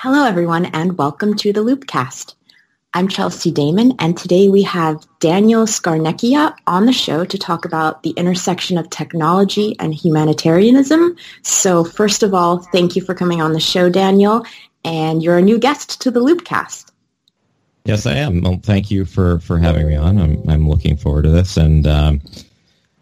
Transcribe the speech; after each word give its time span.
Hello, 0.00 0.26
everyone, 0.26 0.66
and 0.66 0.98
welcome 0.98 1.34
to 1.36 1.54
the 1.54 1.64
Loopcast. 1.64 2.34
I'm 2.92 3.08
Chelsea 3.08 3.50
Daymon, 3.50 3.96
and 3.98 4.14
today 4.14 4.50
we 4.50 4.62
have 4.62 5.06
Daniel 5.20 5.64
Scarnecchia 5.64 6.54
on 6.66 6.84
the 6.84 6.92
show 6.92 7.24
to 7.24 7.38
talk 7.38 7.64
about 7.64 8.02
the 8.02 8.10
intersection 8.10 8.76
of 8.76 8.90
technology 8.90 9.74
and 9.80 9.94
humanitarianism. 9.94 11.16
So 11.40 11.82
first 11.82 12.22
of 12.22 12.34
all, 12.34 12.58
thank 12.58 12.94
you 12.94 13.00
for 13.00 13.14
coming 13.14 13.40
on 13.40 13.54
the 13.54 13.58
show, 13.58 13.88
Daniel, 13.88 14.44
and 14.84 15.22
you're 15.22 15.38
a 15.38 15.42
new 15.42 15.58
guest 15.58 15.98
to 16.02 16.10
the 16.10 16.20
Loopcast. 16.20 16.90
Yes, 17.86 18.04
I 18.04 18.16
am. 18.16 18.42
Well, 18.42 18.60
thank 18.62 18.90
you 18.90 19.06
for, 19.06 19.38
for 19.40 19.58
having 19.58 19.88
me 19.88 19.96
on. 19.96 20.18
I'm, 20.18 20.46
I'm 20.46 20.68
looking 20.68 20.98
forward 20.98 21.22
to 21.22 21.30
this. 21.30 21.56
And 21.56 21.86
um, 21.86 22.20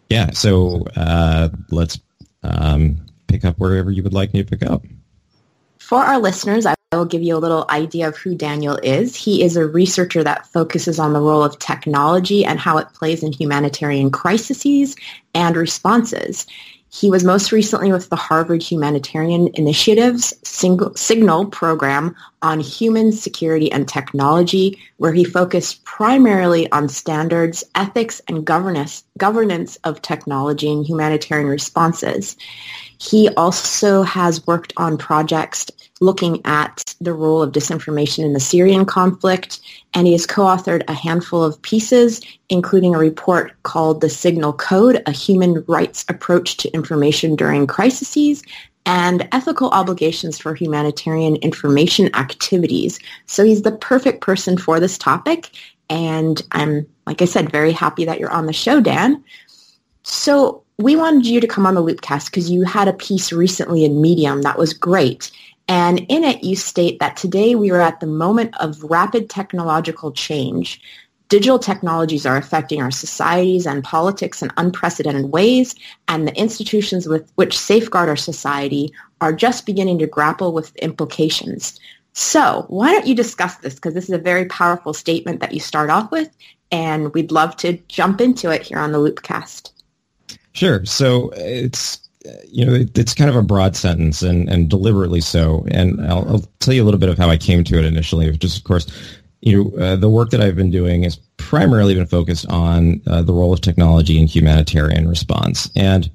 yeah, 0.09 0.31
so 0.31 0.85
uh, 0.95 1.49
let's 1.71 1.99
um, 2.43 3.05
pick 3.27 3.43
up 3.43 3.59
wherever 3.59 3.91
you 3.91 4.01
would 4.01 4.13
like 4.13 4.33
me 4.33 4.43
to 4.43 4.49
pick 4.49 4.65
up. 4.65 4.81
For 5.77 5.99
our 5.99 6.19
listeners, 6.19 6.65
I 6.65 6.74
will 6.95 7.05
give 7.05 7.21
you 7.21 7.35
a 7.35 7.39
little 7.39 7.65
idea 7.69 8.07
of 8.07 8.17
who 8.17 8.35
Daniel 8.35 8.79
is. 8.83 9.15
He 9.15 9.43
is 9.43 9.57
a 9.57 9.65
researcher 9.67 10.23
that 10.23 10.47
focuses 10.47 10.99
on 10.99 11.13
the 11.13 11.21
role 11.21 11.43
of 11.43 11.59
technology 11.59 12.45
and 12.45 12.59
how 12.59 12.77
it 12.77 12.93
plays 12.93 13.23
in 13.23 13.31
humanitarian 13.31 14.11
crises 14.11 14.95
and 15.33 15.55
responses. 15.55 16.45
He 16.89 17.09
was 17.09 17.25
most 17.25 17.51
recently 17.51 17.91
with 17.91 18.07
the 18.07 18.15
Harvard 18.15 18.63
Humanitarian 18.63 19.49
Initiative's 19.55 20.33
Signal 20.43 21.45
program 21.47 22.15
on 22.41 22.61
human 22.61 23.11
security 23.11 23.69
and 23.69 23.85
technology, 23.85 24.79
where 24.95 25.11
he 25.11 25.25
focused 25.25 25.83
primarily 25.83 26.71
on 26.71 26.87
standards, 26.87 27.65
ethics, 27.75 28.21
and 28.29 28.45
governance, 28.45 29.03
governance 29.17 29.77
of 29.83 30.01
technology 30.01 30.71
and 30.71 30.85
humanitarian 30.85 31.49
responses. 31.49 32.37
He 32.97 33.27
also 33.35 34.03
has 34.03 34.47
worked 34.47 34.71
on 34.77 34.97
projects 34.97 35.69
looking 36.05 36.39
at 36.45 36.95
the 37.01 37.13
role 37.13 37.41
of 37.41 37.51
disinformation 37.51 38.23
in 38.23 38.33
the 38.33 38.39
Syrian 38.39 38.85
conflict, 38.85 39.59
and 39.93 40.07
he 40.07 40.13
has 40.13 40.25
co-authored 40.25 40.83
a 40.87 40.93
handful 40.93 41.43
of 41.43 41.61
pieces, 41.61 42.21
including 42.49 42.95
a 42.95 42.99
report 42.99 43.51
called 43.63 43.99
The 43.99 44.09
Signal 44.09 44.53
Code, 44.53 45.01
a 45.05 45.11
human 45.11 45.65
rights 45.67 46.05
approach 46.07 46.57
to 46.57 46.73
information 46.73 47.35
during 47.35 47.67
crises, 47.67 48.43
and 48.85 49.27
ethical 49.31 49.69
obligations 49.71 50.37
for 50.37 50.53
humanitarian 50.53 51.37
information 51.37 52.15
activities. 52.15 52.99
So 53.25 53.43
he's 53.43 53.63
the 53.63 53.71
perfect 53.71 54.21
person 54.21 54.57
for 54.57 54.79
this 54.79 54.97
topic, 54.97 55.49
and 55.89 56.41
I'm, 56.51 56.85
like 57.07 57.21
I 57.21 57.25
said, 57.25 57.51
very 57.51 57.71
happy 57.71 58.05
that 58.05 58.19
you're 58.19 58.31
on 58.31 58.45
the 58.45 58.53
show, 58.53 58.79
Dan. 58.79 59.23
So 60.03 60.63
we 60.77 60.95
wanted 60.95 61.25
you 61.25 61.39
to 61.39 61.47
come 61.47 61.65
on 61.65 61.73
the 61.73 61.83
Loopcast 61.83 62.25
because 62.25 62.49
you 62.51 62.63
had 62.63 62.87
a 62.87 62.93
piece 62.93 63.31
recently 63.31 63.85
in 63.85 64.01
Medium 64.01 64.41
that 64.43 64.57
was 64.57 64.73
great. 64.73 65.31
And 65.67 65.99
in 66.09 66.23
it, 66.23 66.43
you 66.43 66.55
state 66.55 66.99
that 66.99 67.17
today 67.17 67.55
we 67.55 67.71
are 67.71 67.81
at 67.81 67.99
the 67.99 68.07
moment 68.07 68.55
of 68.59 68.83
rapid 68.83 69.29
technological 69.29 70.11
change. 70.11 70.81
Digital 71.27 71.57
technologies 71.57 72.25
are 72.25 72.37
affecting 72.37 72.83
our 72.83 72.91
societies 72.91 73.65
and 73.65 73.83
politics 73.83 74.43
in 74.43 74.51
unprecedented 74.57 75.31
ways, 75.31 75.73
and 76.07 76.27
the 76.27 76.35
institutions 76.37 77.07
with 77.07 77.31
which 77.33 77.57
safeguard 77.57 78.09
our 78.09 78.15
society 78.15 78.93
are 79.21 79.33
just 79.33 79.65
beginning 79.65 79.97
to 79.97 80.05
grapple 80.05 80.53
with 80.53 80.75
implications. 80.75 81.79
So 82.13 82.65
why 82.67 82.91
don't 82.91 83.07
you 83.07 83.15
discuss 83.15 83.57
this? 83.57 83.73
Because 83.73 83.95
this 83.95 84.05
is 84.05 84.11
a 84.11 84.19
very 84.19 84.45
powerful 84.45 84.93
statement 84.93 85.39
that 85.39 85.51
you 85.51 85.59
start 85.59 85.89
off 85.89 86.11
with, 86.11 86.29
and 86.71 87.11
we'd 87.15 87.31
love 87.31 87.57
to 87.57 87.79
jump 87.87 88.21
into 88.21 88.51
it 88.51 88.61
here 88.61 88.77
on 88.77 88.91
the 88.91 88.99
Loopcast. 88.99 89.71
Sure. 90.53 90.85
So 90.85 91.31
it's 91.35 92.04
you 92.47 92.65
know 92.65 92.73
it's 92.95 93.13
kind 93.13 93.29
of 93.29 93.35
a 93.35 93.41
broad 93.41 93.75
sentence 93.75 94.21
and 94.21 94.49
and 94.49 94.69
deliberately 94.69 95.21
so. 95.21 95.65
And 95.69 96.01
I'll, 96.05 96.27
I'll 96.29 96.43
tell 96.59 96.73
you 96.73 96.83
a 96.83 96.85
little 96.85 96.99
bit 96.99 97.09
of 97.09 97.17
how 97.17 97.29
I 97.29 97.37
came 97.37 97.63
to 97.65 97.77
it 97.77 97.85
initially. 97.85 98.31
Just 98.37 98.57
of 98.57 98.63
course, 98.63 98.87
you 99.41 99.63
know 99.63 99.83
uh, 99.83 99.95
the 99.95 100.09
work 100.09 100.29
that 100.31 100.41
I've 100.41 100.55
been 100.55 100.71
doing 100.71 101.03
has 101.03 101.17
primarily 101.37 101.95
been 101.95 102.07
focused 102.07 102.47
on 102.49 103.01
uh, 103.07 103.21
the 103.21 103.33
role 103.33 103.53
of 103.53 103.61
technology 103.61 104.19
in 104.19 104.27
humanitarian 104.27 105.07
response 105.07 105.69
and. 105.75 106.09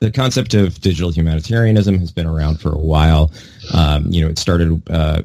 The 0.00 0.10
concept 0.10 0.52
of 0.54 0.80
digital 0.80 1.12
humanitarianism 1.12 1.96
has 2.00 2.10
been 2.10 2.26
around 2.26 2.60
for 2.60 2.72
a 2.72 2.76
while. 2.76 3.30
Um, 3.72 4.04
you 4.10 4.20
know, 4.20 4.28
it 4.28 4.36
started 4.36 4.82
uh, 4.90 5.22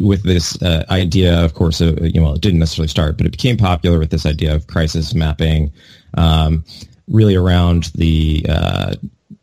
with 0.00 0.22
this 0.22 0.60
uh, 0.62 0.84
idea, 0.90 1.42
of 1.44 1.54
course, 1.54 1.80
you 1.80 2.12
know, 2.14 2.22
well, 2.22 2.34
it 2.34 2.40
didn't 2.40 2.58
necessarily 2.58 2.88
start, 2.88 3.16
but 3.16 3.26
it 3.26 3.32
became 3.32 3.56
popular 3.56 3.98
with 3.98 4.10
this 4.10 4.26
idea 4.26 4.54
of 4.54 4.66
crisis 4.66 5.14
mapping, 5.14 5.72
um, 6.14 6.64
really 7.08 7.34
around 7.34 7.84
the 7.94 8.46
uh, 8.48 8.94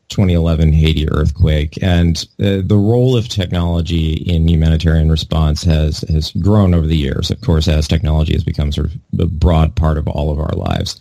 2011 0.09 0.73
Haiti 0.73 1.09
earthquake, 1.09 1.81
and 1.81 2.27
uh, 2.39 2.61
the 2.63 2.77
role 2.77 3.15
of 3.15 3.29
technology 3.29 4.13
in 4.13 4.47
humanitarian 4.47 5.09
response 5.09 5.63
has 5.63 6.01
has 6.09 6.31
grown 6.31 6.73
over 6.73 6.85
the 6.85 6.97
years. 6.97 7.31
Of 7.31 7.41
course, 7.41 7.67
as 7.67 7.87
technology 7.87 8.33
has 8.33 8.43
become 8.43 8.71
sort 8.71 8.87
of 8.87 9.19
a 9.19 9.25
broad 9.25 9.75
part 9.75 9.97
of 9.97 10.07
all 10.07 10.31
of 10.31 10.39
our 10.39 10.53
lives, 10.53 10.99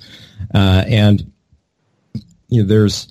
uh, 0.55 0.85
and 0.87 1.31
you 2.49 2.63
know, 2.63 2.69
there's 2.69 3.09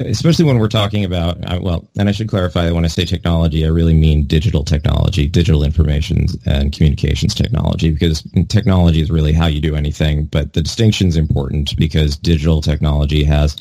especially 0.00 0.44
when 0.44 0.58
we're 0.58 0.68
talking 0.68 1.04
about 1.04 1.38
well 1.62 1.88
and 1.98 2.08
i 2.08 2.12
should 2.12 2.28
clarify 2.28 2.64
that 2.64 2.74
when 2.74 2.84
i 2.84 2.88
say 2.88 3.04
technology 3.04 3.64
i 3.64 3.68
really 3.68 3.94
mean 3.94 4.24
digital 4.26 4.64
technology 4.64 5.26
digital 5.26 5.62
information 5.62 6.26
and 6.44 6.72
communications 6.72 7.34
technology 7.34 7.90
because 7.90 8.22
technology 8.48 9.00
is 9.00 9.10
really 9.10 9.32
how 9.32 9.46
you 9.46 9.60
do 9.60 9.76
anything 9.76 10.24
but 10.26 10.52
the 10.52 10.62
distinction 10.62 11.08
is 11.08 11.16
important 11.16 11.76
because 11.76 12.16
digital 12.16 12.60
technology 12.60 13.24
has 13.24 13.56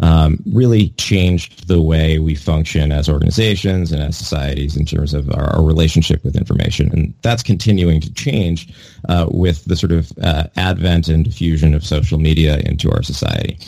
um, 0.00 0.38
really 0.52 0.90
changed 0.90 1.66
the 1.66 1.82
way 1.82 2.18
we 2.18 2.34
function 2.34 2.92
as 2.92 3.08
organizations 3.08 3.90
and 3.90 4.02
as 4.02 4.16
societies 4.16 4.76
in 4.76 4.86
terms 4.86 5.12
of 5.12 5.30
our, 5.32 5.54
our 5.54 5.64
relationship 5.64 6.22
with 6.22 6.36
information. 6.36 6.90
And 6.92 7.14
that's 7.22 7.42
continuing 7.42 8.00
to 8.02 8.12
change 8.14 8.72
uh, 9.08 9.26
with 9.30 9.64
the 9.64 9.76
sort 9.76 9.92
of 9.92 10.12
uh, 10.22 10.44
advent 10.56 11.08
and 11.08 11.24
diffusion 11.24 11.74
of 11.74 11.84
social 11.84 12.18
media 12.18 12.58
into 12.64 12.90
our 12.92 13.02
society. 13.02 13.58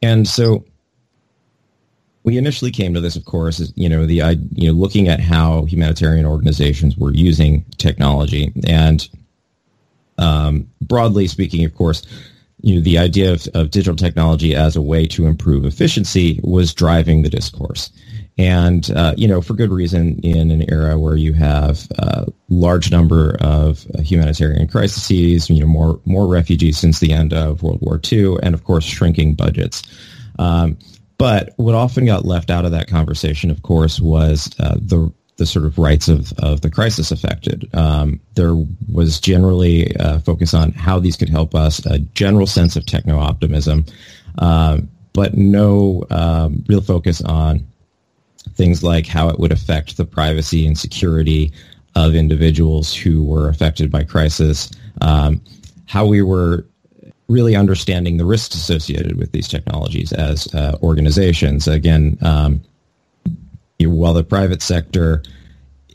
And 0.00 0.28
so 0.28 0.64
we 2.28 2.36
initially 2.36 2.70
came 2.70 2.92
to 2.92 3.00
this, 3.00 3.16
of 3.16 3.24
course, 3.24 3.58
is 3.58 3.72
you 3.74 3.88
know 3.88 4.04
the 4.04 4.38
you 4.52 4.70
know 4.70 4.78
looking 4.78 5.08
at 5.08 5.18
how 5.18 5.64
humanitarian 5.64 6.26
organizations 6.26 6.94
were 6.94 7.14
using 7.14 7.64
technology, 7.78 8.52
and 8.66 9.08
um, 10.18 10.68
broadly 10.82 11.26
speaking, 11.26 11.64
of 11.64 11.74
course, 11.74 12.02
you 12.60 12.74
know 12.74 12.82
the 12.82 12.98
idea 12.98 13.32
of, 13.32 13.48
of 13.54 13.70
digital 13.70 13.96
technology 13.96 14.54
as 14.54 14.76
a 14.76 14.82
way 14.82 15.06
to 15.06 15.24
improve 15.24 15.64
efficiency 15.64 16.38
was 16.42 16.74
driving 16.74 17.22
the 17.22 17.30
discourse, 17.30 17.88
and 18.36 18.90
uh, 18.90 19.14
you 19.16 19.26
know 19.26 19.40
for 19.40 19.54
good 19.54 19.70
reason 19.70 20.18
in 20.18 20.50
an 20.50 20.70
era 20.70 20.98
where 20.98 21.16
you 21.16 21.32
have 21.32 21.88
a 21.98 22.26
large 22.50 22.90
number 22.90 23.38
of 23.40 23.86
humanitarian 24.00 24.68
crises, 24.68 25.48
you 25.48 25.60
know 25.60 25.66
more 25.66 25.98
more 26.04 26.26
refugees 26.26 26.76
since 26.76 27.00
the 27.00 27.10
end 27.10 27.32
of 27.32 27.62
World 27.62 27.80
War 27.80 27.98
II, 28.12 28.36
and 28.42 28.54
of 28.54 28.64
course 28.64 28.84
shrinking 28.84 29.34
budgets. 29.34 29.82
Um, 30.38 30.76
but 31.18 31.52
what 31.56 31.74
often 31.74 32.06
got 32.06 32.24
left 32.24 32.50
out 32.50 32.64
of 32.64 32.70
that 32.70 32.88
conversation, 32.88 33.50
of 33.50 33.62
course, 33.62 34.00
was 34.00 34.54
uh, 34.60 34.76
the 34.80 35.12
the 35.36 35.46
sort 35.46 35.64
of 35.64 35.78
rights 35.78 36.08
of, 36.08 36.32
of 36.40 36.62
the 36.62 36.70
crisis 36.70 37.12
affected. 37.12 37.72
Um, 37.72 38.20
there 38.34 38.56
was 38.92 39.20
generally 39.20 39.94
a 39.94 40.02
uh, 40.02 40.18
focus 40.18 40.52
on 40.52 40.72
how 40.72 40.98
these 40.98 41.16
could 41.16 41.28
help 41.28 41.54
us, 41.54 41.84
a 41.86 42.00
general 42.00 42.46
sense 42.46 42.74
of 42.74 42.84
techno 42.84 43.18
optimism, 43.18 43.86
uh, 44.38 44.78
but 45.12 45.34
no 45.34 46.04
um, 46.10 46.64
real 46.68 46.80
focus 46.80 47.22
on 47.22 47.64
things 48.54 48.82
like 48.82 49.06
how 49.06 49.28
it 49.28 49.38
would 49.38 49.52
affect 49.52 49.96
the 49.96 50.04
privacy 50.04 50.66
and 50.66 50.76
security 50.76 51.52
of 51.94 52.16
individuals 52.16 52.92
who 52.94 53.22
were 53.22 53.48
affected 53.48 53.92
by 53.92 54.02
crisis, 54.02 54.70
um, 55.00 55.40
how 55.86 56.04
we 56.04 56.20
were 56.20 56.66
really 57.28 57.54
understanding 57.54 58.16
the 58.16 58.24
risks 58.24 58.54
associated 58.54 59.18
with 59.18 59.32
these 59.32 59.48
technologies 59.48 60.12
as 60.12 60.52
uh, 60.54 60.76
organizations. 60.82 61.68
Again, 61.68 62.18
um, 62.22 62.60
while 63.80 64.14
the 64.14 64.24
private 64.24 64.62
sector 64.62 65.22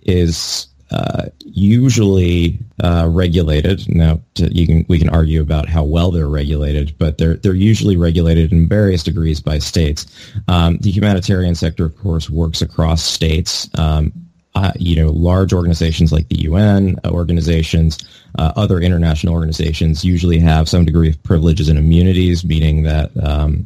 is 0.04 0.68
uh, 0.94 1.30
usually 1.40 2.60
uh, 2.84 3.08
regulated. 3.10 3.84
Now, 3.90 4.22
to, 4.36 4.54
you 4.54 4.68
can 4.68 4.86
we 4.88 5.00
can 5.00 5.10
argue 5.10 5.42
about 5.42 5.68
how 5.68 5.84
well 5.84 6.12
they're 6.12 6.28
regulated, 6.28 6.96
but 7.00 7.18
they're 7.18 7.36
they're 7.36 7.56
usually 7.56 7.98
regulated 7.98 8.52
in 8.52 8.70
various 8.70 9.02
degrees 9.02 9.42
by 9.42 9.58
states. 9.58 10.06
Um, 10.48 10.78
the 10.78 10.92
humanitarian 10.92 11.56
sector, 11.56 11.84
of 11.84 11.98
course, 11.98 12.30
works 12.30 12.62
across 12.62 13.02
states. 13.02 13.70
Um, 13.76 14.14
uh, 14.56 14.72
you 14.78 14.96
know, 14.96 15.12
large 15.12 15.52
organizations 15.52 16.12
like 16.12 16.28
the 16.28 16.42
UN 16.42 17.00
organizations, 17.06 17.98
uh, 18.38 18.54
other 18.56 18.80
international 18.80 19.34
organizations 19.34 20.06
usually 20.06 20.38
have 20.40 20.70
some 20.70 20.86
degree 20.86 21.10
of 21.10 21.22
privileges 21.24 21.70
and 21.70 21.80
immunities, 21.80 22.46
meaning 22.46 22.84
that 22.84 23.12
um, 23.24 23.66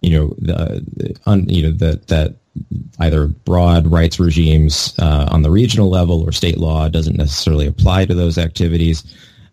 you 0.00 0.10
know 0.10 0.34
the 0.38 1.18
un, 1.26 1.48
you 1.48 1.62
know 1.64 1.72
that 1.72 2.06
that 2.06 2.34
either 3.00 3.26
broad 3.26 3.86
rights 3.86 4.20
regimes 4.20 4.94
uh, 4.98 5.28
on 5.30 5.42
the 5.42 5.50
regional 5.50 5.90
level 5.90 6.22
or 6.22 6.32
state 6.32 6.58
law 6.58 6.88
doesn't 6.88 7.16
necessarily 7.16 7.66
apply 7.66 8.04
to 8.04 8.14
those 8.14 8.38
activities. 8.38 9.02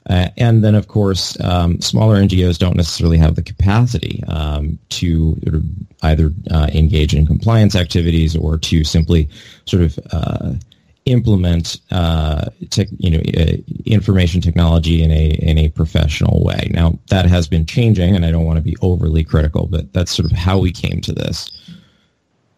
Uh, 0.09 0.29
and 0.37 0.63
then, 0.63 0.75
of 0.75 0.87
course, 0.87 1.39
um, 1.41 1.81
smaller 1.81 2.15
NGOs 2.17 2.59
don't 2.59 2.77
necessarily 2.77 3.17
have 3.17 3.35
the 3.35 3.41
capacity 3.41 4.23
um, 4.27 4.77
to 4.89 5.35
either 6.03 6.31
uh, 6.51 6.67
engage 6.73 7.15
in 7.15 7.25
compliance 7.25 7.75
activities 7.75 8.35
or 8.35 8.57
to 8.57 8.83
simply 8.83 9.27
sort 9.65 9.81
of 9.81 9.99
uh, 10.11 10.53
implement, 11.05 11.79
uh, 11.89 12.49
te- 12.69 12.87
you 12.97 13.09
know, 13.09 13.21
uh, 13.35 13.57
information 13.85 14.41
technology 14.41 15.01
in 15.01 15.09
a 15.09 15.29
in 15.41 15.57
a 15.57 15.69
professional 15.69 16.43
way. 16.43 16.69
Now, 16.71 16.99
that 17.09 17.25
has 17.25 17.47
been 17.47 17.65
changing, 17.65 18.15
and 18.15 18.25
I 18.25 18.31
don't 18.31 18.45
want 18.45 18.57
to 18.57 18.63
be 18.63 18.77
overly 18.81 19.23
critical, 19.23 19.65
but 19.65 19.91
that's 19.93 20.15
sort 20.15 20.31
of 20.31 20.37
how 20.37 20.59
we 20.59 20.71
came 20.71 21.01
to 21.01 21.13
this. 21.13 21.49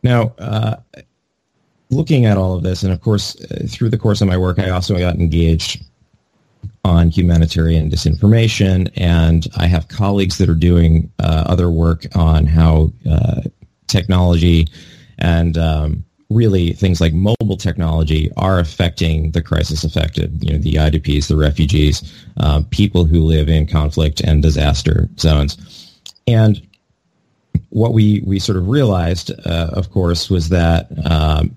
Now, 0.03 0.33
uh, 0.39 0.75
looking 1.89 2.25
at 2.25 2.37
all 2.37 2.55
of 2.55 2.63
this, 2.63 2.83
and 2.83 2.91
of 2.91 2.99
course, 2.99 3.37
through 3.69 3.89
the 3.89 3.97
course 3.97 4.19
of 4.19 4.27
my 4.27 4.37
work, 4.37 4.59
I 4.59 4.69
also 4.69 4.97
got 4.97 5.15
engaged 5.15 5.83
on 6.87 7.09
humanitarian 7.09 7.89
disinformation, 7.89 8.89
and 8.95 9.45
I 9.57 9.67
have 9.67 9.89
colleagues 9.89 10.37
that 10.37 10.49
are 10.49 10.55
doing 10.55 11.11
uh, 11.19 11.43
other 11.45 11.69
work 11.69 12.05
on 12.15 12.45
how 12.45 12.91
uh, 13.09 13.41
technology 13.87 14.67
and 15.19 15.57
um, 15.57 16.05
really 16.29 16.73
things 16.73 16.99
like 17.01 17.13
mobile 17.13 17.57
technology 17.57 18.31
are 18.37 18.59
affecting 18.59 19.31
the 19.31 19.41
crisis 19.41 19.83
affected, 19.83 20.43
you 20.43 20.53
know, 20.53 20.59
the 20.59 20.73
IDPs, 20.73 21.27
the 21.27 21.37
refugees, 21.37 22.13
uh, 22.37 22.61
people 22.71 23.05
who 23.05 23.21
live 23.21 23.49
in 23.49 23.67
conflict 23.67 24.21
and 24.21 24.41
disaster 24.41 25.09
zones. 25.19 25.57
And 26.25 26.61
what 27.69 27.93
we, 27.93 28.21
we 28.25 28.39
sort 28.39 28.57
of 28.57 28.67
realized, 28.67 29.31
uh, 29.45 29.69
of 29.73 29.91
course, 29.91 30.29
was 30.29 30.49
that 30.49 30.87
um, 31.09 31.55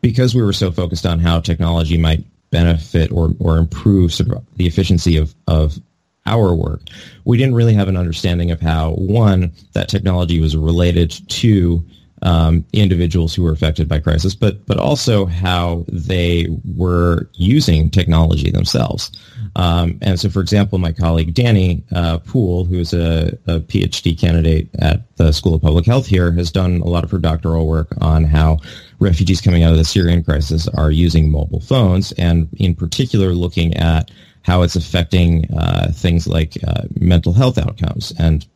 because 0.00 0.34
we 0.34 0.42
were 0.42 0.52
so 0.52 0.70
focused 0.70 1.06
on 1.06 1.18
how 1.18 1.40
technology 1.40 1.98
might 1.98 2.24
benefit 2.50 3.10
or, 3.12 3.34
or 3.38 3.58
improve 3.58 4.16
the 4.16 4.66
efficiency 4.66 5.16
of, 5.16 5.34
of 5.46 5.78
our 6.26 6.54
work. 6.54 6.82
We 7.24 7.38
didn't 7.38 7.54
really 7.54 7.74
have 7.74 7.88
an 7.88 7.96
understanding 7.96 8.50
of 8.50 8.60
how, 8.60 8.92
one, 8.92 9.52
that 9.72 9.88
technology 9.88 10.40
was 10.40 10.56
related 10.56 11.10
to 11.28 11.84
um, 12.22 12.64
individuals 12.72 13.34
who 13.34 13.42
were 13.42 13.52
affected 13.52 13.88
by 13.88 13.98
crisis, 13.98 14.34
but 14.34 14.66
but 14.66 14.76
also 14.76 15.26
how 15.26 15.84
they 15.88 16.48
were 16.76 17.28
using 17.34 17.90
technology 17.90 18.50
themselves. 18.50 19.10
Um, 19.56 19.98
and 20.02 20.20
so, 20.20 20.28
for 20.28 20.40
example, 20.40 20.78
my 20.78 20.92
colleague 20.92 21.34
Danny 21.34 21.82
uh, 21.92 22.18
Poole, 22.18 22.64
who 22.64 22.78
is 22.78 22.92
a, 22.92 23.36
a, 23.46 23.60
PhD 23.60 24.18
candidate 24.18 24.68
at 24.78 25.16
the 25.16 25.32
School 25.32 25.54
of 25.54 25.62
Public 25.62 25.86
Health 25.86 26.06
here, 26.06 26.30
has 26.32 26.52
done 26.52 26.80
a 26.82 26.86
lot 26.86 27.04
of 27.04 27.10
her 27.10 27.18
doctoral 27.18 27.66
work 27.66 27.88
on 28.00 28.24
how 28.24 28.58
refugees 29.00 29.40
coming 29.40 29.62
out 29.62 29.72
of 29.72 29.78
the 29.78 29.84
Syrian 29.84 30.22
crisis 30.22 30.68
are 30.68 30.90
using 30.90 31.30
mobile 31.30 31.60
phones, 31.60 32.12
and 32.12 32.48
in 32.58 32.74
particular, 32.74 33.30
looking 33.32 33.76
at 33.76 34.10
how 34.42 34.62
it's 34.62 34.76
affecting 34.76 35.52
uh, 35.54 35.90
things 35.92 36.26
like 36.26 36.56
uh, 36.66 36.82
mental 36.98 37.32
health 37.32 37.58
outcomes. 37.58 38.12
And 38.18 38.46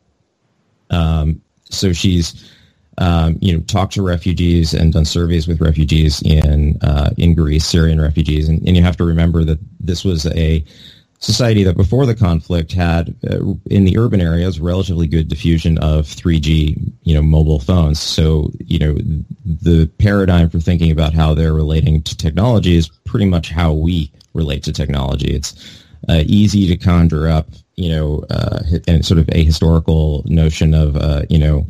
um, 0.89 1.41
so 1.69 1.93
she's 1.93 2.51
um, 2.97 3.37
you 3.41 3.53
know, 3.53 3.59
talked 3.63 3.93
to 3.93 4.01
refugees 4.01 4.73
and 4.73 4.93
done 4.93 5.05
surveys 5.05 5.47
with 5.47 5.59
refugees 5.59 6.21
in 6.21 6.77
uh, 6.81 7.11
in 7.17 7.35
Greece, 7.35 7.65
Syrian 7.65 7.99
refugees, 7.99 8.47
and, 8.47 8.65
and 8.65 8.77
you 8.77 8.83
have 8.83 8.97
to 8.97 9.03
remember 9.03 9.43
that 9.43 9.59
this 9.79 10.05
was 10.05 10.25
a 10.27 10.63
society 11.25 11.63
that 11.63 11.75
before 11.75 12.05
the 12.05 12.13
conflict 12.13 12.71
had 12.71 13.15
uh, 13.29 13.39
in 13.71 13.83
the 13.83 13.97
urban 13.97 14.21
areas 14.21 14.59
relatively 14.59 15.07
good 15.07 15.27
diffusion 15.27 15.77
of 15.79 16.05
3G, 16.05 16.93
you 17.03 17.15
know, 17.15 17.21
mobile 17.21 17.59
phones. 17.59 17.99
So, 17.99 18.51
you 18.59 18.77
know, 18.77 18.95
the 19.43 19.87
paradigm 19.97 20.49
for 20.49 20.59
thinking 20.59 20.91
about 20.91 21.13
how 21.13 21.33
they're 21.33 21.53
relating 21.53 22.03
to 22.03 22.15
technology 22.15 22.75
is 22.75 22.89
pretty 23.05 23.25
much 23.25 23.49
how 23.49 23.73
we 23.73 24.11
relate 24.33 24.61
to 24.63 24.71
technology. 24.71 25.33
It's 25.33 25.83
uh, 26.07 26.21
easy 26.27 26.67
to 26.67 26.77
conjure 26.77 27.27
up, 27.27 27.49
you 27.75 27.89
know, 27.89 28.23
uh, 28.29 28.59
and 28.87 29.03
sort 29.03 29.19
of 29.19 29.27
a 29.29 29.43
historical 29.43 30.23
notion 30.27 30.75
of, 30.75 30.95
uh, 30.95 31.23
you 31.29 31.39
know, 31.39 31.65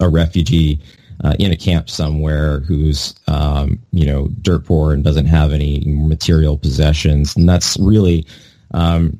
a 0.00 0.08
refugee 0.08 0.80
uh, 1.24 1.34
in 1.38 1.52
a 1.52 1.56
camp 1.56 1.88
somewhere 1.90 2.60
who's 2.60 3.14
um, 3.28 3.78
you 3.92 4.06
know 4.06 4.28
dirt 4.40 4.64
poor 4.64 4.92
and 4.92 5.04
doesn't 5.04 5.26
have 5.26 5.52
any 5.52 5.82
material 5.86 6.56
possessions, 6.58 7.36
and 7.36 7.48
that's 7.48 7.76
really 7.78 8.26
um, 8.72 9.18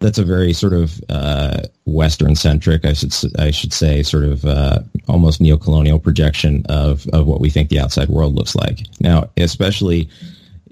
that's 0.00 0.18
a 0.18 0.24
very 0.24 0.52
sort 0.52 0.72
of 0.72 1.00
uh, 1.08 1.62
Western 1.86 2.36
centric, 2.36 2.84
I 2.84 2.92
should 2.92 3.12
I 3.38 3.50
should 3.50 3.72
say, 3.72 4.02
sort 4.02 4.24
of 4.24 4.44
uh, 4.44 4.80
almost 5.08 5.40
neo-colonial 5.40 5.98
projection 5.98 6.64
of 6.68 7.06
of 7.12 7.26
what 7.26 7.40
we 7.40 7.50
think 7.50 7.68
the 7.68 7.80
outside 7.80 8.08
world 8.08 8.34
looks 8.34 8.54
like. 8.54 8.80
Now, 9.00 9.28
especially 9.36 10.08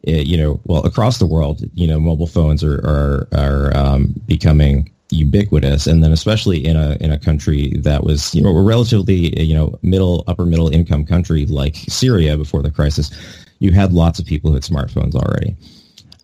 eh, 0.06 0.20
you 0.20 0.36
know, 0.36 0.60
well, 0.64 0.84
across 0.86 1.18
the 1.18 1.26
world, 1.26 1.68
you 1.74 1.86
know, 1.86 1.98
mobile 1.98 2.28
phones 2.28 2.62
are 2.62 2.78
are, 2.86 3.28
are 3.32 3.76
um, 3.76 4.14
becoming 4.26 4.90
ubiquitous, 5.10 5.86
and 5.86 6.02
then 6.02 6.12
especially 6.12 6.64
in 6.64 6.76
a 6.76 6.96
in 7.00 7.10
a 7.10 7.18
country 7.18 7.72
that 7.78 8.04
was 8.04 8.34
you 8.34 8.42
know 8.42 8.50
a 8.50 8.62
relatively 8.62 9.40
you 9.42 9.54
know 9.54 9.76
middle 9.82 10.22
upper 10.28 10.46
middle 10.46 10.68
income 10.68 11.04
country 11.04 11.46
like 11.46 11.76
Syria 11.88 12.36
before 12.36 12.62
the 12.62 12.70
crisis, 12.70 13.10
you 13.58 13.72
had 13.72 13.92
lots 13.92 14.20
of 14.20 14.26
people 14.26 14.50
who 14.50 14.54
had 14.54 14.62
smartphones 14.62 15.16
already. 15.16 15.56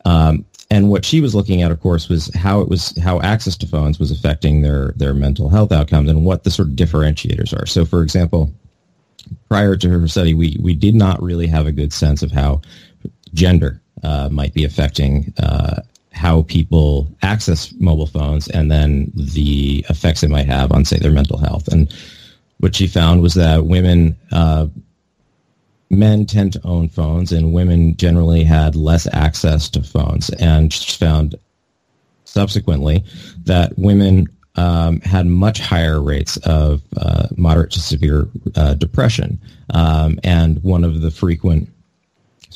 Um, 0.05 0.45
and 0.73 0.89
what 0.89 1.05
she 1.05 1.21
was 1.21 1.35
looking 1.35 1.61
at, 1.61 1.71
of 1.71 1.81
course, 1.81 2.09
was 2.09 2.35
how 2.35 2.63
it 2.63 2.69
was 2.71 2.97
how 2.97 3.21
access 3.21 3.59
to 3.59 3.67
phones 3.67 3.99
was 3.99 4.11
affecting 4.11 4.63
their 4.63 4.93
their 4.97 5.13
mental 5.13 5.51
health 5.51 5.71
outcomes 5.71 6.09
and 6.09 6.25
what 6.25 6.45
the 6.45 6.51
sort 6.51 6.69
of 6.69 6.75
differentiators 6.75 7.53
are. 7.53 7.67
So, 7.67 7.85
for 7.85 8.03
example, 8.03 8.51
prior 9.51 9.77
to 9.77 9.89
her 9.91 10.09
study, 10.09 10.33
we 10.33 10.57
we 10.59 10.75
did 10.75 10.95
not 10.95 11.23
really 11.23 11.47
have 11.47 11.67
a 11.67 11.73
good 11.73 11.93
sense 11.93 12.23
of 12.23 12.33
how 12.33 12.63
gender 13.35 13.83
uh, 14.03 14.31
might 14.31 14.55
be 14.55 14.65
affecting 14.65 15.35
uh, 15.39 15.83
how 16.13 16.43
people 16.45 17.07
access 17.21 17.75
mobile 17.79 18.07
phones 18.07 18.49
and 18.49 18.71
then 18.71 19.13
the 19.15 19.85
effects 19.91 20.23
it 20.23 20.31
might 20.31 20.47
have 20.47 20.73
on, 20.73 20.87
say, 20.87 20.99
their 20.99 21.13
mental 21.13 21.37
health. 21.37 21.69
And 21.69 21.93
what 22.61 22.75
she 22.77 22.87
found 22.87 23.21
was 23.21 23.35
that 23.35 23.67
women, 23.67 24.17
uh, 24.31 24.69
men 25.93 26.27
tend 26.27 26.55
to 26.55 26.61
own 26.65 26.89
phones, 26.89 27.31
and 27.31 27.53
women 27.53 27.97
generally 27.97 28.43
had 28.43 28.75
less 28.75 29.07
access 29.13 29.69
to 29.69 29.83
phones. 29.83 30.31
And 30.31 30.73
found 30.73 31.37
subsequently 32.25 33.05
that 33.45 33.79
women 33.79 34.27
um, 34.57 35.01
had 35.03 35.27
much 35.27 35.61
higher 35.61 36.01
rates 36.01 36.39
of 36.39 36.83
uh, 36.97 37.29
moderate 37.37 37.71
to 37.73 37.81
severe 37.81 38.27
uh, 38.57 38.75
depression. 38.75 39.39
Um, 39.71 40.19
and 40.25 40.63
one 40.63 40.83
of 40.83 41.03
the 41.03 41.11
frequent 41.11 41.69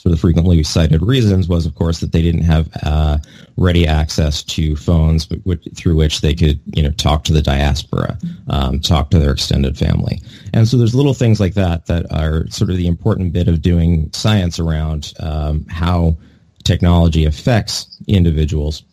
sort 0.07 0.15
of 0.15 0.21
frequently 0.21 0.63
cited 0.63 1.03
reasons 1.03 1.49
was, 1.49 1.67
of 1.67 1.75
course, 1.75 1.99
that 1.99 2.13
they 2.13 2.23
didn't 2.23 2.45
have 2.45 2.69
uh, 2.85 3.19
ready 3.57 3.89
access 3.89 4.41
to 4.45 4.77
phones 4.77 5.27
through 5.75 5.97
which 5.97 6.21
they 6.21 6.33
could, 6.33 6.61
you 6.77 6.81
know, 6.81 6.93
talk 6.93 7.25
to 7.25 7.33
the 7.33 7.43
diaspora, 7.43 8.17
um, 8.49 8.79
talk 8.79 9.11
to 9.11 9.19
their 9.19 9.33
extended 9.33 9.77
family. 9.77 10.21
And 10.55 10.69
so 10.69 10.77
there's 10.77 10.95
little 10.95 11.13
things 11.13 11.41
like 11.41 11.55
that 11.55 11.87
that 11.87 12.07
are 12.13 12.47
sort 12.51 12.71
of 12.71 12.77
the 12.77 12.87
important 12.87 13.33
bit 13.33 13.49
of 13.49 13.63
doing 13.63 14.09
science 14.13 14.61
around 14.61 15.13
um, 15.19 15.67
how 15.69 16.17
technology 16.63 17.25
affects 17.25 17.89
individuals, 18.07 18.85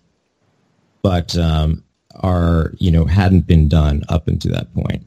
but 1.03 1.37
um, 1.37 1.83
are, 2.21 2.73
you 2.79 2.89
know, 2.89 3.05
hadn't 3.05 3.45
been 3.45 3.67
done 3.67 4.01
up 4.09 4.27
until 4.27 4.51
that 4.53 4.73
point. 4.73 5.05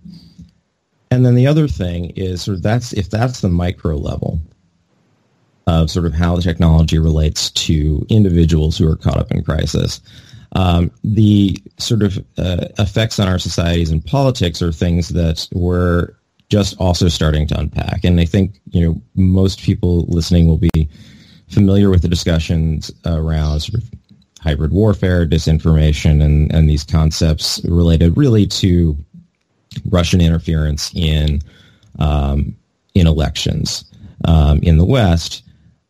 And 1.11 1.27
then 1.27 1.35
the 1.35 1.49
other 1.49 1.67
thing 1.67 2.11
is 2.11 2.47
of 2.47 2.63
that's 2.63 2.93
if 2.93 3.11
that's 3.11 3.41
the 3.41 3.49
micro 3.49 3.97
level, 3.97 4.41
of 5.67 5.91
sort 5.91 6.07
of 6.07 6.15
how 6.15 6.37
the 6.37 6.43
technology 6.43 6.99
relates 6.99 7.51
to 7.51 8.07
individuals 8.09 8.79
who 8.79 8.89
are 8.89 8.97
caught 8.97 9.19
up 9.19 9.33
in 9.33 9.43
crisis. 9.43 10.01
Um, 10.53 10.91
the 11.03 11.59
sort 11.79 12.03
of 12.03 12.19
uh, 12.39 12.69
effects 12.79 13.19
on 13.19 13.29
our 13.29 13.39
societies 13.39 13.91
and 13.91 14.05
politics 14.05 14.63
are 14.63 14.73
things 14.73 15.09
that 15.11 15.49
we're 15.53 16.15
just 16.49 16.81
also 16.81 17.09
starting 17.09 17.47
to 17.49 17.59
unpack. 17.59 18.05
And 18.05 18.21
I 18.21 18.25
think 18.25 18.61
you 18.71 18.87
know 18.87 19.03
most 19.17 19.61
people 19.61 20.07
listening 20.07 20.47
will 20.47 20.59
be 20.59 20.89
familiar 21.49 21.91
with 21.91 22.03
the 22.03 22.09
discussions 22.09 22.91
around 23.05 23.61
sort 23.61 23.83
of 23.83 23.91
hybrid 24.41 24.73
warfare, 24.73 25.27
disinformation, 25.27 26.23
and 26.23 26.53
and 26.55 26.71
these 26.71 26.85
concepts 26.85 27.61
related 27.65 28.17
really 28.17 28.47
to 28.47 28.97
Russian 29.91 30.21
interference 30.21 30.93
in 30.95 31.41
um, 31.99 32.57
in 32.95 33.07
elections 33.07 33.85
um, 34.25 34.61
in 34.63 34.79
the 34.79 34.85
West. 34.85 35.43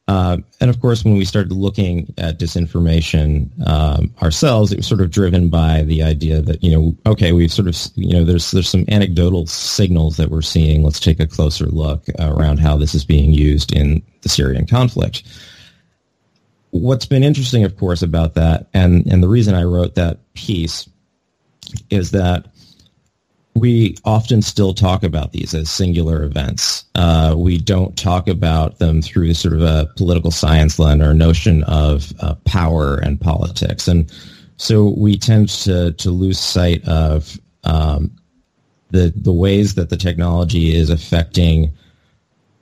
Uh, 0.08 0.38
and 0.60 0.70
of 0.70 0.80
course, 0.80 1.04
when 1.04 1.16
we 1.16 1.24
started 1.24 1.50
looking 1.50 2.14
at 2.16 2.38
disinformation 2.38 3.50
um, 3.66 4.14
ourselves, 4.22 4.72
it 4.72 4.76
was 4.76 4.86
sort 4.86 5.00
of 5.00 5.10
driven 5.10 5.48
by 5.48 5.82
the 5.82 6.02
idea 6.02 6.40
that 6.40 6.62
you 6.62 6.70
know, 6.70 6.96
okay, 7.06 7.32
we've 7.32 7.52
sort 7.52 7.66
of 7.66 7.76
you 7.96 8.12
know, 8.12 8.24
there's 8.24 8.52
there's 8.52 8.68
some 8.68 8.84
anecdotal 8.88 9.46
signals 9.46 10.16
that 10.16 10.30
we're 10.30 10.42
seeing. 10.42 10.84
Let's 10.84 11.00
take 11.00 11.18
a 11.18 11.26
closer 11.26 11.66
look 11.66 12.04
around 12.20 12.58
how 12.58 12.76
this 12.76 12.94
is 12.94 13.04
being 13.04 13.32
used 13.32 13.72
in 13.72 14.00
the 14.22 14.28
Syrian 14.28 14.66
conflict. 14.66 15.24
What's 16.70 17.06
been 17.06 17.24
interesting, 17.24 17.64
of 17.64 17.76
course, 17.76 18.02
about 18.02 18.34
that, 18.34 18.68
and 18.72 19.10
and 19.12 19.24
the 19.24 19.28
reason 19.28 19.56
I 19.56 19.64
wrote 19.64 19.96
that 19.96 20.20
piece 20.34 20.88
is 21.90 22.12
that 22.12 22.46
we 23.56 23.96
often 24.04 24.42
still 24.42 24.74
talk 24.74 25.02
about 25.02 25.32
these 25.32 25.54
as 25.54 25.70
singular 25.70 26.24
events. 26.24 26.84
Uh, 26.94 27.34
we 27.36 27.56
don't 27.56 27.96
talk 27.96 28.28
about 28.28 28.78
them 28.78 29.00
through 29.00 29.32
sort 29.32 29.54
of 29.54 29.62
a 29.62 29.88
political 29.96 30.30
science 30.30 30.78
lens 30.78 31.02
or 31.02 31.14
notion 31.14 31.64
of 31.64 32.12
uh, 32.20 32.34
power 32.44 32.96
and 32.98 33.18
politics. 33.18 33.88
And 33.88 34.12
so 34.58 34.94
we 34.98 35.16
tend 35.16 35.48
to, 35.48 35.92
to 35.92 36.10
lose 36.10 36.38
sight 36.38 36.86
of 36.86 37.38
um, 37.64 38.10
the, 38.90 39.12
the 39.16 39.32
ways 39.32 39.74
that 39.74 39.88
the 39.88 39.96
technology 39.96 40.74
is 40.76 40.90
affecting 40.90 41.72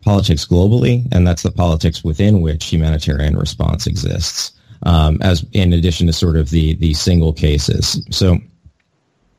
politics 0.01 0.47
globally, 0.47 1.07
and 1.13 1.27
that's 1.27 1.43
the 1.43 1.51
politics 1.51 2.05
within 2.05 2.41
which 2.41 2.67
humanitarian 2.67 3.37
response 3.37 3.87
exists, 3.87 4.53
um, 4.85 5.19
as 5.23 5.45
in 5.53 5.73
addition 5.73 6.07
to 6.07 6.13
sort 6.13 6.37
of 6.37 6.51
the, 6.51 6.75
the 6.75 6.95
single 6.95 7.33
cases. 7.33 8.05
So 8.11 8.39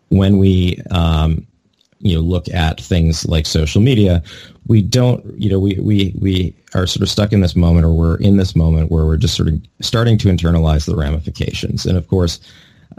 when 0.10 0.38
we 0.38 0.82
um, 0.92 1.46
you 2.00 2.16
know 2.16 2.22
look 2.22 2.48
at 2.50 2.80
things 2.80 3.26
like 3.26 3.46
social 3.46 3.82
media, 3.82 4.24
we 4.68 4.82
don't 4.82 5.24
you 5.40 5.50
know 5.50 5.60
we 5.60 5.76
we 5.80 6.14
we 6.20 6.56
are 6.74 6.88
sort 6.88 7.04
of 7.04 7.10
stuck 7.10 7.34
in 7.34 7.42
this 7.42 7.56
moment, 7.56 7.86
or 7.86 7.94
we're 7.94 8.18
in 8.18 8.38
this 8.38 8.56
moment 8.56 8.92
where 8.92 9.06
we're 9.06 9.18
just 9.18 9.36
sort 9.36 9.50
of 9.50 9.60
starting 9.82 10.18
to 10.20 10.28
internalize 10.28 10.86
the 10.86 10.96
ramifications, 10.96 11.86
and 11.86 11.98
of 11.98 12.08
course. 12.08 12.40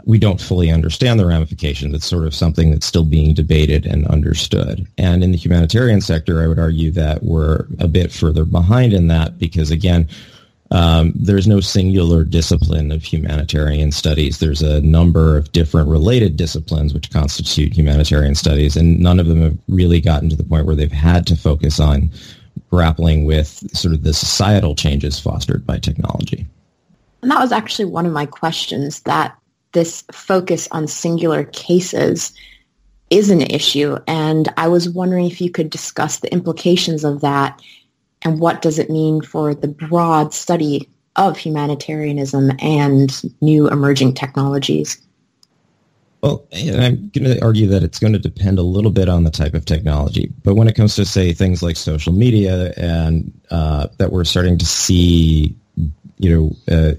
We 0.05 0.19
don't 0.19 0.39
fully 0.39 0.69
understand 0.69 1.19
the 1.19 1.25
ramifications. 1.25 1.93
It's 1.93 2.05
sort 2.05 2.27
of 2.27 2.35
something 2.35 2.71
that's 2.71 2.85
still 2.85 3.03
being 3.03 3.33
debated 3.33 3.85
and 3.85 4.07
understood. 4.07 4.87
And 4.97 5.23
in 5.23 5.31
the 5.31 5.37
humanitarian 5.37 6.01
sector, 6.01 6.41
I 6.41 6.47
would 6.47 6.59
argue 6.59 6.91
that 6.91 7.23
we're 7.23 7.65
a 7.79 7.87
bit 7.87 8.11
further 8.11 8.45
behind 8.45 8.93
in 8.93 9.07
that 9.07 9.37
because, 9.37 9.71
again, 9.71 10.07
um, 10.71 11.13
there's 11.15 11.47
no 11.47 11.59
singular 11.59 12.23
discipline 12.23 12.91
of 12.91 13.03
humanitarian 13.03 13.91
studies. 13.91 14.39
There's 14.39 14.61
a 14.61 14.81
number 14.81 15.37
of 15.37 15.51
different 15.51 15.89
related 15.89 16.35
disciplines 16.35 16.93
which 16.93 17.11
constitute 17.11 17.73
humanitarian 17.73 18.35
studies, 18.35 18.75
and 18.75 18.99
none 18.99 19.19
of 19.19 19.27
them 19.27 19.41
have 19.41 19.57
really 19.67 20.01
gotten 20.01 20.29
to 20.29 20.35
the 20.35 20.43
point 20.43 20.65
where 20.65 20.75
they've 20.75 20.91
had 20.91 21.25
to 21.27 21.35
focus 21.35 21.79
on 21.79 22.11
grappling 22.69 23.25
with 23.25 23.47
sort 23.75 23.93
of 23.93 24.03
the 24.03 24.13
societal 24.13 24.75
changes 24.75 25.19
fostered 25.19 25.65
by 25.65 25.77
technology. 25.77 26.45
And 27.21 27.31
that 27.31 27.39
was 27.39 27.51
actually 27.51 27.85
one 27.85 28.05
of 28.05 28.11
my 28.11 28.25
questions, 28.25 29.01
that 29.01 29.37
this 29.71 30.03
focus 30.11 30.67
on 30.71 30.87
singular 30.87 31.45
cases 31.45 32.33
is 33.09 33.29
an 33.29 33.41
issue. 33.41 33.97
And 34.05 34.49
I 34.57 34.67
was 34.67 34.89
wondering 34.89 35.25
if 35.27 35.39
you 35.39 35.49
could 35.49 35.69
discuss 35.69 36.19
the 36.19 36.31
implications 36.33 37.03
of 37.05 37.21
that 37.21 37.61
and 38.23 38.39
what 38.39 38.61
does 38.61 38.79
it 38.79 38.89
mean 38.89 39.21
for 39.21 39.53
the 39.53 39.67
broad 39.67 40.33
study 40.33 40.89
of 41.15 41.37
humanitarianism 41.37 42.51
and 42.59 43.21
new 43.41 43.67
emerging 43.67 44.13
technologies? 44.13 45.01
Well, 46.21 46.43
I'm 46.51 47.09
going 47.09 47.25
to 47.25 47.39
argue 47.43 47.67
that 47.67 47.83
it's 47.83 47.99
going 47.99 48.13
to 48.13 48.19
depend 48.19 48.57
a 48.57 48.63
little 48.63 48.89
bit 48.91 49.07
on 49.07 49.23
the 49.23 49.29
type 49.29 49.53
of 49.53 49.65
technology. 49.65 50.31
But 50.43 50.55
when 50.55 50.67
it 50.67 50.75
comes 50.75 50.95
to, 50.95 51.05
say, 51.05 51.31
things 51.31 51.61
like 51.61 51.75
social 51.75 52.11
media 52.11 52.73
and 52.75 53.31
uh, 53.51 53.87
that 53.97 54.11
we're 54.11 54.23
starting 54.23 54.57
to 54.57 54.65
see, 54.65 55.55
you 56.17 56.55
know, 56.67 56.75
uh, 56.75 56.93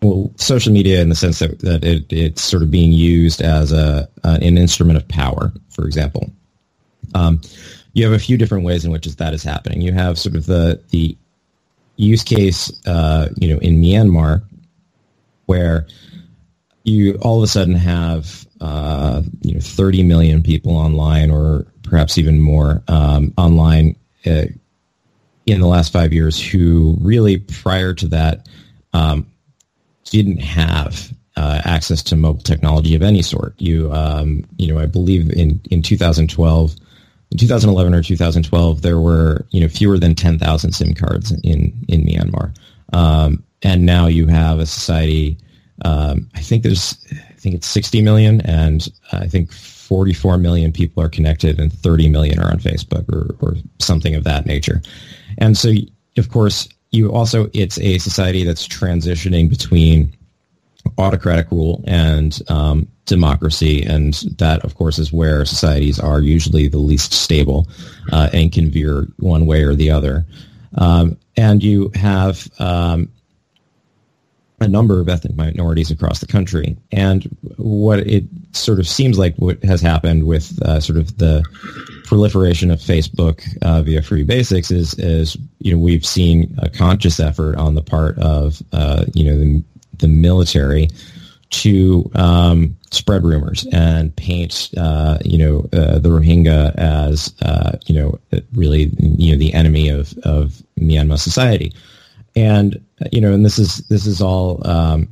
well, 0.00 0.32
social 0.36 0.72
media 0.72 1.00
in 1.00 1.08
the 1.08 1.14
sense 1.14 1.40
that, 1.40 1.58
that 1.60 1.84
it, 1.84 2.12
it's 2.12 2.42
sort 2.42 2.62
of 2.62 2.70
being 2.70 2.92
used 2.92 3.42
as 3.42 3.72
a, 3.72 4.08
an 4.24 4.58
instrument 4.58 4.96
of 4.96 5.06
power, 5.08 5.52
for 5.70 5.84
example. 5.84 6.30
Um, 7.14 7.40
you 7.92 8.04
have 8.04 8.12
a 8.12 8.18
few 8.18 8.36
different 8.36 8.64
ways 8.64 8.84
in 8.84 8.90
which 8.90 9.06
that 9.06 9.34
is 9.34 9.42
happening. 9.42 9.80
You 9.82 9.92
have 9.92 10.18
sort 10.18 10.36
of 10.36 10.46
the 10.46 10.80
the 10.90 11.16
use 11.96 12.22
case, 12.22 12.72
uh, 12.86 13.28
you 13.36 13.52
know, 13.52 13.60
in 13.60 13.80
Myanmar, 13.80 14.42
where 15.46 15.86
you 16.84 17.18
all 17.20 17.38
of 17.38 17.44
a 17.44 17.46
sudden 17.46 17.74
have 17.74 18.46
uh, 18.60 19.22
you 19.42 19.54
know 19.54 19.60
30 19.60 20.02
million 20.04 20.42
people 20.42 20.76
online, 20.76 21.30
or 21.30 21.66
perhaps 21.82 22.18
even 22.18 22.40
more 22.40 22.82
um, 22.88 23.32
online 23.36 23.96
uh, 24.26 24.44
in 25.46 25.60
the 25.60 25.66
last 25.66 25.92
five 25.92 26.12
years, 26.12 26.40
who 26.40 26.96
really 27.00 27.38
prior 27.38 27.92
to 27.94 28.08
that 28.08 28.48
um, 28.94 29.26
didn't 30.04 30.38
have 30.38 31.12
uh, 31.36 31.60
access 31.64 32.02
to 32.04 32.16
mobile 32.16 32.42
technology 32.42 32.94
of 32.94 33.02
any 33.02 33.22
sort. 33.22 33.54
You, 33.58 33.92
um, 33.92 34.44
you 34.56 34.72
know, 34.72 34.80
I 34.80 34.86
believe 34.86 35.30
in 35.30 35.60
in 35.70 35.82
2012 35.82 36.76
in 37.32 37.38
2011 37.38 37.94
or 37.94 38.02
2012, 38.02 38.82
there 38.82 39.00
were 39.00 39.46
you 39.50 39.60
know 39.60 39.68
fewer 39.68 39.98
than 39.98 40.14
10,000 40.14 40.72
SIM 40.72 40.94
cards 40.94 41.32
in 41.42 41.72
in 41.88 42.02
Myanmar, 42.04 42.54
um, 42.92 43.42
and 43.62 43.86
now 43.86 44.06
you 44.06 44.26
have 44.26 44.60
a 44.60 44.66
society. 44.66 45.38
Um, 45.84 46.28
I 46.34 46.40
think 46.40 46.62
there's, 46.62 46.96
I 47.10 47.34
think 47.38 47.56
it's 47.56 47.66
60 47.66 48.02
million, 48.02 48.42
and 48.42 48.86
I 49.12 49.26
think 49.26 49.50
44 49.50 50.36
million 50.38 50.72
people 50.72 51.02
are 51.02 51.08
connected, 51.08 51.58
and 51.58 51.72
30 51.72 52.08
million 52.10 52.38
are 52.38 52.50
on 52.50 52.58
Facebook 52.58 53.08
or 53.10 53.34
or 53.40 53.56
something 53.78 54.14
of 54.14 54.24
that 54.24 54.44
nature. 54.44 54.82
And 55.38 55.56
so, 55.56 55.72
of 56.18 56.28
course, 56.28 56.68
you 56.90 57.10
also 57.10 57.48
it's 57.54 57.78
a 57.78 57.96
society 57.96 58.44
that's 58.44 58.68
transitioning 58.68 59.48
between 59.48 60.14
autocratic 60.98 61.50
rule 61.50 61.82
and 61.86 62.38
um, 62.48 62.88
democracy, 63.06 63.82
and 63.82 64.14
that, 64.38 64.64
of 64.64 64.74
course, 64.74 64.98
is 64.98 65.12
where 65.12 65.44
societies 65.44 65.98
are 65.98 66.20
usually 66.20 66.68
the 66.68 66.78
least 66.78 67.12
stable 67.12 67.68
uh, 68.12 68.28
and 68.32 68.52
can 68.52 68.70
veer 68.70 69.08
one 69.18 69.46
way 69.46 69.62
or 69.62 69.74
the 69.74 69.90
other. 69.90 70.24
Um, 70.76 71.18
and 71.36 71.62
you 71.62 71.90
have 71.94 72.48
um, 72.58 73.08
a 74.60 74.68
number 74.68 75.00
of 75.00 75.08
ethnic 75.08 75.36
minorities 75.36 75.90
across 75.90 76.20
the 76.20 76.26
country, 76.26 76.76
and 76.92 77.24
what 77.56 78.00
it 78.00 78.24
sort 78.52 78.78
of 78.78 78.86
seems 78.86 79.18
like 79.18 79.34
what 79.36 79.62
has 79.64 79.80
happened 79.80 80.24
with 80.24 80.60
uh, 80.62 80.80
sort 80.80 80.98
of 80.98 81.18
the 81.18 81.44
proliferation 82.04 82.70
of 82.70 82.78
Facebook 82.78 83.42
uh, 83.62 83.82
via 83.82 84.02
Free 84.02 84.22
Basics 84.22 84.70
is, 84.70 84.94
is 84.94 85.36
you 85.58 85.72
know 85.72 85.78
we've 85.78 86.06
seen 86.06 86.54
a 86.58 86.68
conscious 86.68 87.18
effort 87.18 87.56
on 87.56 87.74
the 87.74 87.82
part 87.82 88.18
of 88.18 88.62
uh, 88.72 89.04
you 89.14 89.24
know 89.24 89.38
the 89.38 89.64
the 89.98 90.08
military 90.08 90.88
to 91.52 92.10
um, 92.14 92.76
spread 92.90 93.24
rumors 93.24 93.66
and 93.72 94.14
paint, 94.16 94.70
uh, 94.76 95.18
you 95.24 95.38
know, 95.38 95.60
uh, 95.72 95.98
the 95.98 96.08
Rohingya 96.08 96.74
as, 96.76 97.34
uh, 97.42 97.76
you 97.86 97.94
know, 97.94 98.18
really, 98.54 98.90
you 98.98 99.32
know, 99.32 99.38
the 99.38 99.52
enemy 99.54 99.88
of, 99.88 100.16
of 100.24 100.62
Myanmar 100.78 101.18
society. 101.18 101.72
And, 102.34 102.82
you 103.12 103.20
know, 103.20 103.32
and 103.32 103.44
this 103.44 103.58
is, 103.58 103.86
this 103.88 104.06
is 104.06 104.22
all, 104.22 104.66
um, 104.66 105.08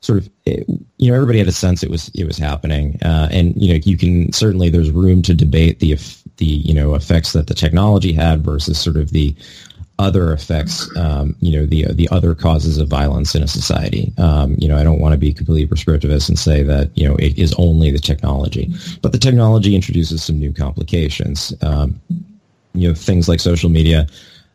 sort 0.00 0.18
of, 0.18 0.30
it, 0.46 0.66
you 0.96 1.10
know, 1.10 1.14
everybody 1.14 1.38
had 1.38 1.48
a 1.48 1.52
sense 1.52 1.82
it 1.82 1.90
was, 1.90 2.10
it 2.14 2.24
was 2.24 2.38
happening. 2.38 2.98
Uh, 3.02 3.28
and, 3.30 3.54
you 3.60 3.68
know, 3.68 3.80
you 3.84 3.98
can 3.98 4.32
certainly, 4.32 4.70
there's 4.70 4.90
room 4.90 5.20
to 5.22 5.34
debate 5.34 5.80
the, 5.80 5.96
the, 6.38 6.46
you 6.46 6.72
know, 6.72 6.94
effects 6.94 7.34
that 7.34 7.46
the 7.46 7.54
technology 7.54 8.12
had 8.14 8.42
versus 8.42 8.80
sort 8.80 8.96
of 8.96 9.10
the, 9.10 9.36
other 10.02 10.32
effects, 10.32 10.88
um, 10.96 11.34
you 11.40 11.56
know, 11.56 11.64
the 11.64 11.86
the 11.94 12.08
other 12.10 12.34
causes 12.34 12.76
of 12.76 12.88
violence 12.88 13.34
in 13.34 13.42
a 13.42 13.48
society. 13.48 14.12
Um, 14.18 14.56
you 14.58 14.68
know, 14.68 14.76
I 14.76 14.82
don't 14.82 14.98
want 14.98 15.12
to 15.12 15.18
be 15.18 15.32
completely 15.32 15.66
prescriptivist 15.66 16.28
and 16.28 16.38
say 16.38 16.62
that 16.64 16.90
you 16.96 17.08
know 17.08 17.14
it 17.16 17.38
is 17.38 17.54
only 17.56 17.90
the 17.90 17.98
technology, 17.98 18.70
but 19.00 19.12
the 19.12 19.18
technology 19.18 19.74
introduces 19.74 20.22
some 20.22 20.38
new 20.38 20.52
complications. 20.52 21.54
Um, 21.62 22.00
you 22.74 22.88
know, 22.88 22.94
things 22.94 23.28
like 23.28 23.38
social 23.38 23.70
media 23.70 24.06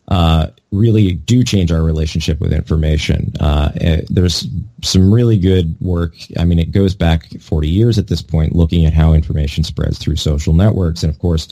uh, 0.10 0.48
really 0.72 1.14
do 1.14 1.44
change 1.44 1.72
our 1.72 1.84
relationship 1.84 2.40
with 2.40 2.54
information. 2.54 3.32
Uh, 3.40 3.72
it, 3.76 3.82
eh, 3.82 4.02
there's 4.10 4.48
some 4.82 5.14
really 5.14 5.38
good 5.38 5.76
work. 5.82 6.14
I 6.38 6.46
mean, 6.46 6.60
it 6.60 6.72
goes 6.72 6.96
back 6.96 7.28
40 7.40 7.70
years 7.70 7.98
at 7.98 8.08
this 8.08 8.22
point, 8.22 8.56
looking 8.56 8.86
at 8.86 8.94
how 8.94 9.14
information 9.14 9.64
spreads 9.64 9.98
through 9.98 10.16
social 10.18 10.54
networks, 10.54 11.04
and 11.04 11.14
of 11.14 11.20
course 11.20 11.48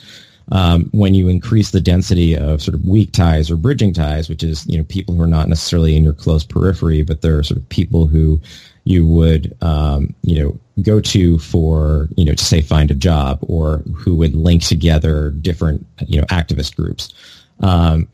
um, 0.51 0.89
when 0.91 1.15
you 1.15 1.27
increase 1.27 1.71
the 1.71 1.81
density 1.81 2.35
of 2.37 2.61
sort 2.61 2.75
of 2.75 2.85
weak 2.85 3.11
ties 3.11 3.49
or 3.49 3.55
bridging 3.55 3.93
ties, 3.93 4.29
which 4.29 4.43
is 4.43 4.65
you 4.67 4.77
know 4.77 4.83
people 4.83 5.15
who 5.15 5.21
are 5.21 5.27
not 5.27 5.49
necessarily 5.49 5.95
in 5.95 6.03
your 6.03 6.13
close 6.13 6.43
periphery, 6.43 7.03
but 7.03 7.21
they're 7.21 7.43
sort 7.43 7.57
of 7.57 7.67
people 7.69 8.07
who 8.07 8.39
you 8.83 9.07
would 9.07 9.55
um, 9.61 10.13
you 10.21 10.43
know 10.43 10.59
go 10.83 10.99
to 10.99 11.39
for 11.39 12.07
you 12.15 12.25
know 12.25 12.33
to 12.33 12.45
say 12.45 12.61
find 12.61 12.91
a 12.91 12.95
job 12.95 13.39
or 13.41 13.79
who 13.95 14.15
would 14.15 14.35
link 14.35 14.61
together 14.61 15.31
different 15.31 15.85
you 16.05 16.19
know 16.19 16.27
activist 16.27 16.75
groups. 16.75 17.13
Um, 17.61 18.07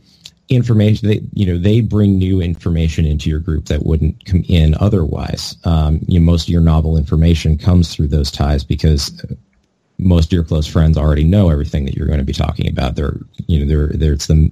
information 0.48 1.08
they 1.08 1.22
you 1.34 1.46
know 1.46 1.58
they 1.58 1.80
bring 1.80 2.18
new 2.18 2.42
information 2.42 3.06
into 3.06 3.30
your 3.30 3.40
group 3.40 3.66
that 3.66 3.86
wouldn't 3.86 4.26
come 4.26 4.44
in 4.50 4.76
otherwise 4.82 5.56
um, 5.64 6.00
you 6.08 6.20
know, 6.20 6.26
most 6.26 6.44
of 6.44 6.50
your 6.50 6.62
novel 6.62 6.98
information 6.98 7.58
comes 7.58 7.96
through 7.96 8.08
those 8.08 8.30
ties 8.30 8.64
because 8.64 9.26
most 10.02 10.28
of 10.28 10.34
your 10.34 10.44
close 10.44 10.68
friends 10.68 10.98
already 10.98 11.24
know 11.24 11.50
everything 11.50 11.86
that 11.86 11.96
you're 11.96 12.08
going 12.08 12.20
to 12.20 12.26
be 12.26 12.34
talking 12.34 12.70
about. 12.70 12.96
They're, 12.96 13.18
you 13.48 13.60
know, 13.60 13.66
they're, 13.66 13.98
they're 13.98 14.14
it's 14.14 14.28
the 14.28 14.52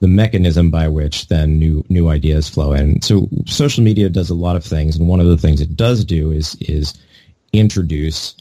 the 0.00 0.08
mechanism 0.08 0.70
by 0.70 0.88
which 0.88 1.28
then 1.28 1.58
new 1.58 1.84
new 1.88 2.08
ideas 2.08 2.48
flow 2.48 2.72
in. 2.72 3.00
So 3.00 3.28
social 3.46 3.82
media 3.82 4.08
does 4.08 4.28
a 4.28 4.34
lot 4.34 4.56
of 4.56 4.64
things, 4.64 4.96
and 4.96 5.08
one 5.08 5.20
of 5.20 5.26
the 5.26 5.38
things 5.38 5.60
it 5.60 5.76
does 5.76 6.04
do 6.04 6.30
is 6.30 6.56
is 6.56 6.94
introduce 7.52 8.34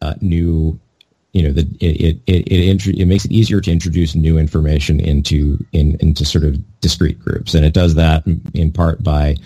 uh, 0.00 0.14
new 0.20 0.78
you 1.32 1.42
know, 1.42 1.52
the, 1.52 1.62
it 1.80 2.18
it 2.26 2.46
it, 2.48 2.86
it, 3.00 3.06
makes 3.06 3.24
it 3.24 3.30
easier 3.30 3.60
to 3.60 3.70
introduce 3.70 4.14
new 4.14 4.36
information 4.36 4.98
into 4.98 5.58
in, 5.72 5.96
into 6.00 6.24
sort 6.24 6.44
of 6.44 6.80
discrete 6.80 7.20
groups, 7.20 7.54
and 7.54 7.64
it 7.64 7.72
does 7.72 7.94
that 7.94 8.24
in 8.54 8.72
part 8.72 9.02
by 9.02 9.36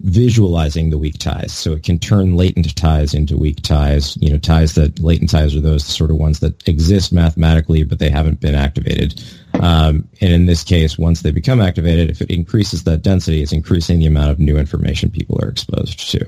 visualizing 0.00 0.90
the 0.90 0.98
weak 0.98 1.18
ties. 1.18 1.52
So 1.52 1.72
it 1.72 1.82
can 1.82 1.98
turn 1.98 2.36
latent 2.36 2.74
ties 2.76 3.14
into 3.14 3.36
weak 3.36 3.62
ties. 3.62 4.16
You 4.18 4.30
know, 4.30 4.38
ties 4.38 4.74
that 4.74 4.98
latent 5.00 5.30
ties 5.30 5.56
are 5.56 5.60
those 5.60 5.84
sort 5.84 6.10
of 6.10 6.16
ones 6.16 6.40
that 6.40 6.68
exist 6.68 7.12
mathematically, 7.12 7.82
but 7.82 7.98
they 7.98 8.10
haven't 8.10 8.40
been 8.40 8.54
activated. 8.54 9.22
Um, 9.54 10.06
and 10.20 10.32
in 10.32 10.46
this 10.46 10.62
case, 10.62 10.98
once 10.98 11.22
they 11.22 11.30
become 11.30 11.60
activated, 11.60 12.10
if 12.10 12.20
it 12.20 12.30
increases 12.30 12.84
that 12.84 13.02
density, 13.02 13.42
it's 13.42 13.52
increasing 13.52 13.98
the 13.98 14.06
amount 14.06 14.30
of 14.30 14.38
new 14.38 14.58
information 14.58 15.10
people 15.10 15.38
are 15.42 15.48
exposed 15.48 16.10
to. 16.10 16.24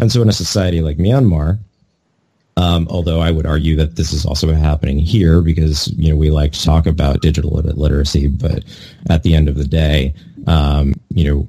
And 0.00 0.10
so 0.10 0.22
in 0.22 0.28
a 0.28 0.32
society 0.32 0.80
like 0.80 0.96
Myanmar, 0.96 1.58
um, 2.56 2.86
although 2.88 3.20
I 3.20 3.30
would 3.30 3.46
argue 3.46 3.76
that 3.76 3.96
this 3.96 4.12
is 4.12 4.24
also 4.24 4.52
happening 4.52 4.98
here 4.98 5.42
because 5.42 5.92
you 5.98 6.08
know 6.08 6.16
we 6.16 6.30
like 6.30 6.52
to 6.52 6.64
talk 6.64 6.86
about 6.86 7.20
digital 7.20 7.50
literacy, 7.50 8.28
but 8.28 8.64
at 9.10 9.24
the 9.24 9.34
end 9.34 9.48
of 9.48 9.56
the 9.56 9.64
day, 9.64 10.14
um, 10.46 10.94
you 11.10 11.24
know 11.24 11.48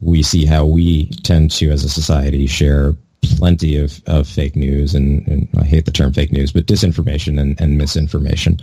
we 0.00 0.22
see 0.22 0.44
how 0.44 0.64
we 0.64 1.06
tend 1.22 1.50
to, 1.52 1.70
as 1.70 1.84
a 1.84 1.88
society, 1.88 2.46
share 2.46 2.94
plenty 3.36 3.76
of, 3.76 4.00
of 4.06 4.28
fake 4.28 4.56
news 4.56 4.94
and, 4.94 5.26
and 5.26 5.48
I 5.58 5.64
hate 5.64 5.84
the 5.84 5.92
term 5.92 6.12
fake 6.12 6.32
news, 6.32 6.52
but 6.52 6.66
disinformation 6.66 7.40
and, 7.40 7.60
and 7.60 7.76
misinformation. 7.76 8.58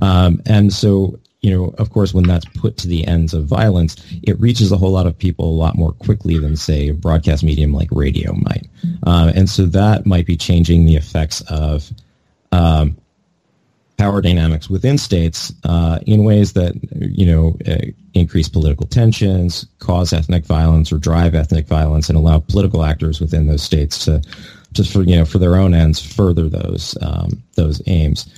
Um, 0.00 0.40
and 0.46 0.72
so 0.72 1.18
you 1.40 1.56
know, 1.56 1.74
of 1.78 1.90
course, 1.90 2.12
when 2.12 2.24
that's 2.24 2.46
put 2.46 2.76
to 2.78 2.88
the 2.88 3.06
ends 3.06 3.32
of 3.32 3.46
violence, 3.46 3.96
it 4.24 4.38
reaches 4.40 4.72
a 4.72 4.76
whole 4.76 4.90
lot 4.90 5.06
of 5.06 5.16
people 5.16 5.48
a 5.48 5.54
lot 5.54 5.76
more 5.76 5.92
quickly 5.92 6.36
than, 6.38 6.56
say, 6.56 6.88
a 6.88 6.94
broadcast 6.94 7.44
medium 7.44 7.72
like 7.72 7.88
radio 7.92 8.34
might. 8.34 8.66
Uh, 9.06 9.32
and 9.34 9.48
so 9.48 9.64
that 9.66 10.04
might 10.04 10.26
be 10.26 10.36
changing 10.36 10.84
the 10.84 10.96
effects 10.96 11.40
of 11.42 11.92
um, 12.50 12.96
power 13.98 14.20
dynamics 14.20 14.70
within 14.70 14.96
states 14.96 15.52
uh, 15.64 15.98
in 16.06 16.24
ways 16.24 16.52
that, 16.54 16.74
you 16.92 17.26
know, 17.26 17.56
uh, 17.66 17.86
increase 18.14 18.48
political 18.48 18.86
tensions, 18.86 19.66
cause 19.80 20.12
ethnic 20.12 20.44
violence, 20.46 20.92
or 20.92 20.98
drive 20.98 21.34
ethnic 21.34 21.66
violence, 21.66 22.08
and 22.08 22.16
allow 22.16 22.38
political 22.38 22.84
actors 22.84 23.20
within 23.20 23.46
those 23.46 23.62
states 23.62 24.04
to, 24.04 24.22
just 24.72 24.92
for 24.92 25.02
you 25.02 25.16
know, 25.16 25.24
for 25.24 25.38
their 25.38 25.56
own 25.56 25.74
ends, 25.74 26.00
further 26.00 26.48
those 26.48 26.96
um, 27.02 27.42
those 27.56 27.82
aims 27.86 28.32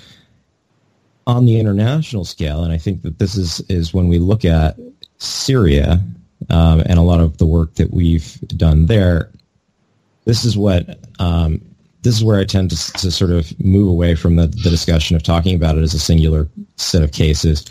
on 1.26 1.46
the 1.46 1.60
international 1.60 2.24
scale, 2.24 2.64
and 2.64 2.72
I 2.72 2.78
think 2.78 3.02
that 3.02 3.18
this 3.18 3.36
is 3.36 3.60
is 3.68 3.94
when 3.94 4.08
we 4.08 4.18
look 4.18 4.44
at 4.44 4.76
Syria 5.18 6.00
um, 6.48 6.80
and 6.80 6.98
a 6.98 7.02
lot 7.02 7.20
of 7.20 7.38
the 7.38 7.46
work 7.46 7.74
that 7.74 7.92
we've 7.92 8.40
done 8.48 8.86
there. 8.86 9.30
This 10.24 10.44
is 10.44 10.56
what 10.56 10.98
um, 11.18 11.60
this 12.02 12.16
is 12.16 12.24
where 12.24 12.40
I 12.40 12.44
tend 12.44 12.70
to, 12.70 12.92
to 12.92 13.10
sort 13.10 13.30
of 13.30 13.58
move 13.60 13.88
away 13.88 14.14
from 14.14 14.36
the, 14.36 14.46
the 14.46 14.70
discussion 14.70 15.16
of 15.16 15.22
talking 15.22 15.54
about 15.54 15.76
it 15.76 15.82
as 15.82 15.94
a 15.94 15.98
singular 15.98 16.48
set 16.76 17.02
of 17.02 17.12
cases, 17.12 17.64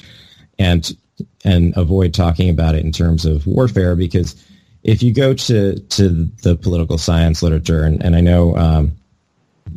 and 0.57 0.95
and 1.43 1.75
avoid 1.75 2.13
talking 2.13 2.50
about 2.50 2.75
it 2.75 2.86
in 2.86 2.91
terms 2.91 3.25
of 3.25 3.45
warfare 3.45 3.95
because 3.95 4.41
if 4.83 5.03
you 5.03 5.13
go 5.13 5.33
to 5.33 5.79
to 5.79 6.09
the 6.43 6.55
political 6.55 6.98
science 6.98 7.43
literature, 7.43 7.83
and, 7.83 8.03
and 8.03 8.15
I 8.15 8.21
know 8.21 8.55
um, 8.55 8.95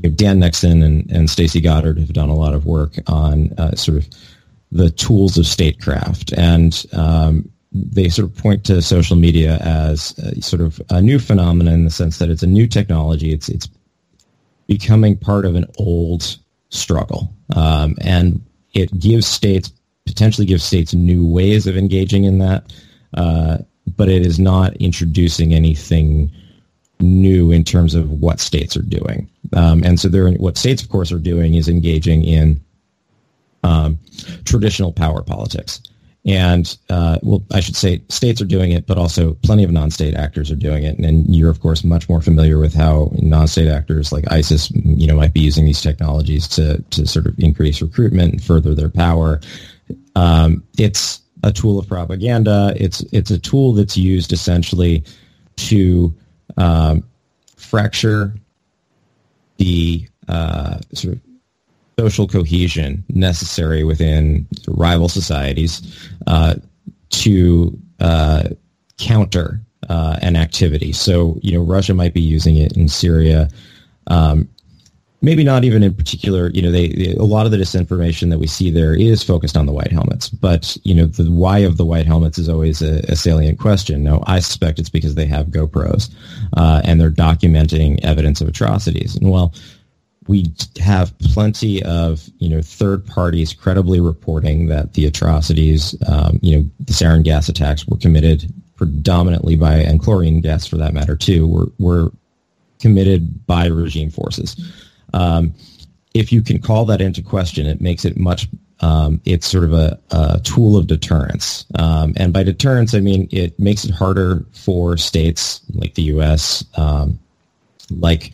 Dan 0.00 0.40
Nexon 0.40 0.85
and, 0.85 1.11
and 1.11 1.28
Stacie 1.28 1.62
Goddard 1.62 1.99
have 1.99 2.12
done 2.12 2.28
a 2.28 2.35
lot 2.35 2.54
of 2.54 2.66
work 2.66 2.94
on 3.06 3.52
uh, 3.59 3.75
sort 3.75 3.99
of 3.99 4.09
the 4.71 4.90
tools 4.90 5.37
of 5.37 5.47
statecraft, 5.47 6.32
and 6.32 6.85
um, 6.92 7.49
they 7.73 8.09
sort 8.09 8.30
of 8.30 8.37
point 8.37 8.64
to 8.64 8.80
social 8.82 9.16
media 9.16 9.59
as 9.59 10.16
a, 10.18 10.40
sort 10.40 10.62
of 10.62 10.80
a 10.90 11.00
new 11.00 11.18
phenomenon 11.18 11.75
in 11.75 11.85
the 11.85 11.90
sense 11.90 12.18
that 12.18 12.30
it's 12.30 12.42
a 12.42 12.47
new 12.47 12.66
technology. 12.66 13.32
It's 13.32 13.49
it's 13.49 13.68
becoming 14.79 15.17
part 15.17 15.45
of 15.45 15.55
an 15.55 15.67
old 15.79 16.37
struggle, 16.71 17.31
um, 17.55 17.95
and 18.00 18.41
it 18.73 18.99
gives 18.99 19.26
states 19.26 19.73
potentially 20.07 20.47
gives 20.47 20.64
states 20.64 20.95
new 20.95 21.26
ways 21.26 21.67
of 21.67 21.76
engaging 21.76 22.25
in 22.25 22.38
that, 22.38 22.73
uh, 23.14 23.59
but 23.97 24.09
it 24.09 24.26
is 24.26 24.38
not 24.38 24.75
introducing 24.76 25.55
anything 25.55 26.31
new 27.00 27.52
in 27.52 27.65
terms 27.65 27.95
of 27.95 28.11
what 28.11 28.41
states 28.41 28.76
are 28.76 28.82
doing. 28.82 29.28
Um, 29.52 29.85
and 29.85 30.00
so 30.00 30.08
they're 30.08 30.30
what 30.32 30.56
states, 30.56 30.82
of 30.82 30.89
course, 30.89 31.13
are 31.13 31.19
doing 31.19 31.54
is 31.54 31.69
engaging 31.69 32.25
in 32.25 32.61
um, 33.63 33.99
traditional 34.45 34.93
power 34.93 35.23
politics. 35.23 35.82
And 36.25 36.76
uh, 36.89 37.19
well, 37.23 37.43
I 37.52 37.58
should 37.58 37.75
say 37.75 38.00
states 38.08 38.41
are 38.41 38.47
doing 38.47 38.71
it, 38.71 38.87
but 38.87 38.97
also 38.97 39.35
plenty 39.43 39.65
of 39.65 39.73
non-state 39.73 40.15
actors 40.15 40.52
are 40.52 40.56
doing 40.56 40.85
it. 40.85 40.97
And, 40.97 41.04
and, 41.04 41.35
you're, 41.35 41.50
of 41.50 41.61
course, 41.61 41.82
much 41.82 42.08
more 42.08 42.21
familiar 42.21 42.58
with 42.58 42.75
how 42.75 43.11
non-state 43.15 43.67
actors 43.67 44.13
like 44.13 44.30
ISIS, 44.30 44.71
you 44.71 45.08
know, 45.08 45.17
might 45.17 45.35
be 45.35 45.41
using 45.41 45.65
these 45.65 45.80
technologies 45.80 46.47
to 46.49 46.80
to 46.91 47.06
sort 47.06 47.26
of 47.26 47.37
increase 47.39 47.82
recruitment 47.82 48.35
and 48.35 48.45
further 48.45 48.73
their 48.73 48.89
power. 48.89 49.41
Um, 50.15 50.63
it's 50.78 51.21
a 51.43 51.52
tool 51.52 51.78
of 51.78 51.89
propaganda. 51.89 52.73
It's 52.76 53.00
it's 53.13 53.32
a 53.32 53.39
tool 53.39 53.73
that's 53.73 53.97
used 53.97 54.32
essentially 54.32 55.02
to 55.56 56.15
um, 56.56 57.02
fracture 57.56 58.32
the 59.56 60.06
uh, 60.28 60.78
sort 60.93 61.15
of 61.15 61.21
social 62.02 62.26
cohesion 62.26 63.04
necessary 63.10 63.84
within 63.84 64.45
rival 64.67 65.08
societies 65.08 65.75
uh, 66.26 66.54
to 67.10 67.78
uh, 68.00 68.43
counter 68.99 69.60
uh, 69.88 70.19
an 70.21 70.34
activity. 70.34 70.93
So, 70.93 71.38
you 71.43 71.52
know, 71.52 71.62
Russia 71.62 71.95
might 71.95 72.12
be 72.12 72.21
using 72.21 72.56
it 72.56 72.76
in 72.76 72.88
Syria. 72.88 73.49
Um, 74.08 74.49
maybe 75.21 75.45
not 75.45 75.62
even 75.62 75.84
in 75.84 75.95
particular, 75.95 76.50
you 76.50 76.60
know, 76.60 76.73
they, 76.73 76.88
they, 76.88 77.15
a 77.15 77.23
lot 77.23 77.47
of 77.47 77.52
the 77.52 77.58
disinformation 77.58 78.30
that 78.30 78.41
we 78.41 78.49
see 78.49 78.69
there 78.69 78.95
is 78.95 79.23
focused 79.23 79.56
on 79.56 79.67
the 79.67 79.73
white 79.73 79.93
helmets, 79.93 80.28
but 80.28 80.76
you 80.82 80.95
know, 80.95 81.06
the 81.06 81.30
why 81.30 81.58
of 81.58 81.76
the 81.76 81.84
white 81.84 82.06
helmets 82.06 82.38
is 82.38 82.49
always 82.49 82.82
a, 82.82 82.99
a 83.08 83.15
salient 83.15 83.60
question. 83.60 84.02
No, 84.02 84.25
I 84.26 84.41
suspect 84.41 84.80
it's 84.80 84.91
because 84.91 85.15
they 85.15 85.26
have 85.26 85.47
GoPros 85.47 86.10
uh, 86.56 86.82
and 86.84 87.00
they're 87.00 87.10
documenting 87.28 88.00
evidence 88.02 88.41
of 88.41 88.49
atrocities. 88.49 89.15
And 89.15 89.30
well, 89.30 89.54
we 90.28 90.52
have 90.80 91.17
plenty 91.19 91.82
of 91.82 92.28
you 92.39 92.49
know 92.49 92.63
third 92.63 93.06
parties 93.06 93.52
credibly 93.52 94.00
reporting 94.00 94.67
that 94.67 94.95
the 94.95 95.06
atrocities, 95.06 95.95
um, 96.06 96.39
you 96.43 96.56
know, 96.56 96.71
the 96.80 96.93
sarin 96.93 97.23
gas 97.23 97.49
attacks 97.49 97.87
were 97.87 97.97
committed 97.97 98.52
predominantly 98.76 99.56
by 99.56 99.76
and 99.76 100.00
chlorine 100.00 100.41
gas 100.41 100.67
for 100.67 100.76
that 100.76 100.95
matter 100.95 101.17
too 101.17 101.47
were 101.47 101.67
were 101.78 102.13
committed 102.80 103.47
by 103.47 103.67
regime 103.67 104.11
forces. 104.11 104.56
Um, 105.15 105.54
if 106.15 106.32
you 106.32 106.43
can 106.43 106.61
call 106.61 106.85
that 106.87 107.00
into 107.00 107.23
question, 107.23 107.67
it 107.67 107.80
makes 107.80 108.04
it 108.04 108.17
much. 108.17 108.49
Um, 108.80 109.21
it's 109.25 109.47
sort 109.47 109.63
of 109.63 109.73
a, 109.73 109.97
a 110.11 110.41
tool 110.41 110.76
of 110.76 110.89
deterrence, 110.89 111.65
um, 111.78 112.15
and 112.17 112.32
by 112.32 112.43
deterrence, 112.43 112.95
I 112.95 113.00
mean 113.00 113.28
it 113.30 113.58
makes 113.58 113.85
it 113.85 113.93
harder 113.93 114.45
for 114.52 114.97
states 114.97 115.61
like 115.75 115.95
the 115.95 116.02
U.S., 116.02 116.65
um, 116.76 117.19
like 117.91 118.32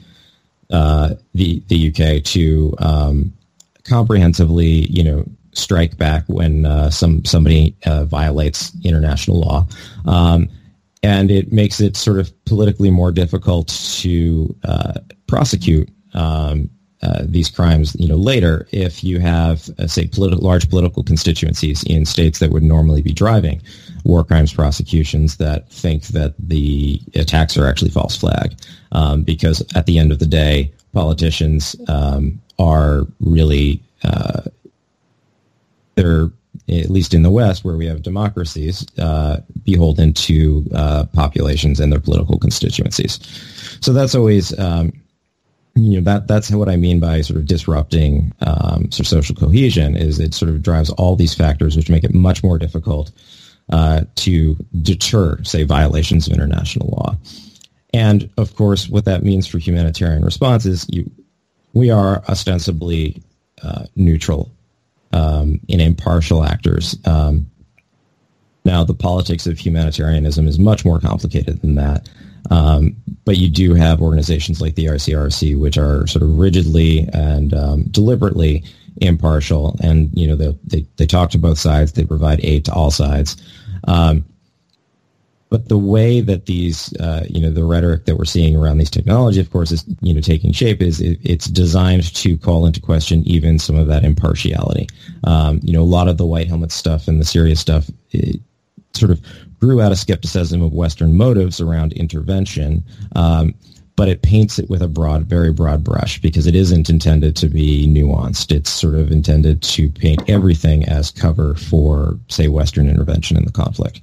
uh, 0.71 1.15
the 1.35 1.63
the 1.69 1.89
UK, 1.89 2.23
to 2.25 2.75
um, 2.79 3.33
comprehensively, 3.85 4.87
you 4.91 5.03
know, 5.03 5.25
strike 5.53 5.97
back 5.97 6.25
when 6.27 6.67
uh, 6.67 6.91
some 6.91 7.25
somebody 7.25 7.77
uh, 7.87 8.05
violates 8.05 8.73
international 8.85 9.41
law. 9.41 9.67
Um, 10.07 10.49
and 11.03 11.31
it 11.31 11.53
makes 11.53 11.81
it 11.81 11.97
sort 11.97 12.19
of 12.19 12.33
politically 12.45 12.91
more 12.91 13.13
difficult 13.13 13.69
to 13.69 14.55
uh, 14.65 14.95
prosecute 15.29 15.89
um, 16.15 16.69
uh, 17.03 17.23
these 17.25 17.49
crimes, 17.49 17.95
you 17.99 18.09
know, 18.09 18.17
later 18.17 18.67
if 18.73 19.05
you 19.05 19.21
have, 19.21 19.71
uh, 19.79 19.87
say, 19.87 20.07
politi- 20.07 20.41
large 20.41 20.69
political 20.69 21.03
constituencies 21.03 21.85
in 21.85 22.05
states 22.05 22.39
that 22.41 22.51
would 22.51 22.63
normally 22.63 23.03
be 23.03 23.13
driving 23.13 23.63
war 24.05 24.25
crimes 24.25 24.53
prosecutions 24.53 25.37
that 25.37 25.69
think 25.71 26.07
that 26.09 26.35
the 26.39 27.01
attacks 27.15 27.57
are 27.57 27.67
actually 27.67 27.91
false 27.91 28.17
flag, 28.17 28.55
um, 28.93 29.23
because 29.23 29.65
at 29.75 29.87
the 29.87 29.99
end 29.99 30.11
of 30.11 30.19
the 30.19 30.27
day, 30.27 30.73
politicians 30.93 31.77
um, 31.89 32.41
are 32.59 33.07
really 33.21 33.81
uh, 34.03 34.43
they're 35.95 36.31
at 36.69 36.91
least 36.91 37.15
in 37.15 37.23
the 37.23 37.31
West, 37.31 37.65
where 37.65 37.77
we 37.77 37.87
have 37.87 38.03
democracies, 38.03 38.87
uh, 38.99 39.41
beholden 39.65 40.13
to 40.13 40.67
uh, 40.75 41.05
populations 41.15 41.81
and 41.81 41.91
their 41.91 42.01
political 42.01 42.39
constituencies. 42.39 43.19
So 43.81 43.93
that's 43.93 44.15
always 44.15 44.59
um, 44.59 44.93
you 45.79 46.01
know 46.01 46.05
that 46.05 46.27
that's 46.27 46.51
what 46.51 46.69
I 46.69 46.77
mean 46.77 47.01
by 47.01 47.21
sort 47.21 47.39
of 47.39 47.47
disrupting 47.47 48.33
um, 48.41 48.91
sort 48.91 49.01
of 49.01 49.07
social 49.07 49.35
cohesion 49.35 49.97
is 49.97 50.19
it 50.19 50.35
sort 50.35 50.51
of 50.51 50.63
drives 50.63 50.91
all 50.91 51.17
these 51.17 51.35
factors 51.35 51.77
which 51.77 51.91
make 51.91 52.05
it 52.05 52.15
much 52.15 52.43
more 52.43 52.59
difficult 52.59 53.11
uh, 53.71 54.05
to 54.17 54.57
deter, 54.83 55.43
say, 55.43 55.63
violations 55.63 56.27
of 56.27 56.33
international 56.33 56.89
law. 56.89 57.17
And 57.93 58.31
of 58.37 58.55
course, 58.57 58.89
what 58.89 59.05
that 59.05 59.23
means 59.23 59.47
for 59.47 59.59
humanitarian 59.59 60.25
responses, 60.25 60.87
you, 60.89 61.11
we 61.75 61.91
are 61.91 62.23
ostensibly 62.29 63.23
uh, 63.63 63.85
neutral 63.95 64.51
um, 65.13 65.61
and 65.69 65.81
impartial 65.81 66.45
actors. 66.45 66.97
Um, 67.05 67.47
Now, 68.65 68.85
the 68.85 68.95
politics 68.95 69.47
of 69.47 69.59
humanitarianism 69.59 70.47
is 70.47 70.59
much 70.59 70.85
more 70.85 71.01
complicated 71.01 71.63
than 71.63 71.77
that. 71.77 72.09
Um, 72.51 72.97
but 73.25 73.37
you 73.37 73.49
do 73.49 73.75
have 73.75 74.01
organizations 74.01 74.61
like 74.61 74.75
the 74.75 74.87
ICRC, 74.87 75.59
which 75.59 75.77
are 75.77 76.07
sort 76.07 76.23
of 76.23 76.39
rigidly 76.39 77.09
and 77.13 77.53
um, 77.53 77.83
deliberately 77.85 78.65
impartial, 79.01 79.77
and 79.83 80.11
you 80.15 80.27
know 80.27 80.37
they, 80.37 80.57
they, 80.65 80.87
they 80.97 81.07
talk 81.07 81.31
to 81.31 81.39
both 81.39 81.59
sides. 81.59 81.93
They 81.93 82.05
provide 82.05 82.45
aid 82.45 82.65
to 82.67 82.73
all 82.73 82.91
sides. 82.91 83.37
Um, 83.87 84.25
but 85.51 85.69
the 85.69 85.79
way 85.79 86.21
that 86.21 86.45
these, 86.45 86.95
uh, 86.97 87.25
you 87.29 87.41
know, 87.41 87.51
the 87.51 87.65
rhetoric 87.65 88.05
that 88.05 88.17
we're 88.17 88.27
seeing 88.27 88.55
around 88.55 88.77
these 88.77 88.91
technology, 88.91 89.41
of 89.41 89.51
course, 89.51 89.73
is 89.73 89.85
you 90.01 90.15
know 90.15 90.21
taking 90.21 90.53
shape. 90.53 90.83
Is 90.83 91.01
it, 91.01 91.19
it's 91.23 91.47
designed 91.47 92.15
to 92.15 92.39
call 92.39 92.67
into 92.67 92.81
question 92.81 93.23
even 93.27 93.59
some 93.59 93.77
of 93.77 93.87
that 93.89 94.05
impartiality. 94.05 94.89
Um, 95.25 95.61
you 95.63 95.73
know, 95.73 95.83
a 95.83 95.85
lot 95.85 96.09
of 96.09 96.19
the 96.19 96.27
white 96.27 96.49
helmet 96.49 96.73
stuff 96.73 97.09
and 97.09 97.21
the 97.21 97.25
serious 97.25 97.61
stuff 97.61 97.91
sort 98.95 99.11
of 99.11 99.23
grew 99.61 99.81
out 99.81 99.93
of 99.93 99.99
skepticism 99.99 100.63
of 100.63 100.73
Western 100.73 101.17
motives 101.17 101.61
around 101.61 101.93
intervention. 101.93 102.85
Um, 103.15 103.55
but 103.97 104.09
it 104.09 104.23
paints 104.23 104.61
it 104.61 104.71
with 104.71 104.81
a 104.81 104.87
broad, 104.87 105.25
very 105.25 105.53
broad 105.53 105.83
brush 105.83 106.21
because 106.21 106.47
it 106.47 106.55
isn't 106.55 106.89
intended 106.89 107.35
to 107.35 107.49
be 107.49 107.85
nuanced. 107.89 108.53
It's 108.55 108.71
sort 108.71 108.95
of 108.95 109.11
intended 109.11 109.61
to 109.63 109.89
paint 109.89 110.23
everything 110.31 110.85
as 110.85 111.11
cover 111.11 111.57
for, 111.57 112.17
say, 112.29 112.47
Western 112.47 112.89
intervention 112.89 113.37
in 113.37 113.45
the 113.45 113.51
conflict. 113.51 114.01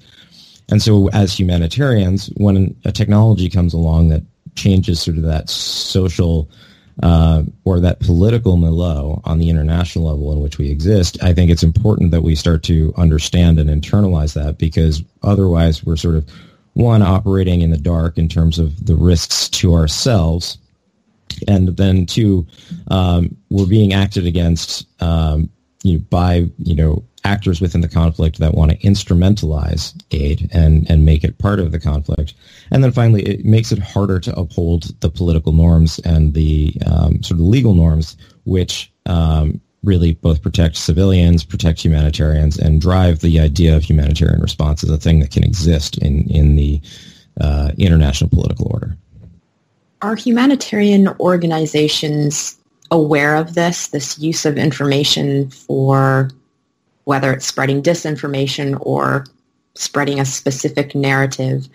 And 0.68 0.82
so 0.82 1.08
as 1.12 1.39
humanitarians, 1.39 2.28
when 2.36 2.76
a 2.84 2.91
technology 2.91 3.50
comes 3.50 3.74
along 3.74 4.10
that 4.10 4.24
changes 4.56 5.02
sort 5.02 5.15
of 5.15 5.24
that 5.24 5.50
social 5.50 6.50
uh, 7.03 7.43
or 7.65 7.79
that 7.79 7.99
political 7.99 8.58
milieu 8.58 9.19
on 9.25 9.38
the 9.38 9.49
international 9.49 10.05
level 10.05 10.31
in 10.31 10.39
which 10.39 10.58
we 10.58 10.69
exist, 10.69 11.21
I 11.23 11.34
think 11.34 11.51
it's 11.51 11.63
important 11.63 12.12
that 12.12 12.21
we 12.21 12.36
start 12.36 12.63
to 12.63 12.93
understand 12.97 13.60
and 13.60 13.69
internalize 13.69 14.34
that 14.34 14.58
because 14.58 15.03
otherwise 15.23 15.84
we're 15.84 15.97
sort 15.97 16.15
of 16.15 16.29
one 16.73 17.01
operating 17.01 17.62
in 17.62 17.71
the 17.71 17.77
dark 17.77 18.17
in 18.17 18.27
terms 18.27 18.60
of 18.60 18.86
the 18.86 18.95
risks 18.95 19.49
to 19.49 19.73
ourselves, 19.73 20.58
and 21.47 21.69
then 21.75 22.05
two, 22.05 22.45
um, 22.89 23.36
we're 23.49 23.65
being 23.65 23.93
acted 23.93 24.25
against 24.25 24.88
um, 25.01 25.49
you 25.84 25.93
know, 25.93 26.03
by 26.10 26.49
you 26.60 26.75
know 26.75 27.03
actors 27.26 27.60
within 27.60 27.82
the 27.82 27.90
conflict 27.90 28.40
that 28.40 28.54
want 28.54 28.72
to 28.72 28.78
instrumentalize 28.78 29.94
aid 30.12 30.48
and, 30.54 30.90
and 30.90 31.06
make 31.06 31.24
it 31.24 31.38
part 31.40 31.60
of 31.60 31.72
the 31.72 31.80
conflict. 31.80 32.36
And 32.72 32.84
then 32.84 32.92
finally, 32.92 33.24
it 33.24 33.44
makes 33.44 33.72
it 33.72 33.80
harder 33.80 34.20
to 34.22 34.40
uphold 34.40 35.00
the 35.02 35.10
political 35.10 35.52
norms 35.52 36.00
and 36.00 36.34
the 36.34 36.74
um, 36.86 37.22
sort 37.24 37.40
of 37.40 37.46
legal 37.46 37.74
norms, 37.74 38.16
which 38.46 38.92
um, 39.08 39.60
really 39.84 40.14
both 40.14 40.42
protect 40.42 40.78
civilians, 40.78 41.44
protect 41.44 41.84
humanitarians, 41.84 42.58
and 42.58 42.80
drive 42.80 43.20
the 43.20 43.40
idea 43.40 43.76
of 43.76 43.84
humanitarian 43.84 44.42
response 44.42 44.84
as 44.84 44.90
a 44.90 44.98
thing 44.98 45.20
that 45.20 45.32
can 45.32 45.44
exist 45.44 45.98
in, 45.98 46.30
in 46.30 46.56
the 46.56 46.82
uh, 47.42 47.72
international 47.78 48.30
political 48.30 48.72
order. 48.72 48.96
Are 50.02 50.16
humanitarian 50.16 51.08
organizations 51.20 52.58
aware 52.92 53.36
of 53.36 53.56
this, 53.56 53.88
this 53.88 54.20
use 54.20 54.46
of 54.46 54.58
information 54.58 55.50
for 55.50 56.30
whether 57.06 57.34
it's 57.34 57.46
spreading 57.46 57.82
disinformation 57.82 58.78
or 58.82 59.26
spreading 59.76 60.20
a 60.20 60.26
specific 60.26 60.94
narrative, 60.94 61.68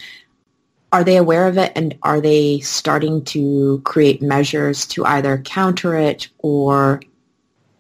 are 0.93 1.05
they 1.05 1.17
aware 1.17 1.47
of 1.47 1.57
it? 1.57 1.73
And 1.75 1.97
are 2.03 2.21
they 2.21 2.61
starting 2.61 3.25
to 3.27 3.81
create 3.85 4.21
measures 4.21 4.87
to 4.89 5.05
either 5.05 5.39
counter 5.39 5.97
it 5.97 6.29
or 6.39 7.01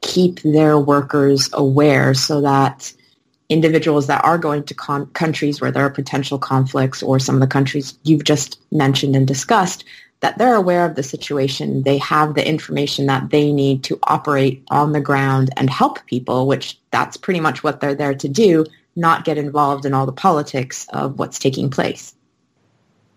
keep 0.01 0.41
their 0.43 0.79
workers 0.79 1.51
aware 1.53 2.15
so 2.15 2.41
that 2.41 2.93
individuals 3.49 4.07
that 4.07 4.25
are 4.25 4.39
going 4.39 4.63
to 4.65 4.75
con- 4.75 5.07
countries 5.09 5.61
where 5.61 5.73
there 5.73 5.85
are 5.85 5.91
potential 5.91 6.39
conflicts 6.39 7.03
or 7.03 7.19
some 7.19 7.35
of 7.35 7.41
the 7.41 7.47
countries 7.47 7.99
you've 8.05 8.25
just 8.25 8.61
mentioned 8.71 9.17
and 9.17 9.27
discussed 9.27 9.85
that 10.21 10.39
they're 10.39 10.55
aware 10.55 10.85
of 10.85 10.95
the 10.95 11.03
situation. 11.03 11.83
They 11.83 11.99
have 11.99 12.35
the 12.35 12.47
information 12.47 13.07
that 13.07 13.31
they 13.31 13.53
need 13.53 13.85
to 13.85 13.99
operate 14.05 14.63
on 14.69 14.93
the 14.93 15.01
ground 15.01 15.51
and 15.57 15.69
help 15.71 16.05
people, 16.07 16.47
which 16.47 16.79
that's 16.91 17.17
pretty 17.17 17.41
much 17.41 17.65
what 17.65 17.81
they're 17.81 17.95
there 17.95 18.15
to 18.15 18.29
do, 18.29 18.67
not 18.97 19.25
get 19.25 19.39
involved 19.39 19.87
in 19.87 19.95
all 19.95 20.07
the 20.07 20.13
politics 20.13 20.87
of 20.93 21.19
what's 21.19 21.39
taking 21.39 21.71
place. 21.71 22.15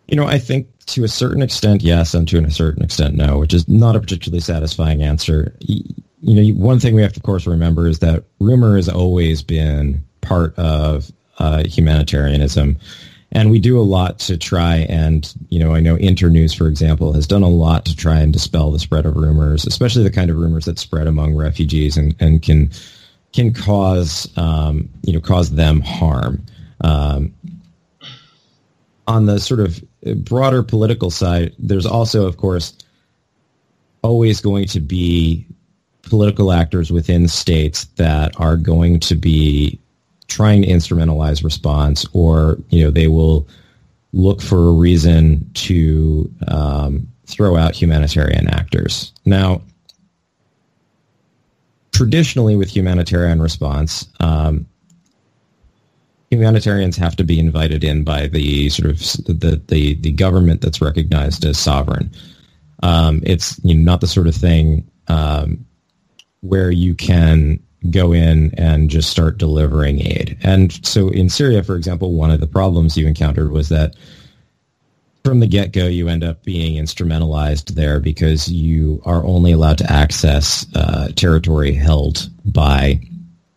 You 0.08 0.16
know, 0.16 0.26
I 0.26 0.38
think 0.38 0.68
to 0.88 1.04
a 1.04 1.08
certain 1.08 1.42
extent, 1.42 1.82
yes, 1.82 2.14
and 2.14 2.28
to 2.28 2.44
a 2.44 2.52
certain 2.52 2.84
extent, 2.84 3.16
no, 3.16 3.40
which 3.40 3.54
is 3.54 3.68
not 3.68 3.96
a 3.96 4.00
particularly 4.00 4.42
satisfying 4.42 5.02
answer. 5.02 5.56
You 5.60 5.94
know, 6.22 6.54
one 6.60 6.80
thing 6.80 6.96
we 6.96 7.02
have 7.02 7.14
to, 7.14 7.20
of 7.20 7.24
course, 7.24 7.48
remember 7.48 7.88
is 7.88 8.00
that 8.00 8.24
rumor 8.40 8.76
has 8.76 8.90
always 8.90 9.42
been 9.42 10.04
part 10.22 10.58
of 10.58 11.12
uh, 11.40 11.64
humanitarianism 11.66 12.78
and 13.34 13.50
we 13.50 13.60
do 13.60 13.80
a 13.80 13.82
lot 13.82 14.20
to 14.20 14.38
try 14.38 14.78
and 14.90 15.34
you 15.50 15.60
know 15.60 15.76
i 15.76 15.80
know 15.80 15.98
internews 15.98 16.54
for 16.54 16.68
example 16.68 17.12
has 17.12 17.28
done 17.28 17.44
a 17.44 17.50
lot 17.50 17.84
to 17.84 17.96
try 17.96 18.20
and 18.20 18.32
dispel 18.32 18.72
the 18.72 18.80
spread 18.80 19.06
of 19.06 19.16
rumors 19.16 19.66
especially 19.66 20.04
the 20.04 20.12
kind 20.12 20.30
of 20.30 20.38
rumors 20.38 20.66
that 20.66 20.80
spread 20.80 21.08
among 21.08 21.36
refugees 21.36 21.98
and, 21.98 22.16
and 22.20 22.42
can 22.42 22.70
can 23.34 23.52
cause 23.52 24.32
um, 24.38 24.88
you 25.02 25.12
know 25.12 25.20
cause 25.20 25.52
them 25.52 25.82
harm. 25.82 26.46
Um, 26.82 27.34
on 29.08 29.26
the 29.26 29.40
sort 29.40 29.60
of 29.60 29.84
broader 30.24 30.64
political 30.64 31.10
side 31.10 31.54
there's 31.60 31.86
also 31.86 32.26
of 32.26 32.38
course 32.38 32.74
always 34.02 34.40
going 34.40 34.66
to 34.68 34.80
be 34.80 35.46
political 36.04 36.52
actors 36.52 36.92
within 36.92 37.28
states 37.28 37.86
that 37.96 38.40
are 38.40 38.58
going 38.58 39.00
to 39.00 39.16
be 39.16 39.80
trying 40.28 40.62
to 40.64 40.68
instrumentalize 40.68 41.44
response, 41.44 42.06
or 42.14 42.58
you 42.70 42.84
know 42.84 42.92
they 42.92 43.08
will 43.08 43.48
look 44.14 44.42
for 44.42 44.68
a 44.68 44.72
reason 44.72 45.50
to 45.56 46.32
um, 46.48 47.08
throw 47.26 47.58
out 47.58 47.76
humanitarian 47.76 48.48
actors. 48.48 49.12
Now, 49.26 49.62
traditionally, 51.92 52.56
with 52.56 52.70
humanitarian 52.70 53.42
response, 53.42 54.08
um, 54.20 54.66
humanitarians 56.30 56.98
have 56.98 57.16
to 57.16 57.24
be 57.24 57.40
invited 57.40 57.84
in 57.84 58.04
by 58.04 58.28
the 58.28 58.70
sort 58.70 58.90
of 58.90 59.00
the 59.26 59.62
the, 59.68 59.96
the 59.96 60.12
government 60.12 60.62
that's 60.62 60.82
recognized 60.82 61.46
as 61.46 61.58
sovereign. 61.58 62.12
Um, 62.82 63.22
it's 63.24 63.60
you 63.64 63.76
know, 63.76 63.84
not 63.84 64.02
the 64.02 64.08
sort 64.08 64.28
of 64.28 64.36
thing 64.36 64.90
um, 65.08 65.66
where 66.42 66.72
you 66.72 66.96
can 66.96 67.60
go 67.90 68.14
in 68.14 68.54
and 68.58 68.90
just 68.90 69.10
start 69.10 69.38
delivering 69.38 70.02
aid. 70.02 70.38
And 70.42 70.72
so 70.86 71.10
in 71.10 71.30
Syria, 71.30 71.64
for 71.64 71.76
example, 71.76 72.14
one 72.14 72.32
of 72.32 72.40
the 72.40 72.48
problems 72.48 72.98
you 72.98 73.08
encountered 73.08 73.52
was 73.52 73.70
that 73.70 73.96
from 75.24 75.40
the 75.40 75.48
get-go, 75.48 75.88
you 75.88 76.10
end 76.10 76.24
up 76.24 76.44
being 76.44 76.84
instrumentalized 76.84 77.76
there 77.76 78.00
because 78.00 78.52
you 78.52 79.02
are 79.06 79.24
only 79.26 79.54
allowed 79.54 79.78
to 79.78 79.92
access 79.92 80.66
uh, 80.76 81.10
territory 81.16 81.74
held 81.74 82.30
by 82.46 83.00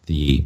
the 0.07 0.45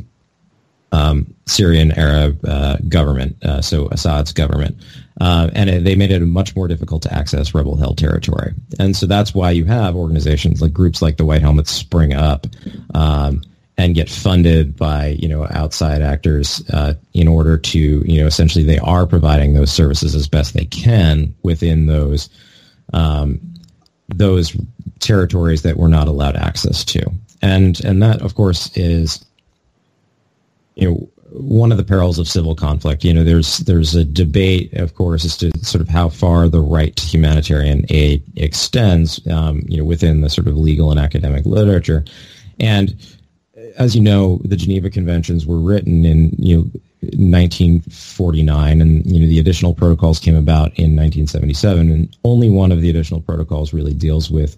um, 0.92 1.32
Syrian 1.46 1.92
Arab 1.92 2.44
uh, 2.44 2.78
government, 2.88 3.36
uh, 3.44 3.60
so 3.60 3.88
Assad's 3.88 4.32
government. 4.32 4.76
Uh, 5.20 5.50
and 5.54 5.68
it, 5.68 5.84
they 5.84 5.94
made 5.94 6.10
it 6.10 6.20
much 6.20 6.56
more 6.56 6.66
difficult 6.66 7.02
to 7.02 7.12
access 7.12 7.54
rebel-held 7.54 7.98
territory. 7.98 8.54
And 8.78 8.96
so 8.96 9.06
that's 9.06 9.34
why 9.34 9.50
you 9.50 9.66
have 9.66 9.94
organizations 9.94 10.62
like 10.62 10.72
groups 10.72 11.02
like 11.02 11.18
the 11.18 11.26
White 11.26 11.42
Helmets 11.42 11.70
spring 11.70 12.14
up 12.14 12.46
um, 12.94 13.42
and 13.80 13.94
get 13.94 14.10
funded 14.10 14.76
by 14.76 15.08
you 15.18 15.26
know 15.26 15.46
outside 15.52 16.02
actors 16.02 16.62
uh, 16.70 16.92
in 17.14 17.26
order 17.26 17.56
to 17.56 17.78
you 17.78 18.20
know 18.20 18.26
essentially 18.26 18.64
they 18.64 18.78
are 18.78 19.06
providing 19.06 19.54
those 19.54 19.72
services 19.72 20.14
as 20.14 20.28
best 20.28 20.52
they 20.52 20.66
can 20.66 21.34
within 21.42 21.86
those 21.86 22.28
um, 22.92 23.40
those 24.08 24.54
territories 24.98 25.62
that 25.62 25.78
we're 25.78 25.88
not 25.88 26.08
allowed 26.08 26.36
access 26.36 26.84
to. 26.84 27.02
And 27.40 27.82
and 27.82 28.02
that 28.02 28.20
of 28.20 28.34
course 28.34 28.70
is 28.76 29.24
you 30.74 30.90
know 30.90 31.08
one 31.30 31.72
of 31.72 31.78
the 31.78 31.84
perils 31.84 32.18
of 32.18 32.28
civil 32.28 32.54
conflict. 32.54 33.02
You 33.02 33.14
know 33.14 33.24
there's 33.24 33.58
there's 33.58 33.94
a 33.94 34.04
debate 34.04 34.74
of 34.74 34.94
course 34.94 35.24
as 35.24 35.38
to 35.38 35.50
sort 35.62 35.80
of 35.80 35.88
how 35.88 36.10
far 36.10 36.50
the 36.50 36.60
right 36.60 36.94
to 36.96 37.06
humanitarian 37.06 37.86
aid 37.88 38.22
extends 38.36 39.26
um, 39.28 39.62
you 39.68 39.78
know 39.78 39.84
within 39.84 40.20
the 40.20 40.28
sort 40.28 40.48
of 40.48 40.58
legal 40.58 40.90
and 40.90 41.00
academic 41.00 41.46
literature. 41.46 42.04
And 42.58 42.94
as 43.80 43.96
you 43.96 44.02
know, 44.02 44.40
the 44.44 44.56
Geneva 44.56 44.90
Conventions 44.90 45.46
were 45.46 45.58
written 45.58 46.04
in 46.04 46.30
you 46.38 46.58
know 46.58 46.62
1949, 47.00 48.80
and 48.80 49.10
you 49.10 49.20
know 49.20 49.26
the 49.26 49.38
additional 49.40 49.74
protocols 49.74 50.20
came 50.20 50.36
about 50.36 50.68
in 50.78 50.94
1977, 50.94 51.90
and 51.90 52.16
only 52.22 52.50
one 52.50 52.70
of 52.70 52.82
the 52.82 52.90
additional 52.90 53.22
protocols 53.22 53.72
really 53.72 53.94
deals 53.94 54.30
with 54.30 54.56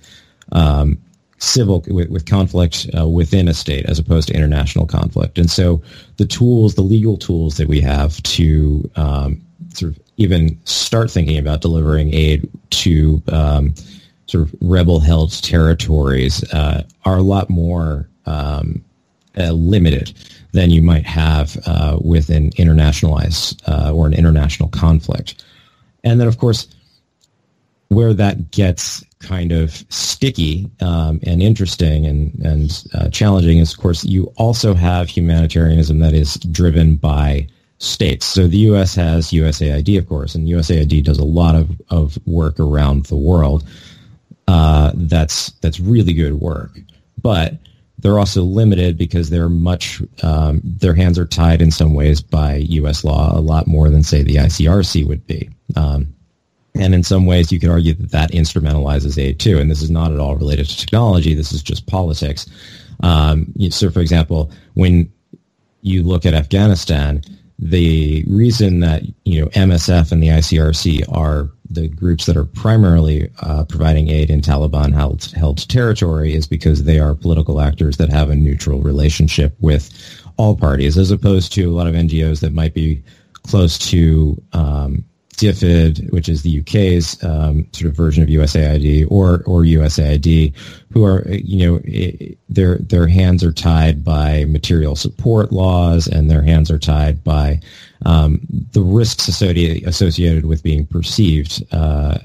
um, 0.50 0.98
civil 1.38 1.84
with, 1.86 2.10
with 2.10 2.26
conflict 2.26 2.90
uh, 2.98 3.08
within 3.08 3.46
a 3.46 3.54
state 3.54 3.86
as 3.86 4.00
opposed 4.00 4.26
to 4.28 4.34
international 4.34 4.86
conflict. 4.86 5.38
And 5.38 5.48
so 5.48 5.80
the 6.16 6.26
tools, 6.26 6.74
the 6.74 6.82
legal 6.82 7.16
tools 7.16 7.56
that 7.58 7.68
we 7.68 7.80
have 7.80 8.20
to 8.24 8.90
um, 8.96 9.40
sort 9.72 9.92
of 9.92 10.02
even 10.16 10.58
start 10.64 11.12
thinking 11.12 11.38
about 11.38 11.60
delivering 11.60 12.12
aid 12.12 12.50
to 12.70 13.22
um, 13.28 13.74
sort 14.26 14.48
of 14.48 14.54
rebel-held 14.60 15.40
territories 15.42 16.42
uh, 16.52 16.82
are 17.04 17.18
a 17.18 17.22
lot 17.22 17.48
more 17.48 18.08
um, 18.26 18.84
uh, 19.38 19.52
limited 19.52 20.12
than 20.52 20.70
you 20.70 20.82
might 20.82 21.06
have 21.06 21.56
uh, 21.66 21.98
with 22.00 22.28
an 22.28 22.50
internationalized 22.52 23.60
uh, 23.66 23.92
or 23.92 24.06
an 24.06 24.14
international 24.14 24.68
conflict. 24.68 25.44
And 26.04 26.20
then, 26.20 26.28
of 26.28 26.38
course, 26.38 26.68
where 27.88 28.14
that 28.14 28.50
gets 28.50 29.04
kind 29.20 29.52
of 29.52 29.84
sticky 29.88 30.70
um, 30.80 31.20
and 31.24 31.42
interesting 31.42 32.06
and, 32.06 32.34
and 32.44 32.84
uh, 32.94 33.08
challenging 33.10 33.58
is, 33.58 33.72
of 33.72 33.80
course, 33.80 34.04
you 34.04 34.32
also 34.36 34.74
have 34.74 35.08
humanitarianism 35.08 35.98
that 36.00 36.12
is 36.12 36.34
driven 36.50 36.96
by 36.96 37.46
states. 37.78 38.26
So 38.26 38.46
the 38.46 38.58
U.S. 38.58 38.94
has 38.94 39.30
USAID, 39.30 39.98
of 39.98 40.08
course, 40.08 40.34
and 40.34 40.48
USAID 40.48 41.04
does 41.04 41.18
a 41.18 41.24
lot 41.24 41.54
of, 41.54 41.80
of 41.90 42.18
work 42.26 42.58
around 42.60 43.06
the 43.06 43.16
world. 43.16 43.64
Uh, 44.48 44.92
that's 44.94 45.50
that's 45.60 45.78
really 45.78 46.12
good 46.12 46.40
work, 46.40 46.72
but 47.22 47.54
they're 48.02 48.18
also 48.18 48.42
limited 48.42 48.98
because 48.98 49.30
they're 49.30 49.48
much 49.48 50.02
um, 50.22 50.60
their 50.64 50.94
hands 50.94 51.18
are 51.18 51.26
tied 51.26 51.62
in 51.62 51.70
some 51.70 51.94
ways 51.94 52.20
by 52.20 52.56
U.S. 52.56 53.04
law 53.04 53.36
a 53.36 53.40
lot 53.40 53.66
more 53.66 53.88
than 53.88 54.02
say 54.02 54.22
the 54.22 54.36
ICRC 54.36 55.06
would 55.06 55.26
be. 55.26 55.48
Um, 55.76 56.12
and 56.74 56.94
in 56.94 57.02
some 57.02 57.26
ways, 57.26 57.52
you 57.52 57.60
could 57.60 57.70
argue 57.70 57.94
that 57.94 58.10
that 58.10 58.32
instrumentalizes 58.32 59.22
aid 59.22 59.38
too. 59.38 59.58
And 59.58 59.70
this 59.70 59.82
is 59.82 59.90
not 59.90 60.12
at 60.12 60.18
all 60.18 60.36
related 60.36 60.66
to 60.68 60.76
technology. 60.76 61.34
This 61.34 61.52
is 61.52 61.62
just 61.62 61.86
politics. 61.86 62.46
Um, 63.02 63.52
so, 63.70 63.90
for 63.90 64.00
example, 64.00 64.50
when 64.74 65.12
you 65.82 66.02
look 66.02 66.24
at 66.24 66.34
Afghanistan, 66.34 67.22
the 67.58 68.24
reason 68.26 68.80
that 68.80 69.02
you 69.24 69.40
know 69.40 69.48
MSF 69.50 70.10
and 70.10 70.22
the 70.22 70.28
ICRC 70.28 71.04
are 71.14 71.50
the 71.74 71.88
groups 71.88 72.26
that 72.26 72.36
are 72.36 72.44
primarily 72.44 73.30
uh, 73.40 73.64
providing 73.64 74.08
aid 74.08 74.30
in 74.30 74.40
Taliban 74.40 74.92
held, 74.92 75.24
held 75.32 75.68
territory 75.68 76.34
is 76.34 76.46
because 76.46 76.84
they 76.84 76.98
are 76.98 77.14
political 77.14 77.60
actors 77.60 77.96
that 77.96 78.10
have 78.10 78.30
a 78.30 78.36
neutral 78.36 78.80
relationship 78.80 79.56
with 79.60 79.90
all 80.36 80.56
parties, 80.56 80.98
as 80.98 81.10
opposed 81.10 81.52
to 81.52 81.64
a 81.64 81.74
lot 81.74 81.86
of 81.86 81.94
NGOs 81.94 82.40
that 82.40 82.52
might 82.52 82.74
be 82.74 83.02
close 83.42 83.78
to 83.90 84.40
um, 84.52 85.04
DFID, 85.36 86.12
which 86.12 86.28
is 86.28 86.42
the 86.42 86.60
UK's 86.60 87.22
um, 87.24 87.66
sort 87.72 87.90
of 87.90 87.96
version 87.96 88.22
of 88.22 88.28
USAID, 88.28 89.06
or 89.10 89.42
or 89.44 89.62
USAID, 89.62 90.54
who 90.92 91.04
are 91.04 91.26
you 91.28 91.66
know 91.66 92.34
their 92.48 92.78
their 92.78 93.06
hands 93.06 93.42
are 93.42 93.52
tied 93.52 94.04
by 94.04 94.44
material 94.44 94.94
support 94.94 95.52
laws, 95.52 96.06
and 96.06 96.30
their 96.30 96.42
hands 96.42 96.70
are 96.70 96.78
tied 96.78 97.24
by 97.24 97.60
um, 98.04 98.40
the 98.72 98.82
risks 98.82 99.28
associated 99.28 99.88
associated 99.88 100.46
with 100.46 100.62
being 100.62 100.86
perceived 100.86 101.64
uh, 101.72 102.18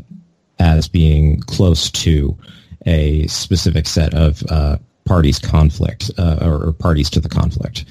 as 0.59 0.87
being 0.87 1.39
close 1.41 1.89
to 1.91 2.37
a 2.85 3.25
specific 3.27 3.87
set 3.87 4.13
of 4.13 4.43
uh, 4.49 4.77
parties 5.05 5.39
conflict 5.39 6.11
uh, 6.17 6.37
or, 6.41 6.67
or, 6.67 6.73
parties 6.73 7.09
to 7.09 7.19
the 7.19 7.29
conflict. 7.29 7.85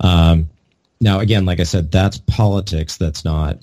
Um, 0.00 0.48
now, 1.00 1.20
again, 1.20 1.44
like 1.44 1.60
I 1.60 1.64
said, 1.64 1.90
that's 1.90 2.18
politics. 2.18 2.96
That's 2.96 3.24
not 3.24 3.58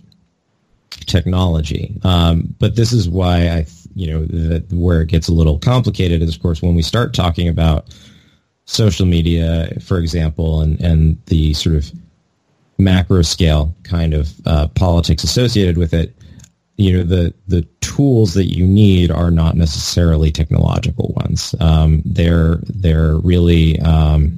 technology. 0.91 1.99
Um, 2.03 2.55
but 2.59 2.75
this 2.75 2.91
is 2.91 3.09
why 3.09 3.49
I, 3.49 3.65
you 3.95 4.11
know, 4.11 4.25
the, 4.25 4.63
where 4.75 5.01
it 5.01 5.07
gets 5.07 5.27
a 5.27 5.33
little 5.33 5.59
complicated 5.59 6.21
is, 6.21 6.35
of 6.35 6.41
course, 6.41 6.61
when 6.61 6.75
we 6.75 6.81
start 6.81 7.13
talking 7.13 7.47
about 7.47 7.93
social 8.65 9.05
media, 9.05 9.73
for 9.81 9.97
example, 9.97 10.61
and, 10.61 10.79
and 10.79 11.17
the 11.25 11.53
sort 11.53 11.75
of 11.75 11.91
macro 12.77 13.21
scale 13.21 13.75
kind 13.83 14.13
of 14.13 14.33
uh, 14.45 14.67
politics 14.67 15.23
associated 15.23 15.77
with 15.77 15.93
it, 15.93 16.15
you 16.77 16.97
know, 16.97 17.03
the, 17.03 17.33
the 17.47 17.61
tools 17.81 18.33
that 18.33 18.45
you 18.45 18.65
need 18.65 19.11
are 19.11 19.29
not 19.29 19.55
necessarily 19.55 20.31
technological 20.31 21.13
ones. 21.15 21.53
Um, 21.59 22.01
they're, 22.05 22.59
they're 22.63 23.17
really 23.17 23.79
um, 23.81 24.37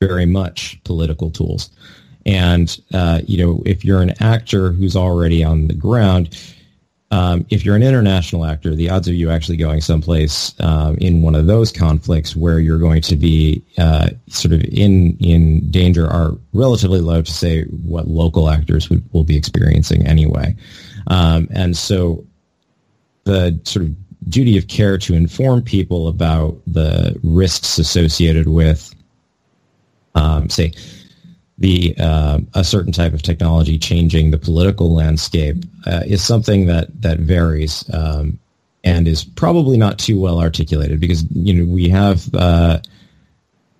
very 0.00 0.26
much 0.26 0.78
political 0.84 1.30
tools. 1.30 1.70
And, 2.26 2.80
uh, 2.92 3.20
you 3.26 3.44
know, 3.44 3.62
if 3.66 3.84
you're 3.84 4.02
an 4.02 4.14
actor 4.20 4.72
who's 4.72 4.96
already 4.96 5.44
on 5.44 5.68
the 5.68 5.74
ground, 5.74 6.36
um, 7.10 7.46
if 7.50 7.64
you're 7.64 7.76
an 7.76 7.82
international 7.82 8.44
actor, 8.44 8.74
the 8.74 8.90
odds 8.90 9.06
of 9.06 9.14
you 9.14 9.30
actually 9.30 9.56
going 9.56 9.80
someplace 9.80 10.52
um, 10.60 10.96
in 10.96 11.22
one 11.22 11.36
of 11.36 11.46
those 11.46 11.70
conflicts 11.70 12.34
where 12.34 12.58
you're 12.58 12.78
going 12.78 13.02
to 13.02 13.14
be 13.14 13.62
uh, 13.78 14.08
sort 14.28 14.52
of 14.52 14.62
in 14.64 15.16
in 15.18 15.70
danger 15.70 16.08
are 16.08 16.32
relatively 16.54 17.00
low 17.00 17.22
to 17.22 17.30
say 17.30 17.64
what 17.64 18.08
local 18.08 18.50
actors 18.50 18.90
would, 18.90 19.04
will 19.12 19.22
be 19.22 19.36
experiencing 19.36 20.04
anyway. 20.06 20.56
Um, 21.06 21.46
and 21.52 21.76
so 21.76 22.24
the 23.24 23.60
sort 23.64 23.84
of 23.84 23.94
duty 24.28 24.58
of 24.58 24.66
care 24.66 24.98
to 24.98 25.14
inform 25.14 25.62
people 25.62 26.08
about 26.08 26.60
the 26.66 27.16
risks 27.22 27.78
associated 27.78 28.48
with, 28.48 28.92
um, 30.14 30.48
say, 30.48 30.72
the 31.58 31.94
uh, 31.98 32.40
a 32.54 32.64
certain 32.64 32.92
type 32.92 33.12
of 33.12 33.22
technology 33.22 33.78
changing 33.78 34.30
the 34.30 34.38
political 34.38 34.92
landscape 34.92 35.64
uh, 35.86 36.02
is 36.06 36.22
something 36.22 36.66
that 36.66 36.88
that 37.02 37.18
varies 37.20 37.88
um, 37.94 38.38
and 38.82 39.06
is 39.06 39.24
probably 39.24 39.76
not 39.76 39.98
too 39.98 40.18
well 40.18 40.40
articulated 40.40 41.00
because 41.00 41.24
you 41.32 41.54
know 41.54 41.72
we 41.72 41.88
have 41.88 42.32
uh, 42.34 42.78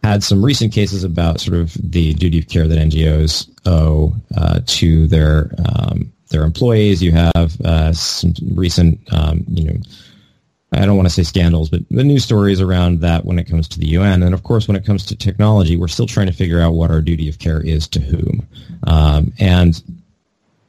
had 0.04 0.22
some 0.22 0.44
recent 0.44 0.72
cases 0.72 1.02
about 1.02 1.40
sort 1.40 1.56
of 1.56 1.74
the 1.74 2.14
duty 2.14 2.38
of 2.38 2.48
care 2.48 2.68
that 2.68 2.78
NGOs 2.78 3.50
owe 3.66 4.14
uh, 4.36 4.60
to 4.66 5.06
their 5.06 5.50
um, 5.66 6.12
their 6.28 6.44
employees. 6.44 7.02
You 7.02 7.12
have 7.12 7.60
uh, 7.62 7.92
some 7.92 8.34
recent 8.52 9.00
um, 9.12 9.44
you 9.48 9.64
know 9.64 9.76
I 10.74 10.86
don't 10.86 10.96
want 10.96 11.08
to 11.08 11.14
say 11.14 11.22
scandals, 11.22 11.68
but 11.68 11.80
the 11.90 12.04
news 12.04 12.24
stories 12.24 12.60
around 12.60 13.00
that 13.00 13.24
when 13.24 13.38
it 13.38 13.44
comes 13.44 13.68
to 13.68 13.78
the 13.78 13.88
UN. 13.88 14.22
And 14.22 14.34
of 14.34 14.42
course, 14.42 14.68
when 14.68 14.76
it 14.76 14.84
comes 14.84 15.04
to 15.06 15.16
technology, 15.16 15.76
we're 15.76 15.88
still 15.88 16.06
trying 16.06 16.26
to 16.26 16.32
figure 16.32 16.60
out 16.60 16.74
what 16.74 16.90
our 16.90 17.00
duty 17.00 17.28
of 17.28 17.38
care 17.38 17.60
is 17.60 17.88
to 17.88 18.00
whom. 18.00 18.46
Um, 18.86 19.32
and 19.38 19.82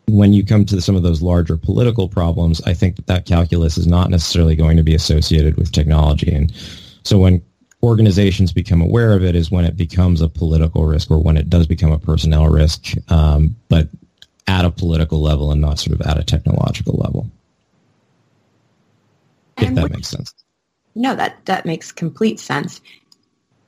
when 0.07 0.33
you 0.33 0.45
come 0.45 0.65
to 0.65 0.81
some 0.81 0.95
of 0.95 1.03
those 1.03 1.21
larger 1.21 1.57
political 1.57 2.07
problems, 2.07 2.61
I 2.61 2.73
think 2.73 2.95
that 2.95 3.07
that 3.07 3.25
calculus 3.25 3.77
is 3.77 3.87
not 3.87 4.09
necessarily 4.09 4.55
going 4.55 4.77
to 4.77 4.83
be 4.83 4.95
associated 4.95 5.57
with 5.57 5.71
technology. 5.71 6.33
And 6.33 6.53
so 7.03 7.17
when 7.17 7.41
organizations 7.81 8.51
become 8.51 8.81
aware 8.81 9.13
of 9.13 9.23
it 9.23 9.35
is 9.35 9.51
when 9.51 9.65
it 9.65 9.77
becomes 9.77 10.21
a 10.21 10.29
political 10.29 10.85
risk 10.85 11.11
or 11.11 11.19
when 11.19 11.37
it 11.37 11.49
does 11.49 11.67
become 11.67 11.91
a 11.91 11.99
personnel 11.99 12.47
risk, 12.47 12.93
um, 13.09 13.55
but 13.69 13.89
at 14.47 14.65
a 14.65 14.71
political 14.71 15.21
level 15.21 15.51
and 15.51 15.61
not 15.61 15.79
sort 15.79 15.99
of 15.99 16.05
at 16.05 16.19
a 16.19 16.23
technological 16.23 16.93
level 16.95 17.29
if 19.57 19.75
that 19.75 19.91
makes 19.91 20.09
sense. 20.09 20.33
No, 20.95 21.15
that, 21.15 21.45
that 21.45 21.65
makes 21.65 21.91
complete 21.91 22.39
sense. 22.39 22.81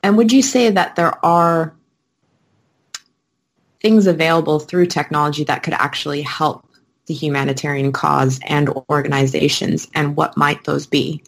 And 0.02 0.16
would 0.16 0.32
you 0.32 0.42
say 0.42 0.70
that 0.70 0.96
there 0.96 1.24
are 1.24 1.74
things 3.80 4.06
available 4.06 4.58
through 4.58 4.86
technology 4.86 5.44
that 5.44 5.62
could 5.62 5.74
actually 5.74 6.22
help 6.22 6.66
the 7.06 7.14
humanitarian 7.14 7.90
cause 7.90 8.38
and 8.46 8.68
organizations, 8.90 9.88
and 9.94 10.14
what 10.16 10.36
might 10.36 10.64
those 10.64 10.86
be? 10.86 11.22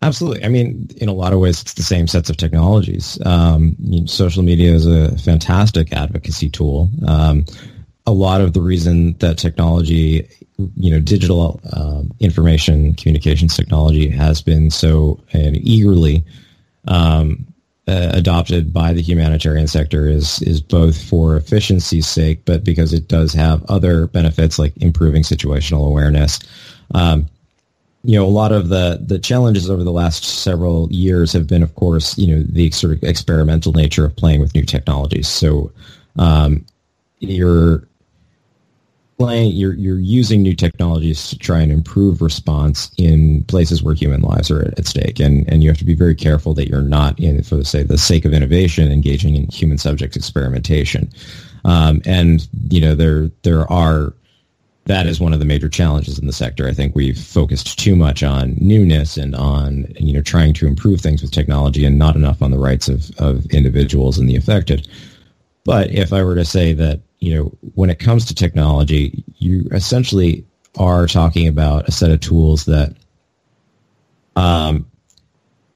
Absolutely. 0.00 0.44
I 0.44 0.48
mean, 0.48 0.88
in 0.98 1.08
a 1.08 1.12
lot 1.12 1.32
of 1.32 1.40
ways, 1.40 1.60
it's 1.60 1.74
the 1.74 1.82
same 1.82 2.06
sets 2.06 2.30
of 2.30 2.36
technologies. 2.36 3.18
Um, 3.26 3.74
you 3.80 4.00
know, 4.00 4.06
social 4.06 4.44
media 4.44 4.72
is 4.72 4.86
a 4.86 5.18
fantastic 5.18 5.92
advocacy 5.92 6.48
tool. 6.48 6.88
Um, 7.06 7.44
a 8.08 8.12
lot 8.12 8.40
of 8.40 8.52
the 8.52 8.60
reason 8.60 9.16
that 9.18 9.38
technology 9.38 10.28
you 10.76 10.90
know, 10.90 11.00
digital 11.00 11.60
um, 11.72 12.10
information 12.18 12.94
communications 12.94 13.56
technology 13.56 14.08
has 14.08 14.42
been 14.42 14.70
so 14.70 15.20
eagerly 15.32 16.24
um, 16.88 17.46
uh, 17.86 18.10
adopted 18.12 18.72
by 18.72 18.92
the 18.92 19.00
humanitarian 19.00 19.66
sector 19.66 20.08
is 20.08 20.42
is 20.42 20.60
both 20.60 21.00
for 21.02 21.36
efficiency's 21.36 22.06
sake, 22.06 22.44
but 22.44 22.64
because 22.64 22.92
it 22.92 23.08
does 23.08 23.32
have 23.32 23.64
other 23.70 24.06
benefits 24.08 24.58
like 24.58 24.76
improving 24.78 25.22
situational 25.22 25.86
awareness. 25.86 26.38
Um, 26.94 27.28
you 28.04 28.18
know, 28.18 28.26
a 28.26 28.28
lot 28.28 28.52
of 28.52 28.68
the 28.68 28.98
the 29.00 29.18
challenges 29.18 29.70
over 29.70 29.84
the 29.84 29.92
last 29.92 30.24
several 30.24 30.90
years 30.90 31.32
have 31.32 31.46
been, 31.46 31.62
of 31.62 31.74
course, 31.76 32.18
you 32.18 32.34
know, 32.34 32.42
the 32.42 32.70
sort 32.72 32.94
of 32.94 33.04
experimental 33.04 33.72
nature 33.72 34.04
of 34.04 34.16
playing 34.16 34.40
with 34.40 34.54
new 34.54 34.64
technologies. 34.64 35.28
So, 35.28 35.72
um, 36.16 36.66
you're 37.20 37.88
playing 39.18 39.52
you're 39.52 39.74
you're 39.74 39.98
using 39.98 40.42
new 40.42 40.54
technologies 40.54 41.28
to 41.28 41.38
try 41.38 41.60
and 41.60 41.72
improve 41.72 42.22
response 42.22 42.90
in 42.98 43.42
places 43.44 43.82
where 43.82 43.94
human 43.94 44.20
lives 44.20 44.50
are 44.50 44.62
at, 44.62 44.86
stake 44.86 45.18
and 45.18 45.48
and 45.50 45.62
you 45.62 45.68
have 45.68 45.78
to 45.78 45.84
be 45.84 45.94
very 45.94 46.14
careful 46.14 46.54
that 46.54 46.68
you're 46.68 46.82
not 46.82 47.18
in 47.18 47.42
for 47.42 47.56
the 47.56 47.64
say 47.64 47.82
the 47.82 47.98
sake 47.98 48.24
of 48.24 48.32
innovation 48.32 48.90
engaging 48.90 49.34
in 49.34 49.46
human 49.48 49.76
subject 49.76 50.14
experimentation 50.14 51.10
um, 51.64 52.00
and 52.06 52.48
you 52.70 52.80
know 52.80 52.94
there 52.94 53.28
there 53.42 53.70
are 53.70 54.12
that 54.88 55.06
is 55.06 55.20
one 55.20 55.34
of 55.34 55.38
the 55.38 55.44
major 55.44 55.68
challenges 55.68 56.18
in 56.18 56.26
the 56.26 56.32
sector. 56.32 56.66
I 56.66 56.72
think 56.72 56.96
we've 56.96 57.18
focused 57.18 57.78
too 57.78 57.94
much 57.94 58.22
on 58.22 58.56
newness 58.58 59.18
and 59.18 59.34
on 59.36 59.86
you 60.00 60.14
know 60.14 60.22
trying 60.22 60.54
to 60.54 60.66
improve 60.66 61.00
things 61.00 61.20
with 61.20 61.30
technology 61.30 61.84
and 61.84 61.98
not 61.98 62.16
enough 62.16 62.40
on 62.40 62.50
the 62.50 62.58
rights 62.58 62.88
of, 62.88 63.10
of 63.18 63.44
individuals 63.46 64.18
and 64.18 64.28
the 64.28 64.36
affected. 64.36 64.88
But 65.68 65.90
if 65.90 66.14
I 66.14 66.22
were 66.22 66.34
to 66.34 66.46
say 66.46 66.72
that 66.72 67.02
you 67.18 67.34
know, 67.34 67.44
when 67.74 67.90
it 67.90 67.98
comes 67.98 68.24
to 68.24 68.34
technology, 68.34 69.22
you 69.36 69.68
essentially 69.70 70.46
are 70.78 71.06
talking 71.06 71.46
about 71.46 71.86
a 71.86 71.92
set 71.92 72.10
of 72.10 72.20
tools 72.20 72.64
that 72.64 72.96
um, 74.34 74.86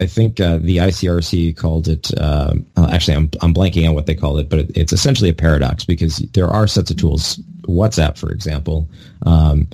I 0.01 0.07
think 0.07 0.41
uh, 0.41 0.57
the 0.63 0.79
ICRC 0.79 1.55
called 1.59 1.89
it. 1.89 2.11
Uh, 2.19 2.55
actually, 2.89 3.19
I'm 3.19 3.31
I'm 3.43 3.53
blanking 3.53 3.87
on 3.87 3.95
what 3.95 4.07
they 4.07 4.15
called 4.15 4.41
it, 4.41 4.49
but 4.49 4.61
it, 4.61 4.71
it's 4.75 4.95
essentially 4.95 5.29
a 5.29 5.35
paradox 5.35 5.85
because 5.85 6.17
there 6.33 6.49
are 6.49 6.67
sets 6.67 6.91
of 6.91 6.97
tools. 6.97 7.39
WhatsApp, 7.69 8.17
for 8.17 8.33
example, 8.33 8.89
um, 9.27 9.69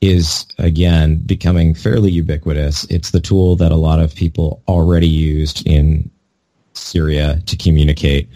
is 0.00 0.46
again 0.58 1.18
becoming 1.18 1.74
fairly 1.74 2.10
ubiquitous. 2.10 2.86
It's 2.90 3.12
the 3.12 3.20
tool 3.20 3.54
that 3.54 3.70
a 3.70 3.76
lot 3.76 4.00
of 4.00 4.16
people 4.16 4.64
already 4.66 5.06
used 5.06 5.64
in 5.64 6.10
Syria 6.72 7.40
to 7.46 7.56
communicate, 7.56 8.28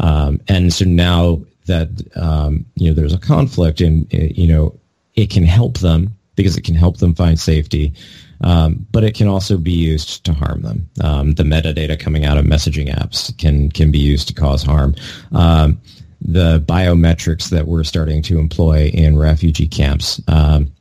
um, 0.00 0.40
and 0.48 0.72
so 0.72 0.84
now 0.84 1.40
that 1.66 1.88
um, 2.16 2.64
you 2.74 2.88
know 2.88 2.94
there's 2.94 3.14
a 3.14 3.18
conflict, 3.18 3.80
and 3.80 4.06
you 4.12 4.48
know 4.48 4.78
it 5.14 5.30
can 5.30 5.44
help 5.44 5.78
them 5.78 6.14
because 6.34 6.56
it 6.56 6.64
can 6.64 6.74
help 6.74 6.98
them 6.98 7.14
find 7.14 7.38
safety. 7.38 7.92
Um, 8.40 8.86
but 8.92 9.02
it 9.02 9.16
can 9.16 9.26
also 9.26 9.58
be 9.58 9.72
used 9.72 10.24
to 10.24 10.32
harm 10.32 10.62
them. 10.62 10.88
Um, 11.02 11.34
the 11.34 11.42
metadata 11.42 11.98
coming 11.98 12.24
out 12.24 12.38
of 12.38 12.44
messaging 12.44 12.94
apps 12.94 13.36
can 13.38 13.70
can 13.70 13.90
be 13.90 13.98
used 13.98 14.28
to 14.28 14.34
cause 14.34 14.62
harm. 14.62 14.94
Um, 15.32 15.80
the 16.20 16.60
biometrics 16.60 17.50
that 17.50 17.66
we're 17.66 17.84
starting 17.84 18.22
to 18.22 18.38
employ 18.38 18.90
in 18.92 19.18
refugee 19.18 19.68
camps. 19.68 20.20
Um, 20.28 20.72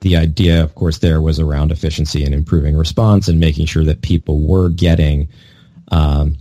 the 0.00 0.16
idea, 0.16 0.62
of 0.62 0.74
course, 0.74 0.98
there 0.98 1.20
was 1.20 1.38
around 1.38 1.70
efficiency 1.70 2.24
and 2.24 2.34
improving 2.34 2.76
response 2.76 3.28
and 3.28 3.38
making 3.38 3.66
sure 3.66 3.84
that 3.84 4.02
people 4.02 4.40
were 4.40 4.68
getting 4.68 5.28
um, 5.92 6.36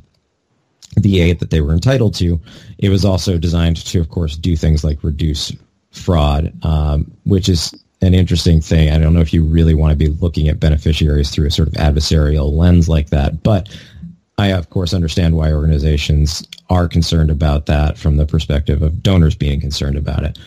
the 0.97 1.21
aid 1.21 1.39
that 1.39 1.49
they 1.49 1.62
were 1.62 1.73
entitled 1.73 2.13
to. 2.15 2.39
It 2.77 2.89
was 2.89 3.06
also 3.06 3.38
designed 3.38 3.77
to, 3.77 3.99
of 3.99 4.10
course, 4.10 4.36
do 4.36 4.56
things 4.56 4.84
like 4.84 5.04
reduce 5.04 5.51
fraud, 5.91 6.54
um, 6.63 7.12
which 7.23 7.49
is 7.49 7.73
an 8.01 8.13
interesting 8.13 8.62
thing. 8.62 8.89
I 8.89 8.97
don't 8.97 9.13
know 9.13 9.21
if 9.21 9.34
you 9.34 9.43
really 9.43 9.73
want 9.75 9.91
to 9.91 9.97
be 9.97 10.08
looking 10.08 10.47
at 10.47 10.60
beneficiaries 10.60 11.30
through 11.30 11.47
a 11.47 11.51
sort 11.51 11.67
of 11.67 11.75
adversarial 11.75 12.51
lens 12.51 12.89
like 12.89 13.10
that, 13.10 13.43
but 13.43 13.69
I, 14.38 14.47
of 14.47 14.69
course, 14.69 14.93
understand 14.93 15.36
why 15.36 15.51
organizations 15.51 16.43
are 16.69 16.88
concerned 16.88 17.30
about 17.30 17.67
that 17.67 17.97
from 17.97 18.17
the 18.17 18.25
perspective 18.25 18.82
of 18.82 19.04
donors 19.04 19.36
being 19.36 19.62
concerned 19.62 19.97
about 19.97 20.23
it. 20.23 20.39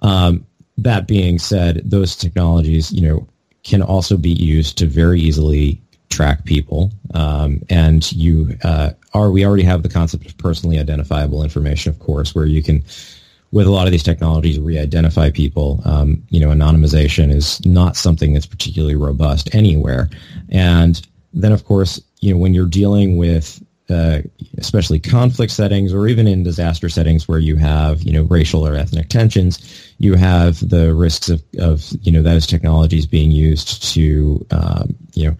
Um, 0.00 0.46
that 0.78 1.08
being 1.08 1.38
said, 1.38 1.82
those 1.84 2.14
technologies, 2.14 2.92
you 2.92 3.06
know, 3.06 3.26
can 3.64 3.82
also 3.82 4.16
be 4.16 4.30
used 4.30 4.78
to 4.78 4.86
very 4.86 5.20
easily 5.20 5.80
track 6.10 6.44
people. 6.44 6.90
Um, 7.14 7.62
and 7.70 8.10
you 8.12 8.58
uh, 8.62 8.90
are 9.14 9.30
we 9.30 9.44
already 9.44 9.62
have 9.62 9.82
the 9.82 9.88
concept 9.88 10.26
of 10.26 10.36
personally 10.38 10.78
identifiable 10.78 11.42
information, 11.42 11.90
of 11.90 11.98
course, 11.98 12.34
where 12.34 12.46
you 12.46 12.62
can 12.62 12.84
with 13.52 13.66
a 13.66 13.70
lot 13.70 13.86
of 13.86 13.92
these 13.92 14.02
technologies 14.02 14.60
re-identify 14.60 15.30
people. 15.30 15.80
Um, 15.84 16.22
you 16.28 16.38
know, 16.38 16.50
anonymization 16.50 17.32
is 17.34 17.64
not 17.66 17.96
something 17.96 18.32
that's 18.32 18.46
particularly 18.46 18.94
robust 18.94 19.52
anywhere. 19.54 20.08
And 20.50 21.00
then, 21.32 21.52
of 21.52 21.64
course, 21.64 22.00
you 22.20 22.32
know, 22.32 22.38
when 22.38 22.54
you're 22.54 22.66
dealing 22.66 23.16
with 23.16 23.60
uh, 23.88 24.20
especially 24.58 25.00
conflict 25.00 25.52
settings 25.52 25.92
or 25.92 26.06
even 26.06 26.28
in 26.28 26.44
disaster 26.44 26.88
settings 26.88 27.26
where 27.26 27.40
you 27.40 27.56
have, 27.56 28.02
you 28.02 28.12
know, 28.12 28.22
racial 28.22 28.64
or 28.64 28.76
ethnic 28.76 29.08
tensions, 29.08 29.92
you 29.98 30.14
have 30.14 30.68
the 30.68 30.94
risks 30.94 31.28
of, 31.28 31.42
of 31.58 31.84
you 32.02 32.12
know, 32.12 32.22
those 32.22 32.46
technologies 32.46 33.04
being 33.04 33.32
used 33.32 33.82
to, 33.82 34.46
um, 34.52 34.94
you 35.14 35.28
know, 35.28 35.36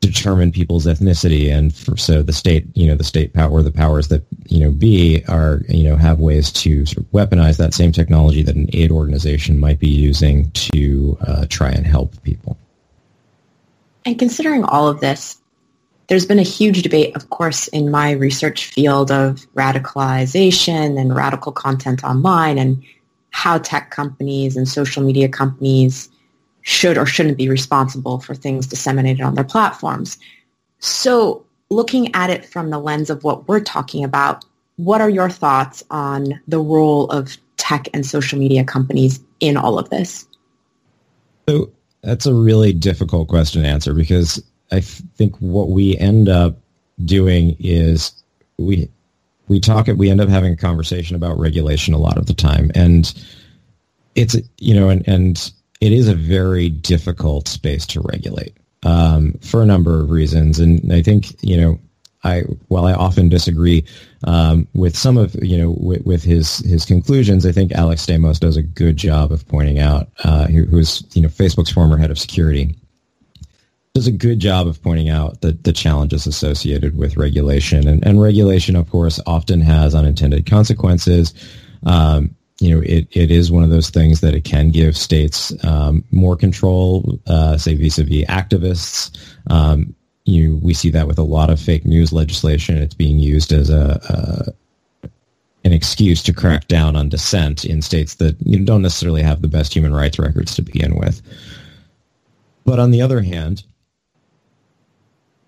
determine 0.00 0.50
people's 0.50 0.86
ethnicity. 0.86 1.52
And 1.52 1.74
for, 1.74 1.96
so 1.96 2.22
the 2.22 2.32
state 2.32 2.66
you 2.74 2.86
know 2.86 2.96
the 2.96 3.04
state 3.04 3.32
power 3.34 3.62
the 3.62 3.70
powers 3.70 4.08
that 4.08 4.24
you 4.48 4.60
know 4.60 4.70
be 4.70 5.22
are 5.28 5.60
you 5.68 5.84
know 5.84 5.96
have 5.96 6.18
ways 6.18 6.50
to 6.52 6.86
sort 6.86 6.98
of 6.98 7.10
weaponize 7.12 7.58
that 7.58 7.74
same 7.74 7.92
technology 7.92 8.42
that 8.42 8.56
an 8.56 8.68
aid 8.72 8.90
organization 8.90 9.58
might 9.58 9.78
be 9.78 9.88
using 9.88 10.50
to 10.52 11.18
uh, 11.26 11.46
try 11.48 11.70
and 11.70 11.86
help 11.86 12.20
people. 12.22 12.56
And 14.04 14.18
considering 14.18 14.64
all 14.64 14.88
of 14.88 15.00
this 15.00 15.36
there's 16.08 16.26
been 16.26 16.40
a 16.40 16.42
huge 16.42 16.82
debate 16.82 17.14
of 17.14 17.30
course 17.30 17.68
in 17.68 17.90
my 17.90 18.12
research 18.12 18.66
field 18.66 19.12
of 19.12 19.46
radicalization 19.54 20.98
and 20.98 21.14
radical 21.14 21.52
content 21.52 22.02
online 22.02 22.58
and 22.58 22.82
how 23.30 23.58
tech 23.58 23.90
companies 23.90 24.56
and 24.56 24.68
social 24.68 25.02
media 25.02 25.28
companies 25.28 26.08
should 26.62 26.98
or 26.98 27.06
shouldn't 27.06 27.38
be 27.38 27.48
responsible 27.48 28.20
for 28.20 28.34
things 28.34 28.66
disseminated 28.66 29.22
on 29.22 29.34
their 29.34 29.44
platforms. 29.44 30.18
So 30.78 31.44
looking 31.70 32.14
at 32.14 32.30
it 32.30 32.44
from 32.44 32.70
the 32.70 32.78
lens 32.78 33.10
of 33.10 33.24
what 33.24 33.48
we're 33.48 33.60
talking 33.60 34.04
about, 34.04 34.44
what 34.76 35.00
are 35.00 35.10
your 35.10 35.30
thoughts 35.30 35.82
on 35.90 36.40
the 36.48 36.58
role 36.58 37.08
of 37.10 37.36
tech 37.56 37.88
and 37.94 38.04
social 38.04 38.38
media 38.38 38.64
companies 38.64 39.20
in 39.40 39.56
all 39.56 39.78
of 39.78 39.90
this? 39.90 40.26
So 41.48 41.70
that's 42.02 42.26
a 42.26 42.34
really 42.34 42.72
difficult 42.72 43.28
question 43.28 43.62
to 43.62 43.68
answer 43.68 43.94
because 43.94 44.42
I 44.72 44.80
think 44.80 45.36
what 45.36 45.70
we 45.70 45.96
end 45.98 46.28
up 46.28 46.56
doing 47.04 47.56
is 47.58 48.12
we 48.58 48.88
we 49.48 49.58
talk 49.58 49.88
we 49.88 50.10
end 50.10 50.20
up 50.20 50.28
having 50.28 50.52
a 50.52 50.56
conversation 50.56 51.16
about 51.16 51.38
regulation 51.38 51.92
a 51.92 51.98
lot 51.98 52.18
of 52.18 52.26
the 52.26 52.34
time 52.34 52.70
and 52.74 53.12
it's 54.14 54.36
you 54.58 54.74
know 54.74 54.88
and 54.88 55.06
and 55.08 55.52
it 55.80 55.92
is 55.92 56.08
a 56.08 56.14
very 56.14 56.68
difficult 56.68 57.48
space 57.48 57.86
to 57.86 58.00
regulate 58.00 58.56
um, 58.82 59.32
for 59.42 59.62
a 59.62 59.66
number 59.66 60.00
of 60.00 60.10
reasons. 60.10 60.58
And 60.58 60.92
I 60.92 61.02
think, 61.02 61.42
you 61.42 61.56
know, 61.56 61.78
I, 62.22 62.40
while 62.68 62.84
I 62.84 62.92
often 62.92 63.30
disagree 63.30 63.84
um, 64.24 64.68
with 64.74 64.96
some 64.96 65.16
of, 65.16 65.34
you 65.42 65.56
know, 65.56 65.74
with, 65.78 66.04
with, 66.04 66.22
his, 66.22 66.58
his 66.58 66.84
conclusions, 66.84 67.46
I 67.46 67.52
think 67.52 67.72
Alex 67.72 68.04
Stamos 68.04 68.38
does 68.38 68.58
a 68.58 68.62
good 68.62 68.98
job 68.98 69.32
of 69.32 69.48
pointing 69.48 69.78
out, 69.78 70.08
uh, 70.24 70.46
who, 70.46 70.66
who's, 70.66 71.02
you 71.14 71.22
know, 71.22 71.28
Facebook's 71.28 71.72
former 71.72 71.96
head 71.96 72.10
of 72.10 72.18
security, 72.18 72.76
does 73.94 74.06
a 74.06 74.12
good 74.12 74.38
job 74.38 74.66
of 74.66 74.82
pointing 74.82 75.08
out 75.08 75.40
the, 75.40 75.52
the 75.52 75.72
challenges 75.72 76.26
associated 76.26 76.96
with 76.96 77.16
regulation. 77.16 77.88
And, 77.88 78.06
and 78.06 78.20
regulation, 78.20 78.76
of 78.76 78.88
course, 78.90 79.18
often 79.26 79.62
has 79.62 79.94
unintended 79.94 80.44
consequences. 80.44 81.32
Um, 81.84 82.36
you 82.60 82.74
know, 82.74 82.82
it, 82.84 83.08
it 83.10 83.30
is 83.30 83.50
one 83.50 83.64
of 83.64 83.70
those 83.70 83.88
things 83.88 84.20
that 84.20 84.34
it 84.34 84.44
can 84.44 84.68
give 84.70 84.96
states 84.96 85.52
um, 85.64 86.04
more 86.10 86.36
control, 86.36 87.18
uh, 87.26 87.56
say 87.56 87.74
vis-a-vis 87.74 88.26
activists. 88.26 89.18
Um, 89.46 89.94
you, 90.26 90.58
we 90.62 90.74
see 90.74 90.90
that 90.90 91.06
with 91.06 91.18
a 91.18 91.22
lot 91.22 91.48
of 91.48 91.58
fake 91.58 91.86
news 91.86 92.12
legislation. 92.12 92.76
It's 92.76 92.94
being 92.94 93.18
used 93.18 93.52
as 93.52 93.70
a, 93.70 94.00
a 94.08 95.08
an 95.62 95.72
excuse 95.72 96.22
to 96.22 96.32
crack 96.32 96.68
down 96.68 96.96
on 96.96 97.10
dissent 97.10 97.64
in 97.66 97.82
states 97.82 98.14
that 98.14 98.34
you 98.46 98.58
know, 98.58 98.64
don't 98.64 98.82
necessarily 98.82 99.22
have 99.22 99.42
the 99.42 99.48
best 99.48 99.74
human 99.74 99.92
rights 99.92 100.18
records 100.18 100.54
to 100.54 100.62
begin 100.62 100.96
with. 100.96 101.20
But 102.64 102.78
on 102.78 102.90
the 102.90 103.02
other 103.02 103.20
hand, 103.20 103.62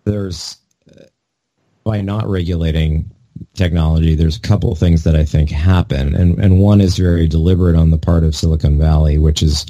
there's 0.04 0.56
by 1.84 2.00
not 2.00 2.26
regulating 2.28 3.10
technology, 3.54 4.14
there's 4.14 4.36
a 4.36 4.40
couple 4.40 4.72
of 4.72 4.78
things 4.78 5.04
that 5.04 5.16
I 5.16 5.24
think 5.24 5.50
happen, 5.50 6.14
and 6.14 6.38
and 6.38 6.60
one 6.60 6.80
is 6.80 6.96
very 6.96 7.26
deliberate 7.26 7.76
on 7.76 7.90
the 7.90 7.98
part 7.98 8.24
of 8.24 8.36
Silicon 8.36 8.78
Valley, 8.78 9.18
which 9.18 9.42
is 9.42 9.66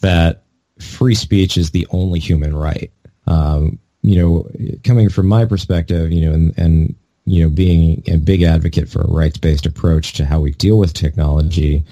that 0.00 0.44
free 0.80 1.14
speech 1.14 1.56
is 1.56 1.70
the 1.70 1.86
only 1.90 2.18
human 2.18 2.56
right. 2.56 2.90
Um, 3.26 3.78
you 4.02 4.20
know, 4.20 4.48
coming 4.84 5.08
from 5.08 5.28
my 5.28 5.44
perspective, 5.46 6.12
you 6.12 6.26
know, 6.26 6.32
and, 6.32 6.58
and 6.58 6.94
you 7.24 7.42
know, 7.42 7.48
being 7.48 8.02
a 8.06 8.16
big 8.16 8.42
advocate 8.42 8.88
for 8.88 9.00
a 9.00 9.06
rights-based 9.06 9.64
approach 9.64 10.12
to 10.14 10.26
how 10.26 10.40
we 10.40 10.50
deal 10.52 10.78
with 10.78 10.92
technology, 10.92 11.82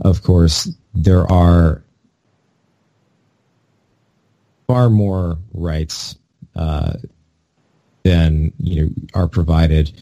of 0.00 0.22
course, 0.22 0.70
there 0.94 1.30
are 1.30 1.82
far 4.66 4.88
more 4.88 5.36
rights 5.52 6.16
uh, 6.56 6.94
than 8.04 8.52
you 8.58 8.82
know 8.82 8.90
are 9.14 9.28
provided 9.28 9.92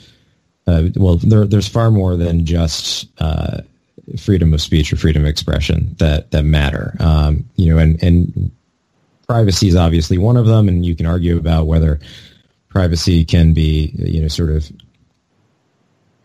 uh, 0.68 0.90
well, 0.96 1.16
there, 1.16 1.46
there's 1.46 1.66
far 1.66 1.90
more 1.90 2.16
than 2.16 2.44
just 2.44 3.08
uh, 3.20 3.62
freedom 4.18 4.52
of 4.52 4.60
speech 4.60 4.92
or 4.92 4.96
freedom 4.96 5.22
of 5.22 5.28
expression 5.28 5.96
that 5.98 6.30
that 6.30 6.42
matter. 6.42 6.94
Um, 7.00 7.48
you 7.56 7.72
know, 7.72 7.78
and 7.78 8.02
and 8.02 8.50
privacy 9.26 9.68
is 9.68 9.76
obviously 9.76 10.18
one 10.18 10.36
of 10.36 10.46
them, 10.46 10.68
and 10.68 10.84
you 10.84 10.94
can 10.94 11.06
argue 11.06 11.38
about 11.38 11.66
whether 11.66 11.98
privacy 12.68 13.24
can 13.24 13.54
be 13.54 13.92
you 13.94 14.20
know 14.20 14.28
sort 14.28 14.50
of 14.50 14.70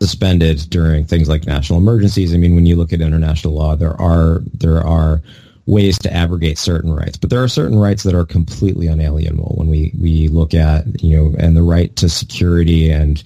suspended 0.00 0.58
during 0.68 1.06
things 1.06 1.26
like 1.26 1.46
national 1.46 1.78
emergencies. 1.78 2.34
I 2.34 2.36
mean, 2.36 2.54
when 2.54 2.66
you 2.66 2.76
look 2.76 2.92
at 2.92 3.00
international 3.00 3.54
law, 3.54 3.76
there 3.76 3.98
are 3.98 4.40
there 4.52 4.86
are 4.86 5.22
ways 5.64 5.98
to 6.00 6.12
abrogate 6.12 6.58
certain 6.58 6.92
rights, 6.92 7.16
but 7.16 7.30
there 7.30 7.42
are 7.42 7.48
certain 7.48 7.78
rights 7.78 8.02
that 8.02 8.14
are 8.14 8.26
completely 8.26 8.88
unalienable. 8.88 9.54
When 9.56 9.68
we 9.68 9.94
we 9.98 10.28
look 10.28 10.52
at 10.52 11.02
you 11.02 11.16
know 11.16 11.34
and 11.38 11.56
the 11.56 11.62
right 11.62 11.96
to 11.96 12.10
security 12.10 12.90
and 12.90 13.24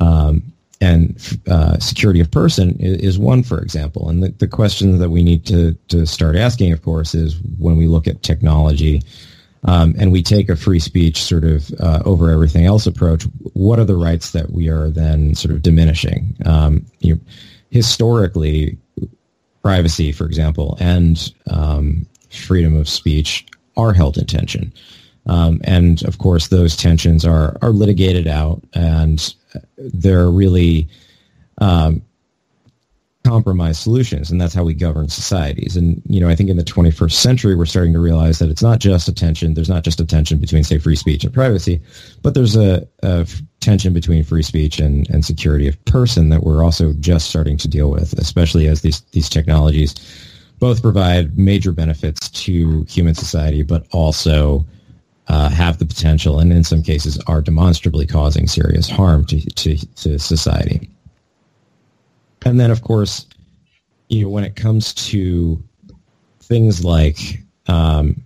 um, 0.00 0.42
and 0.80 1.40
uh, 1.48 1.78
security 1.78 2.20
of 2.20 2.30
person 2.30 2.76
is, 2.78 3.18
one, 3.18 3.42
for 3.42 3.60
example. 3.60 4.08
And 4.08 4.22
the, 4.22 4.28
the 4.28 4.46
question 4.46 4.98
that 4.98 5.10
we 5.10 5.24
need 5.24 5.44
to, 5.46 5.74
to 5.88 6.06
start 6.06 6.36
asking, 6.36 6.72
of 6.72 6.82
course, 6.82 7.14
is 7.14 7.36
when 7.58 7.76
we 7.76 7.88
look 7.88 8.06
at 8.06 8.22
technology 8.22 9.02
um, 9.64 9.96
and 9.98 10.12
we 10.12 10.22
take 10.22 10.48
a 10.48 10.54
free 10.54 10.78
speech 10.78 11.22
sort 11.22 11.42
of 11.42 11.72
uh, 11.80 12.00
over 12.04 12.30
everything 12.30 12.64
else 12.64 12.86
approach, 12.86 13.24
what 13.54 13.80
are 13.80 13.84
the 13.84 13.96
rights 13.96 14.30
that 14.30 14.52
we 14.52 14.68
are 14.68 14.88
then 14.88 15.34
sort 15.34 15.52
of 15.52 15.62
diminishing? 15.62 16.36
Um, 16.46 16.86
you 17.00 17.14
know, 17.14 17.20
historically, 17.70 18.78
privacy, 19.62 20.12
for 20.12 20.26
example, 20.26 20.76
and 20.80 21.32
um, 21.50 22.06
freedom 22.30 22.76
of 22.76 22.88
speech 22.88 23.46
are 23.76 23.92
held 23.92 24.16
in 24.16 24.26
tension. 24.26 24.72
Um, 25.26 25.60
and 25.64 26.02
of 26.04 26.18
course, 26.18 26.48
those 26.48 26.76
tensions 26.76 27.24
are 27.24 27.56
are 27.60 27.70
litigated 27.70 28.26
out, 28.26 28.62
and 28.72 29.34
they're 29.76 30.30
really 30.30 30.88
um, 31.58 32.02
compromise 33.24 33.78
solutions, 33.78 34.30
and 34.30 34.40
that's 34.40 34.54
how 34.54 34.64
we 34.64 34.74
govern 34.74 35.08
societies. 35.08 35.76
And 35.76 36.02
you 36.06 36.20
know, 36.20 36.28
I 36.28 36.34
think 36.34 36.50
in 36.50 36.56
the 36.56 36.64
21st 36.64 37.12
century, 37.12 37.54
we're 37.54 37.66
starting 37.66 37.92
to 37.92 38.00
realize 38.00 38.38
that 38.38 38.50
it's 38.50 38.62
not 38.62 38.78
just 38.78 39.08
a 39.08 39.12
tension. 39.12 39.54
There's 39.54 39.68
not 39.68 39.84
just 39.84 40.00
a 40.00 40.06
tension 40.06 40.38
between, 40.38 40.64
say, 40.64 40.78
free 40.78 40.96
speech 40.96 41.24
and 41.24 41.34
privacy, 41.34 41.80
but 42.22 42.34
there's 42.34 42.56
a, 42.56 42.86
a 43.02 43.28
tension 43.60 43.92
between 43.92 44.24
free 44.24 44.42
speech 44.42 44.78
and, 44.78 45.08
and 45.10 45.24
security 45.24 45.68
of 45.68 45.82
person 45.84 46.30
that 46.30 46.42
we're 46.42 46.64
also 46.64 46.92
just 46.94 47.28
starting 47.28 47.56
to 47.58 47.68
deal 47.68 47.90
with, 47.90 48.12
especially 48.14 48.66
as 48.66 48.82
these 48.82 49.00
these 49.12 49.28
technologies 49.28 49.94
both 50.58 50.82
provide 50.82 51.38
major 51.38 51.72
benefits 51.72 52.28
to 52.30 52.84
human 52.88 53.14
society, 53.14 53.62
but 53.62 53.86
also 53.92 54.66
uh, 55.28 55.48
have 55.50 55.78
the 55.78 55.86
potential, 55.86 56.38
and 56.38 56.52
in 56.52 56.64
some 56.64 56.82
cases, 56.82 57.18
are 57.26 57.40
demonstrably 57.40 58.06
causing 58.06 58.46
serious 58.46 58.88
harm 58.88 59.24
to, 59.26 59.40
to, 59.50 59.76
to 59.96 60.18
society. 60.18 60.90
And 62.44 62.58
then, 62.58 62.70
of 62.70 62.82
course, 62.82 63.26
you 64.08 64.22
know, 64.22 64.30
when 64.30 64.44
it 64.44 64.56
comes 64.56 64.94
to 64.94 65.62
things 66.40 66.84
like 66.84 67.42
um, 67.66 68.22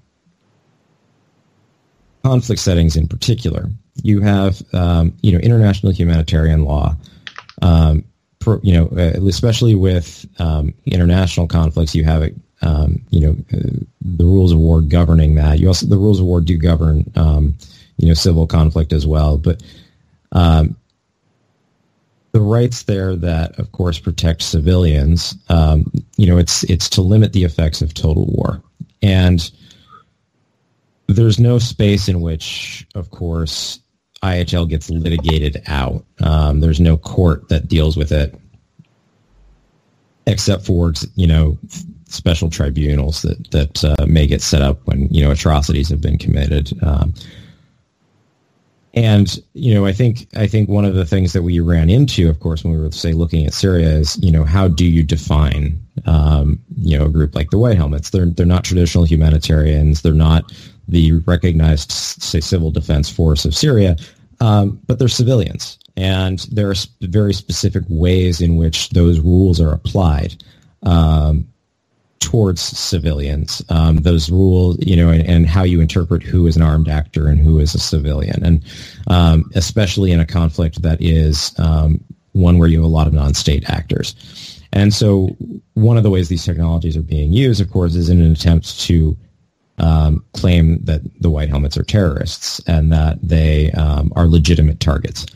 conflict 2.22 2.60
settings 2.60 2.96
in 2.96 3.08
particular, 3.08 3.68
you 4.02 4.20
have, 4.20 4.62
um, 4.72 5.12
you 5.22 5.32
know, 5.32 5.38
international 5.38 5.92
humanitarian 5.92 6.64
law, 6.64 6.96
um, 7.62 8.04
pro, 8.38 8.60
you 8.62 8.74
know, 8.74 8.86
uh, 8.96 9.18
especially 9.26 9.74
with 9.74 10.24
um, 10.38 10.72
international 10.86 11.48
conflicts, 11.48 11.94
you 11.94 12.04
have, 12.04 12.22
um, 12.62 13.02
you 13.10 13.20
know, 13.20 13.36
uh, 13.52 13.84
the 14.00 14.24
rules 14.24 14.52
of 14.52 14.58
war 14.58 14.80
governing 14.80 15.34
that. 15.34 15.58
You 15.58 15.68
also, 15.68 15.86
the 15.86 15.96
rules 15.96 16.20
of 16.20 16.26
war 16.26 16.40
do 16.40 16.56
govern, 16.56 17.10
um, 17.16 17.54
you 17.96 18.08
know, 18.08 18.14
civil 18.14 18.46
conflict 18.46 18.92
as 18.92 19.06
well. 19.06 19.36
But 19.36 19.62
um, 20.32 20.76
the 22.32 22.40
rights 22.40 22.84
there 22.84 23.14
that, 23.16 23.58
of 23.58 23.72
course, 23.72 23.98
protect 23.98 24.42
civilians, 24.42 25.36
um, 25.48 25.90
you 26.16 26.26
know, 26.26 26.38
it's 26.38 26.64
it's 26.64 26.88
to 26.90 27.02
limit 27.02 27.32
the 27.32 27.44
effects 27.44 27.82
of 27.82 27.94
total 27.94 28.26
war, 28.26 28.62
and 29.02 29.50
there's 31.08 31.38
no 31.38 31.58
space 31.58 32.08
in 32.08 32.20
which, 32.20 32.86
of 32.94 33.10
course, 33.10 33.80
IHL 34.22 34.68
gets 34.68 34.88
litigated 34.88 35.62
out. 35.66 36.04
Um, 36.20 36.60
there's 36.60 36.80
no 36.80 36.96
court 36.96 37.48
that 37.48 37.68
deals 37.68 37.96
with 37.96 38.12
it, 38.12 38.34
except 40.26 40.64
for 40.64 40.94
you 41.16 41.26
know 41.26 41.58
special 42.12 42.50
tribunals 42.50 43.22
that 43.22 43.50
that 43.50 43.84
uh, 43.84 44.06
may 44.06 44.26
get 44.26 44.42
set 44.42 44.62
up 44.62 44.86
when 44.86 45.08
you 45.10 45.24
know 45.24 45.30
atrocities 45.30 45.88
have 45.88 46.00
been 46.00 46.18
committed. 46.18 46.72
Um, 46.82 47.14
and 48.94 49.42
you 49.54 49.74
know, 49.74 49.86
I 49.86 49.92
think 49.92 50.28
I 50.36 50.46
think 50.46 50.68
one 50.68 50.84
of 50.84 50.94
the 50.94 51.06
things 51.06 51.32
that 51.32 51.42
we 51.42 51.60
ran 51.60 51.88
into, 51.88 52.28
of 52.28 52.40
course, 52.40 52.62
when 52.62 52.74
we 52.74 52.78
were 52.78 52.90
say 52.92 53.12
looking 53.12 53.46
at 53.46 53.54
Syria, 53.54 53.88
is 53.88 54.18
you 54.22 54.30
know 54.30 54.44
how 54.44 54.68
do 54.68 54.84
you 54.84 55.02
define 55.02 55.80
um, 56.04 56.60
you 56.76 56.98
know 56.98 57.06
a 57.06 57.10
group 57.10 57.34
like 57.34 57.50
the 57.50 57.58
White 57.58 57.76
Helmets? 57.76 58.10
They're 58.10 58.26
they're 58.26 58.44
not 58.44 58.64
traditional 58.64 59.04
humanitarians. 59.04 60.02
They're 60.02 60.12
not 60.12 60.52
the 60.88 61.12
recognized 61.26 61.90
say 61.90 62.40
civil 62.40 62.70
defense 62.70 63.08
force 63.08 63.46
of 63.46 63.54
Syria, 63.54 63.96
um, 64.40 64.78
but 64.86 64.98
they're 64.98 65.08
civilians, 65.08 65.78
and 65.96 66.40
there 66.50 66.68
are 66.68 66.74
very 67.00 67.32
specific 67.32 67.84
ways 67.88 68.42
in 68.42 68.56
which 68.56 68.90
those 68.90 69.20
rules 69.20 69.58
are 69.58 69.72
applied. 69.72 70.42
Um, 70.82 71.48
towards 72.22 72.60
civilians. 72.60 73.62
Um, 73.68 73.96
those 73.96 74.30
rules, 74.30 74.78
you 74.80 74.96
know, 74.96 75.10
and, 75.10 75.26
and, 75.28 75.46
how 75.46 75.64
you 75.64 75.80
interpret 75.80 76.22
who 76.22 76.46
is 76.46 76.56
an 76.56 76.62
armed 76.62 76.88
actor 76.88 77.26
and 77.28 77.38
who 77.38 77.58
is 77.58 77.74
a 77.74 77.78
civilian, 77.78 78.42
and 78.44 78.64
um, 79.08 79.50
especially 79.54 80.12
in 80.12 80.20
a 80.20 80.26
conflict 80.26 80.82
that 80.82 81.02
is 81.02 81.52
um, 81.58 82.02
one 82.32 82.58
where 82.58 82.68
you 82.68 82.78
have 82.78 82.84
a 82.84 82.88
lot 82.88 83.06
of 83.06 83.12
non-state 83.12 83.68
actors. 83.68 84.14
And 84.72 84.94
so, 84.94 85.36
one 85.74 85.96
of 85.96 86.02
the 86.02 86.10
ways 86.10 86.28
these 86.28 86.44
technologies 86.44 86.96
are 86.96 87.02
being 87.02 87.32
used, 87.32 87.60
of 87.60 87.70
course, 87.70 87.94
is 87.94 88.08
in 88.08 88.22
an 88.22 88.32
attempt 88.32 88.80
to 88.82 89.16
um, 89.78 90.24
claim 90.32 90.82
that 90.84 91.02
the 91.20 91.30
white 91.30 91.48
helmets 91.48 91.76
are 91.76 91.82
terrorists 91.82 92.60
and 92.66 92.92
that 92.92 93.18
they 93.20 93.70
um, 93.72 94.12
are 94.16 94.26
legitimate 94.26 94.80
targets. 94.80 95.26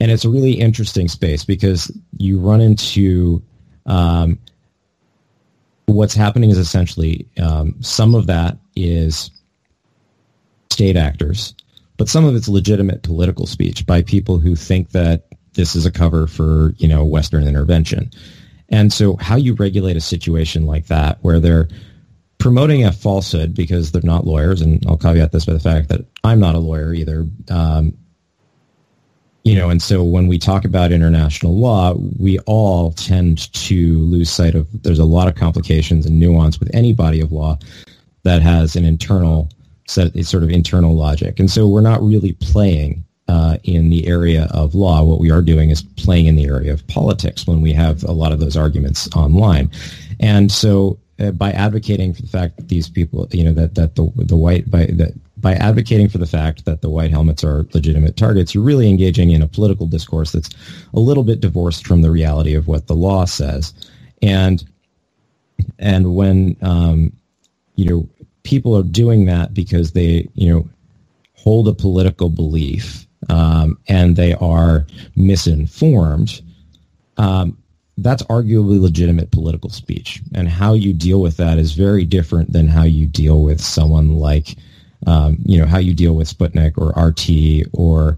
And 0.00 0.10
it's 0.10 0.24
a 0.24 0.30
really 0.30 0.52
interesting 0.52 1.08
space 1.08 1.44
because 1.44 1.90
you 2.16 2.40
run 2.40 2.60
into 2.60 3.42
um, 3.86 4.38
what's 5.88 6.14
happening 6.14 6.50
is 6.50 6.58
essentially 6.58 7.26
um, 7.40 7.74
some 7.80 8.14
of 8.14 8.26
that 8.26 8.58
is 8.76 9.30
state 10.70 10.96
actors, 10.96 11.54
but 11.96 12.08
some 12.08 12.24
of 12.24 12.36
it's 12.36 12.48
legitimate 12.48 13.02
political 13.02 13.46
speech 13.46 13.86
by 13.86 14.02
people 14.02 14.38
who 14.38 14.54
think 14.54 14.90
that 14.90 15.24
this 15.54 15.74
is 15.74 15.86
a 15.86 15.90
cover 15.90 16.26
for 16.26 16.72
you 16.78 16.86
know 16.86 17.04
Western 17.04 17.46
intervention. 17.46 18.10
And 18.68 18.92
so, 18.92 19.16
how 19.16 19.36
you 19.36 19.54
regulate 19.54 19.96
a 19.96 20.00
situation 20.00 20.66
like 20.66 20.86
that, 20.86 21.18
where 21.22 21.40
they're 21.40 21.68
promoting 22.38 22.84
a 22.84 22.92
falsehood 22.92 23.54
because 23.54 23.90
they're 23.90 24.02
not 24.02 24.26
lawyers, 24.26 24.60
and 24.60 24.84
I'll 24.86 24.96
caveat 24.96 25.32
this 25.32 25.46
by 25.46 25.54
the 25.54 25.60
fact 25.60 25.88
that 25.88 26.06
I'm 26.22 26.38
not 26.38 26.54
a 26.54 26.60
lawyer 26.60 26.94
either. 26.94 27.26
Um, 27.50 27.97
you 29.48 29.54
know, 29.54 29.70
and 29.70 29.80
so 29.80 30.04
when 30.04 30.26
we 30.26 30.38
talk 30.38 30.66
about 30.66 30.92
international 30.92 31.56
law, 31.56 31.94
we 32.18 32.38
all 32.40 32.92
tend 32.92 33.50
to 33.54 33.98
lose 34.00 34.28
sight 34.28 34.54
of 34.54 34.66
there's 34.82 34.98
a 34.98 35.06
lot 35.06 35.26
of 35.26 35.36
complications 35.36 36.04
and 36.04 36.20
nuance 36.20 36.60
with 36.60 36.68
any 36.74 36.92
body 36.92 37.18
of 37.22 37.32
law 37.32 37.58
that 38.24 38.42
has 38.42 38.76
an 38.76 38.84
internal 38.84 39.48
set, 39.86 40.12
sort 40.26 40.42
of 40.42 40.50
internal 40.50 40.94
logic. 40.94 41.40
And 41.40 41.50
so 41.50 41.66
we're 41.66 41.80
not 41.80 42.02
really 42.02 42.34
playing 42.34 43.02
uh, 43.28 43.56
in 43.64 43.88
the 43.88 44.06
area 44.06 44.48
of 44.50 44.74
law. 44.74 45.02
What 45.02 45.18
we 45.18 45.30
are 45.30 45.40
doing 45.40 45.70
is 45.70 45.82
playing 45.82 46.26
in 46.26 46.36
the 46.36 46.44
area 46.44 46.70
of 46.70 46.86
politics 46.86 47.46
when 47.46 47.62
we 47.62 47.72
have 47.72 48.04
a 48.04 48.12
lot 48.12 48.32
of 48.32 48.40
those 48.40 48.56
arguments 48.56 49.08
online. 49.16 49.70
And 50.20 50.52
so 50.52 50.98
uh, 51.20 51.30
by 51.30 51.52
advocating 51.52 52.12
for 52.12 52.20
the 52.20 52.28
fact 52.28 52.58
that 52.58 52.68
these 52.68 52.90
people, 52.90 53.26
you 53.30 53.44
know, 53.44 53.54
that, 53.54 53.76
that 53.76 53.96
the, 53.96 54.12
the 54.16 54.36
white, 54.36 54.70
by 54.70 54.84
that 54.86 55.14
by 55.40 55.54
advocating 55.54 56.08
for 56.08 56.18
the 56.18 56.26
fact 56.26 56.64
that 56.64 56.80
the 56.80 56.90
white 56.90 57.10
helmets 57.10 57.44
are 57.44 57.66
legitimate 57.72 58.16
targets, 58.16 58.54
you're 58.54 58.64
really 58.64 58.88
engaging 58.88 59.30
in 59.30 59.42
a 59.42 59.46
political 59.48 59.86
discourse 59.86 60.32
that's 60.32 60.50
a 60.94 61.00
little 61.00 61.24
bit 61.24 61.40
divorced 61.40 61.86
from 61.86 62.02
the 62.02 62.10
reality 62.10 62.54
of 62.54 62.66
what 62.66 62.86
the 62.86 62.94
law 62.94 63.24
says. 63.24 63.72
And 64.22 64.64
and 65.78 66.14
when 66.14 66.56
um, 66.62 67.12
you 67.76 67.84
know 67.84 68.08
people 68.42 68.76
are 68.76 68.82
doing 68.82 69.26
that 69.26 69.54
because 69.54 69.92
they 69.92 70.28
you 70.34 70.52
know 70.52 70.68
hold 71.34 71.68
a 71.68 71.74
political 71.74 72.28
belief 72.28 73.06
um, 73.28 73.78
and 73.88 74.16
they 74.16 74.34
are 74.34 74.86
misinformed, 75.14 76.42
um, 77.16 77.56
that's 77.98 78.22
arguably 78.24 78.80
legitimate 78.80 79.30
political 79.30 79.70
speech. 79.70 80.20
And 80.34 80.48
how 80.48 80.74
you 80.74 80.92
deal 80.92 81.20
with 81.20 81.36
that 81.36 81.58
is 81.58 81.72
very 81.72 82.04
different 82.04 82.52
than 82.52 82.68
how 82.68 82.84
you 82.84 83.06
deal 83.06 83.42
with 83.42 83.60
someone 83.60 84.16
like 84.16 84.56
um, 85.06 85.38
you 85.44 85.58
know, 85.58 85.66
how 85.66 85.78
you 85.78 85.94
deal 85.94 86.14
with 86.14 86.28
Sputnik 86.28 86.76
or 86.76 86.90
RT 87.00 87.68
or, 87.72 88.16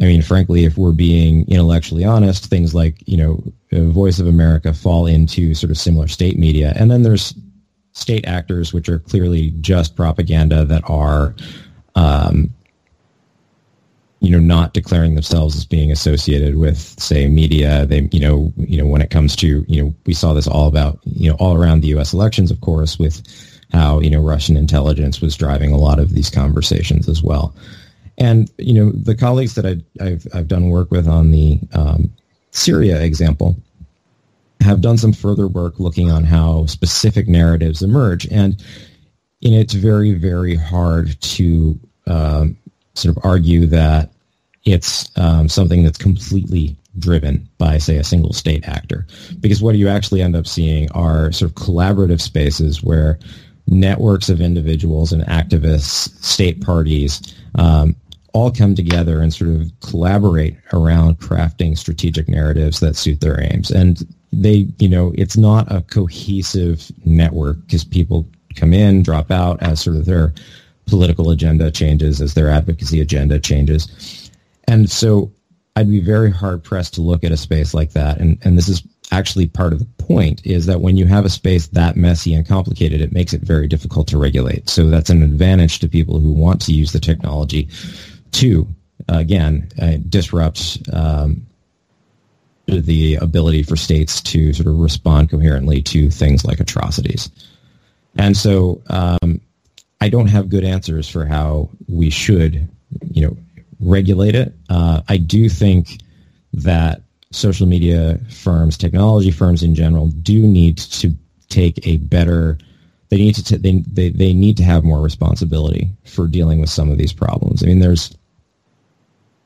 I 0.00 0.04
mean, 0.04 0.22
frankly, 0.22 0.64
if 0.64 0.76
we're 0.76 0.92
being 0.92 1.48
intellectually 1.48 2.04
honest, 2.04 2.46
things 2.46 2.74
like, 2.74 2.96
you 3.06 3.16
know, 3.16 3.42
Voice 3.72 4.18
of 4.18 4.26
America 4.26 4.72
fall 4.72 5.06
into 5.06 5.54
sort 5.54 5.70
of 5.70 5.78
similar 5.78 6.08
state 6.08 6.38
media. 6.38 6.72
And 6.76 6.90
then 6.90 7.02
there's 7.02 7.34
state 7.92 8.26
actors, 8.26 8.72
which 8.72 8.88
are 8.88 8.98
clearly 8.98 9.50
just 9.60 9.96
propaganda 9.96 10.64
that 10.64 10.82
are, 10.88 11.34
um, 11.94 12.52
you 14.20 14.30
know, 14.30 14.38
not 14.38 14.74
declaring 14.74 15.14
themselves 15.14 15.56
as 15.56 15.64
being 15.64 15.92
associated 15.92 16.56
with, 16.56 16.78
say, 16.78 17.28
media. 17.28 17.86
They, 17.86 18.08
you 18.12 18.20
know, 18.20 18.52
you 18.56 18.78
know, 18.78 18.86
when 18.86 19.02
it 19.02 19.10
comes 19.10 19.36
to, 19.36 19.64
you 19.68 19.82
know, 19.82 19.94
we 20.04 20.14
saw 20.14 20.34
this 20.34 20.46
all 20.46 20.68
about, 20.68 20.98
you 21.04 21.30
know, 21.30 21.36
all 21.36 21.54
around 21.54 21.80
the 21.80 21.88
U.S. 21.88 22.12
elections, 22.12 22.50
of 22.50 22.60
course, 22.60 22.98
with 22.98 23.22
how 23.72 24.00
you 24.00 24.10
know 24.10 24.20
Russian 24.20 24.56
intelligence 24.56 25.20
was 25.20 25.36
driving 25.36 25.72
a 25.72 25.78
lot 25.78 25.98
of 25.98 26.10
these 26.10 26.30
conversations 26.30 27.08
as 27.08 27.22
well. 27.22 27.54
And 28.18 28.50
you 28.58 28.74
know 28.74 28.92
the 28.92 29.14
colleagues 29.14 29.54
that 29.54 29.66
I, 29.66 30.04
have 30.04 30.26
I've 30.34 30.48
done 30.48 30.70
work 30.70 30.90
with 30.90 31.06
on 31.06 31.30
the 31.30 31.60
um, 31.72 32.12
Syria 32.50 33.00
example 33.02 33.56
have 34.60 34.80
done 34.80 34.98
some 34.98 35.12
further 35.12 35.46
work 35.46 35.78
looking 35.78 36.10
on 36.10 36.24
how 36.24 36.66
specific 36.66 37.28
narratives 37.28 37.82
emerge, 37.82 38.26
and 38.28 38.62
you 39.40 39.50
know, 39.50 39.58
it's 39.58 39.74
very 39.74 40.14
very 40.14 40.54
hard 40.56 41.20
to 41.20 41.78
um, 42.06 42.56
sort 42.94 43.16
of 43.16 43.24
argue 43.24 43.66
that 43.66 44.10
it's 44.64 45.08
um, 45.16 45.48
something 45.48 45.84
that's 45.84 45.98
completely 45.98 46.76
driven 46.98 47.48
by, 47.58 47.78
say, 47.78 47.96
a 47.96 48.04
single 48.04 48.32
state 48.32 48.66
actor. 48.66 49.06
Because 49.40 49.62
what 49.62 49.76
you 49.76 49.88
actually 49.88 50.22
end 50.22 50.34
up 50.34 50.46
seeing 50.46 50.90
are 50.92 51.30
sort 51.32 51.50
of 51.50 51.54
collaborative 51.54 52.20
spaces 52.20 52.82
where 52.82 53.18
networks 53.66 54.28
of 54.28 54.40
individuals 54.40 55.12
and 55.12 55.22
activists, 55.24 56.08
state 56.22 56.60
parties, 56.60 57.20
um, 57.56 57.96
all 58.32 58.50
come 58.50 58.74
together 58.74 59.20
and 59.20 59.32
sort 59.32 59.50
of 59.50 59.72
collaborate 59.80 60.56
around 60.72 61.18
crafting 61.18 61.76
strategic 61.76 62.28
narratives 62.28 62.80
that 62.80 62.94
suit 62.94 63.20
their 63.20 63.40
aims. 63.40 63.70
And 63.70 64.06
they, 64.32 64.68
you 64.78 64.88
know, 64.88 65.12
it's 65.16 65.36
not 65.36 65.70
a 65.72 65.80
cohesive 65.82 66.90
network 67.04 67.58
because 67.62 67.84
people 67.84 68.28
come 68.54 68.74
in, 68.74 69.02
drop 69.02 69.30
out 69.30 69.62
as 69.62 69.80
sort 69.80 69.96
of 69.96 70.04
their 70.04 70.34
political 70.86 71.30
agenda 71.30 71.70
changes, 71.70 72.20
as 72.20 72.34
their 72.34 72.50
advocacy 72.50 73.00
agenda 73.00 73.38
changes. 73.38 74.30
And 74.68 74.90
so 74.90 75.32
I'd 75.74 75.90
be 75.90 76.00
very 76.00 76.30
hard 76.30 76.62
pressed 76.62 76.94
to 76.94 77.00
look 77.00 77.24
at 77.24 77.32
a 77.32 77.36
space 77.36 77.74
like 77.74 77.92
that. 77.92 78.18
And, 78.18 78.38
and 78.42 78.56
this 78.56 78.68
is 78.68 78.82
actually 79.12 79.46
part 79.46 79.72
of 79.72 79.78
the 79.78 80.04
point 80.04 80.44
is 80.44 80.66
that 80.66 80.80
when 80.80 80.96
you 80.96 81.06
have 81.06 81.24
a 81.24 81.30
space 81.30 81.68
that 81.68 81.96
messy 81.96 82.34
and 82.34 82.46
complicated, 82.46 83.00
it 83.00 83.12
makes 83.12 83.32
it 83.32 83.40
very 83.40 83.68
difficult 83.68 84.08
to 84.08 84.18
regulate. 84.18 84.68
So 84.68 84.88
that's 84.88 85.10
an 85.10 85.22
advantage 85.22 85.78
to 85.80 85.88
people 85.88 86.20
who 86.20 86.32
want 86.32 86.60
to 86.62 86.72
use 86.72 86.92
the 86.92 87.00
technology 87.00 87.68
to, 88.32 88.66
again, 89.08 89.68
uh, 89.80 89.98
disrupt 90.08 90.78
um, 90.92 91.46
the 92.66 93.14
ability 93.16 93.62
for 93.62 93.76
states 93.76 94.20
to 94.20 94.52
sort 94.52 94.66
of 94.66 94.78
respond 94.78 95.30
coherently 95.30 95.82
to 95.82 96.10
things 96.10 96.44
like 96.44 96.60
atrocities. 96.60 97.30
And 98.16 98.36
so 98.36 98.82
um, 98.88 99.40
I 100.00 100.08
don't 100.08 100.28
have 100.28 100.48
good 100.48 100.64
answers 100.64 101.08
for 101.08 101.24
how 101.24 101.70
we 101.88 102.10
should, 102.10 102.68
you 103.10 103.26
know, 103.26 103.36
regulate 103.78 104.34
it. 104.34 104.54
Uh, 104.68 105.02
I 105.08 105.16
do 105.18 105.48
think 105.48 106.00
that 106.54 107.02
social 107.36 107.66
media 107.66 108.18
firms, 108.30 108.76
technology 108.78 109.30
firms 109.30 109.62
in 109.62 109.74
general, 109.74 110.08
do 110.08 110.46
need 110.46 110.78
to 110.78 111.14
take 111.48 111.86
a 111.86 111.98
better. 111.98 112.58
They 113.10 113.18
need 113.18 113.34
to 113.36 113.44
t- 113.44 113.56
they, 113.56 113.84
they 113.92 114.08
they 114.08 114.32
need 114.32 114.56
to 114.56 114.64
have 114.64 114.84
more 114.84 115.00
responsibility 115.00 115.90
for 116.04 116.26
dealing 116.26 116.60
with 116.60 116.70
some 116.70 116.90
of 116.90 116.98
these 116.98 117.12
problems. 117.12 117.62
I 117.62 117.66
mean, 117.66 117.80
there's 117.80 118.16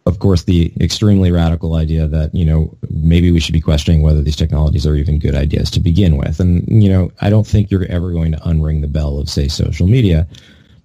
of 0.07 0.19
course 0.19 0.45
the 0.45 0.73
extremely 0.81 1.31
radical 1.31 1.75
idea 1.75 2.07
that 2.07 2.35
you 2.35 2.45
know 2.45 2.75
maybe 2.91 3.31
we 3.33 3.41
should 3.41 3.53
be 3.53 3.61
questioning 3.61 4.03
whether 4.03 4.23
these 4.23 4.37
technologies 4.37 4.87
are 4.87 4.95
even 4.95 5.19
good 5.19 5.35
ideas 5.35 5.71
to 5.73 5.81
begin 5.81 6.17
with, 6.17 6.41
and 6.41 6.67
you 6.69 6.89
know 6.89 7.11
I 7.21 7.29
don't 7.29 7.47
think 7.47 7.71
you're 7.71 7.87
ever 7.87 8.13
going 8.13 8.33
to 8.33 8.39
unring 8.39 8.81
the 8.81 8.89
bell 8.89 9.19
of 9.19 9.29
say 9.29 9.49
social 9.49 9.87
media, 9.87 10.27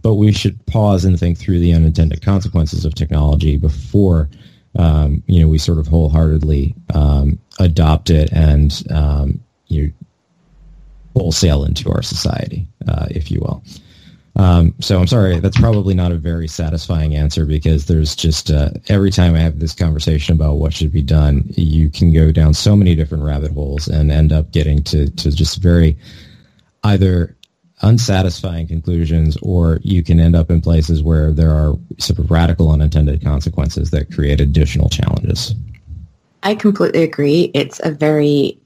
but 0.02 0.16
we 0.16 0.32
should 0.32 0.64
pause 0.66 1.06
and 1.06 1.20
think 1.20 1.38
through 1.38 1.60
the 1.60 1.74
unintended 1.74 2.22
consequences 2.22 2.84
of 2.84 2.96
technology 2.96 3.58
before 3.58 4.28
um, 4.78 5.24
you 5.28 5.42
know, 5.42 5.48
we 5.48 5.58
sort 5.58 5.80
of 5.80 5.88
wholeheartedly 5.88 6.76
um, 6.94 7.40
adopt 7.60 8.10
it 8.10 8.32
and 8.32 8.84
um, 8.92 9.40
you 9.68 9.94
wholesale 11.16 11.64
into 11.64 11.90
our 11.92 12.02
society, 12.02 12.68
uh, 12.88 13.08
if 13.10 13.32
you 13.32 13.40
will. 13.40 13.64
Um, 14.38 14.74
so 14.82 15.00
I'm 15.00 15.08
sorry, 15.08 15.40
that's 15.40 15.58
probably 15.58 15.94
not 15.94 16.12
a 16.12 16.18
very 16.18 16.48
satisfying 16.48 17.16
answer 17.16 17.46
because 17.46 17.86
there's 17.86 18.16
just 18.16 18.52
uh, 18.52 18.72
every 18.90 19.10
time 19.10 19.34
I 19.34 19.40
have 19.40 19.60
this 19.60 19.74
conversation 19.74 20.36
about 20.36 20.56
what 20.56 20.74
should 20.74 20.92
be 20.92 21.02
done, 21.02 21.46
you 21.56 21.90
can 21.90 22.12
go 22.12 22.34
down 22.34 22.54
so 22.54 22.76
many 22.76 22.96
different 22.96 23.24
rabbit 23.24 23.52
holes 23.52 23.88
and 23.88 24.12
end 24.12 24.34
up 24.34 24.52
getting 24.52 24.84
to, 24.84 25.10
to 25.10 25.32
just 25.32 25.62
very 25.62 25.98
either 26.84 27.35
unsatisfying 27.82 28.68
conclusions, 28.68 29.38
or 29.42 29.80
you 29.84 30.04
can 30.04 30.20
end 30.20 30.36
up 30.36 30.50
in 30.50 30.62
places 30.62 31.04
where 31.04 31.32
there 31.32 31.52
are 31.52 31.76
sort 31.98 32.20
of 32.20 32.32
radical 32.32 32.72
unintended 32.72 33.22
consequences 33.22 33.92
that 33.92 34.14
create 34.14 34.40
additional 34.40 34.90
challenges. 34.90 35.54
I 36.44 36.56
completely 36.56 37.04
agree. 37.04 37.52
It's 37.54 37.82
a 37.84 37.92
very 37.92 38.60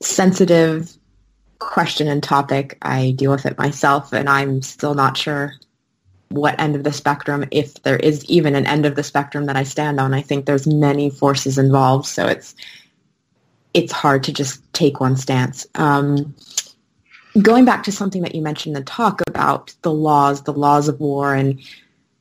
sensitive 0.00 0.96
question 1.58 2.06
and 2.06 2.22
topic. 2.22 2.78
I 2.82 3.12
deal 3.12 3.30
with 3.30 3.46
it 3.46 3.58
myself, 3.58 4.12
and 4.12 4.28
I'm 4.28 4.62
still 4.62 4.94
not 4.94 5.16
sure 5.16 5.54
what 6.28 6.60
end 6.60 6.74
of 6.74 6.84
the 6.84 6.92
spectrum, 6.92 7.44
if 7.50 7.82
there 7.82 7.96
is 7.96 8.24
even 8.26 8.54
an 8.56 8.66
end 8.66 8.84
of 8.84 8.96
the 8.96 9.02
spectrum 9.02 9.46
that 9.46 9.56
I 9.56 9.62
stand 9.62 10.00
on. 10.00 10.12
I 10.12 10.22
think 10.22 10.44
there's 10.44 10.66
many 10.66 11.08
forces 11.08 11.56
involved, 11.58 12.06
so 12.06 12.26
it's 12.26 12.54
it's 13.74 13.92
hard 13.92 14.24
to 14.24 14.32
just 14.32 14.60
take 14.72 15.00
one 15.00 15.16
stance. 15.16 15.66
Um, 15.74 16.34
going 17.42 17.64
back 17.64 17.82
to 17.84 17.92
something 17.92 18.22
that 18.22 18.34
you 18.34 18.42
mentioned 18.42 18.76
in 18.76 18.82
the 18.82 18.86
talk 18.86 19.20
about 19.26 19.74
the 19.82 19.92
laws, 19.92 20.42
the 20.42 20.52
laws 20.52 20.88
of 20.88 21.00
war, 21.00 21.34
and 21.34 21.60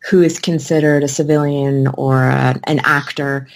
who 0.09 0.21
is 0.21 0.39
considered 0.39 1.03
a 1.03 1.07
civilian 1.07 1.87
or 1.95 2.23
a, 2.23 2.59
an 2.65 2.79
actor, 2.83 3.47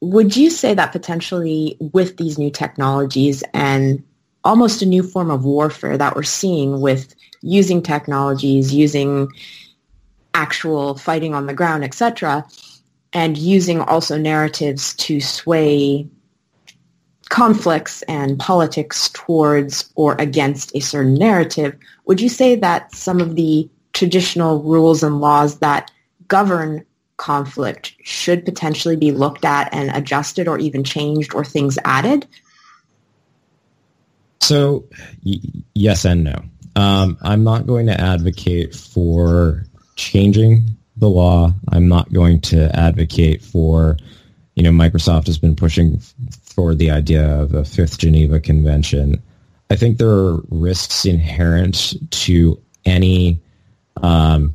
would 0.00 0.36
you 0.36 0.50
say 0.50 0.74
that 0.74 0.92
potentially 0.92 1.76
with 1.80 2.16
these 2.16 2.38
new 2.38 2.50
technologies 2.50 3.42
and 3.54 4.04
almost 4.44 4.82
a 4.82 4.86
new 4.86 5.02
form 5.02 5.30
of 5.30 5.44
warfare 5.44 5.98
that 5.98 6.14
we're 6.14 6.22
seeing 6.22 6.80
with 6.80 7.14
using 7.42 7.82
technologies, 7.82 8.72
using 8.72 9.28
actual 10.34 10.94
fighting 10.96 11.34
on 11.34 11.46
the 11.46 11.54
ground, 11.54 11.82
etc., 11.82 12.46
and 13.12 13.38
using 13.38 13.80
also 13.80 14.18
narratives 14.18 14.94
to 14.94 15.20
sway 15.20 16.06
conflicts 17.28 18.02
and 18.02 18.38
politics 18.38 19.10
towards 19.12 19.90
or 19.94 20.14
against 20.18 20.74
a 20.74 20.80
certain 20.80 21.14
narrative, 21.14 21.76
would 22.06 22.20
you 22.20 22.28
say 22.28 22.54
that 22.56 22.94
some 22.94 23.20
of 23.20 23.34
the 23.36 23.68
traditional 23.92 24.62
rules 24.62 25.02
and 25.02 25.20
laws 25.20 25.58
that 25.58 25.90
govern 26.28 26.84
conflict 27.16 27.94
should 28.02 28.44
potentially 28.44 28.96
be 28.96 29.10
looked 29.10 29.44
at 29.44 29.72
and 29.72 29.90
adjusted 29.90 30.46
or 30.48 30.58
even 30.58 30.84
changed 30.84 31.34
or 31.34 31.44
things 31.44 31.78
added? 31.84 32.26
So, 34.40 34.84
y- 35.24 35.40
yes 35.74 36.04
and 36.04 36.24
no. 36.24 36.42
Um, 36.76 37.16
I'm 37.22 37.42
not 37.42 37.66
going 37.66 37.86
to 37.86 37.98
advocate 37.98 38.74
for 38.74 39.64
changing 39.96 40.76
the 40.96 41.08
law. 41.08 41.52
I'm 41.70 41.88
not 41.88 42.12
going 42.12 42.40
to 42.42 42.74
advocate 42.78 43.42
for, 43.42 43.96
you 44.54 44.62
know, 44.62 44.70
Microsoft 44.70 45.26
has 45.26 45.38
been 45.38 45.56
pushing 45.56 46.00
for 46.56 46.74
the 46.74 46.90
idea 46.90 47.38
of 47.38 47.54
a 47.54 47.64
fifth 47.64 47.98
Geneva 47.98 48.40
Convention. 48.40 49.22
I 49.70 49.76
think 49.76 49.98
there 49.98 50.08
are 50.08 50.40
risks 50.48 51.04
inherent 51.04 51.94
to 52.22 52.58
any 52.86 53.38
um, 54.02 54.54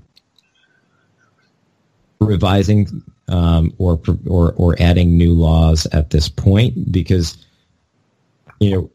revising 2.20 3.04
um, 3.28 3.74
or, 3.78 4.00
or 4.28 4.54
or 4.54 4.76
adding 4.82 5.18
new 5.18 5.34
laws 5.34 5.86
at 5.94 6.10
this 6.10 6.28
point 6.28 6.92
because 6.92 7.38
you 8.60 8.72
know 8.72 8.90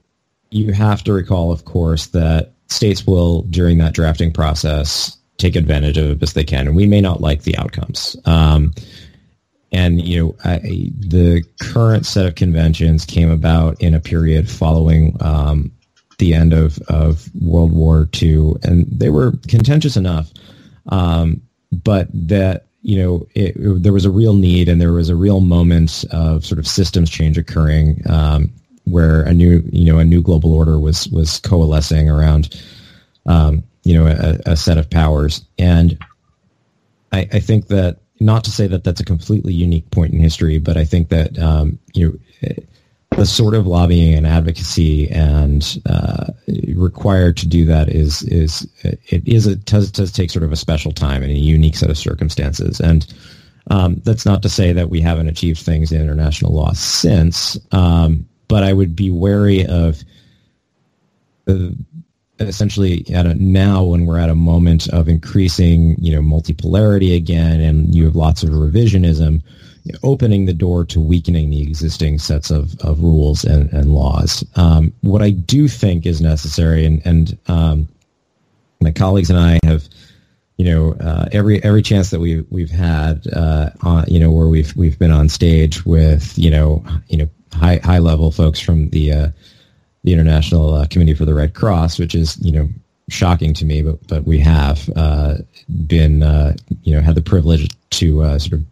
you 0.51 0.73
have 0.73 1.03
to 1.05 1.13
recall, 1.13 1.53
of 1.53 1.65
course, 1.65 2.07
that 2.09 2.53
states 2.69 3.07
will 3.07 3.43
during 3.43 3.79
that 3.79 3.95
drafting 3.95 4.33
process 4.33 5.17
take 5.39 5.55
advantage 5.55 5.97
of 5.97 6.11
it 6.11 6.19
best 6.19 6.35
they 6.35 6.45
can, 6.45 6.67
and 6.67 6.77
we 6.77 6.87
may 6.87 7.01
not 7.01 7.21
like 7.21 7.43
the 7.43 7.57
outcomes. 7.57 8.17
Um, 8.25 8.73
and 9.73 10.01
you 10.01 10.21
know 10.21 10.37
I, 10.45 10.59
the 10.59 11.45
current 11.61 12.07
set 12.07 12.27
of 12.27 12.35
conventions 12.35 13.05
came 13.05 13.31
about 13.31 13.81
in 13.81 13.95
a 13.95 14.01
period 14.01 14.49
following 14.49 15.17
um, 15.21 15.73
the 16.19 16.35
end 16.35 16.53
of, 16.53 16.79
of 16.89 17.29
World 17.35 17.73
War 17.73 18.09
II, 18.21 18.55
and 18.63 18.87
they 18.91 19.11
were 19.11 19.33
contentious 19.49 19.97
enough, 19.97 20.31
um, 20.89 21.43
but 21.73 22.09
that 22.13 22.67
you 22.83 23.03
know 23.03 23.27
it, 23.35 23.57
it, 23.57 23.83
there 23.83 23.93
was 23.93 24.05
a 24.05 24.11
real 24.11 24.35
need 24.35 24.69
and 24.69 24.81
there 24.81 24.93
was 24.93 25.09
a 25.09 25.17
real 25.17 25.41
moment 25.41 26.05
of 26.13 26.47
sort 26.47 26.59
of 26.59 26.67
systems 26.67 27.11
change 27.11 27.37
occurring 27.37 28.01
um, 28.09 28.53
where 28.85 29.23
a 29.23 29.35
new 29.35 29.63
you 29.73 29.93
know 29.93 29.99
a 29.99 30.05
new 30.05 30.23
global 30.23 30.55
order 30.55 30.79
was 30.79 31.09
was 31.09 31.39
coalescing 31.41 32.09
around 32.09 32.63
um, 33.27 33.65
you 33.83 33.95
know 33.95 34.07
a, 34.07 34.53
a, 34.53 34.57
set 34.57 34.79
of 34.79 34.89
powers, 34.89 35.45
and 35.59 35.99
I, 37.13 37.29
I 37.33 37.41
think 37.41 37.67
that 37.69 37.99
not 38.21 38.45
to 38.45 38.51
say 38.51 38.67
that 38.67 38.85
that's 38.85 39.01
a 39.01 39.05
completely 39.05 39.53
unique 39.53 39.91
point 39.91 40.13
in 40.13 40.21
history, 40.21 40.59
but 40.59 40.77
I 40.77 40.85
think 40.85 41.09
that 41.11 41.39
um, 41.39 41.79
you 41.95 42.21
know, 42.43 42.55
the 43.17 43.27
sort 43.27 43.55
of 43.55 43.67
lobbying 43.67 44.15
and 44.15 44.27
advocacy 44.27 45.11
and 45.11 45.79
uh, 45.87 46.27
required 46.75 47.37
to 47.39 47.49
do 47.49 47.65
that 47.65 47.89
is 47.89 48.23
is 48.25 48.69
it 48.83 49.27
is 49.27 49.47
a 49.47 49.57
does, 49.57 49.91
does 49.91 50.13
take 50.13 50.31
sort 50.31 50.45
of 50.45 50.53
a 50.53 50.57
special 50.57 50.93
time 50.93 51.23
and 51.23 51.33
a 51.33 51.39
unique 51.39 51.77
set 51.77 51.91
of 51.91 51.99
circumstances, 51.99 52.81
and 52.81 53.13
um, 53.71 54.01
that's 54.05 54.27
not 54.27 54.43
to 54.43 54.49
say 54.49 54.73
that 54.73 54.91
we 54.91 55.01
haven't 55.01 55.29
achieved 55.29 55.61
things 55.61 55.93
in 55.93 56.01
international 56.01 56.53
law 56.53 56.73
since, 56.73 57.59
um, 57.73 58.29
but 58.49 58.63
I 58.63 58.73
would 58.73 58.95
be 58.95 59.11
wary 59.11 59.67
of. 59.67 60.03
Uh, 61.49 61.71
essentially 62.39 63.05
at 63.15 63.27
a 63.27 63.35
now 63.35 63.83
when 63.83 64.07
we're 64.07 64.19
at 64.19 64.31
a 64.31 64.35
moment 64.35 64.89
of 64.89 65.09
increasing 65.09 65.97
you 65.99 66.15
know 66.15 66.21
multipolarity 66.21 67.17
again 67.17 67.61
and 67.61 67.95
you 67.95 68.05
have 68.05 68.17
lots 68.17 68.43
of 68.43 68.51
revisionism 68.51 69.43
opening 70.03 70.47
the 70.47 70.53
door 70.53 70.85
to 70.85 71.01
weakening 71.01 71.49
the 71.49 71.63
existing 71.63 72.19
sets 72.19 72.51
of, 72.51 72.77
of 72.81 73.01
rules 73.01 73.45
and, 73.45 73.73
and 73.73 73.95
laws. 73.95 74.45
Um, 74.57 74.93
what 75.03 75.23
i 75.23 75.31
do 75.31 75.69
think 75.69 76.07
is 76.07 76.21
necessary 76.21 76.85
and, 76.85 77.01
and 77.07 77.39
um, 77.47 77.89
my 78.81 78.93
colleagues 78.93 79.31
and 79.31 79.39
i 79.39 79.59
have 79.65 79.89
you 80.57 80.65
know 80.65 80.93
uh, 80.95 81.27
every 81.33 81.63
every 81.63 81.83
chance 81.83 82.11
that 82.11 82.21
we 82.21 82.41
we've 82.51 82.71
had 82.71 83.27
uh, 83.33 83.71
on, 83.83 84.05
you 84.09 84.19
know 84.19 84.31
where 84.31 84.49
we've 84.49 84.75
we've 84.77 84.99
been 84.99 85.11
on 85.11 85.29
stage 85.29 85.85
with 85.85 86.37
you 86.39 86.51
know 86.51 86.85
you 87.09 87.19
know 87.19 87.29
high 87.53 87.79
high 87.83 87.99
level 87.99 88.31
folks 88.31 88.61
from 88.61 88.89
the 88.91 89.13
uh, 89.13 89.29
the 90.07 90.13
International 90.13 90.73
uh, 90.73 90.87
Committee 90.87 91.15
for 91.15 91.25
the 91.25 91.35
Red 91.35 91.55
Cross, 91.55 91.99
which 91.99 92.15
is 92.15 92.39
you 92.41 92.53
know 92.53 92.69
shocking 93.11 93.53
to 93.55 93.65
me, 93.65 93.83
but 93.83 94.07
but 94.07 94.25
we 94.25 94.39
have 94.39 94.89
uh, 94.95 95.35
been 95.87 96.23
uh, 96.23 96.55
you 96.85 96.95
know 96.95 97.03
had 97.03 97.17
the 97.17 97.23
privilege 97.23 97.69
to 97.91 98.23
uh, 98.23 98.39
sort 98.39 98.55
of 98.55 98.65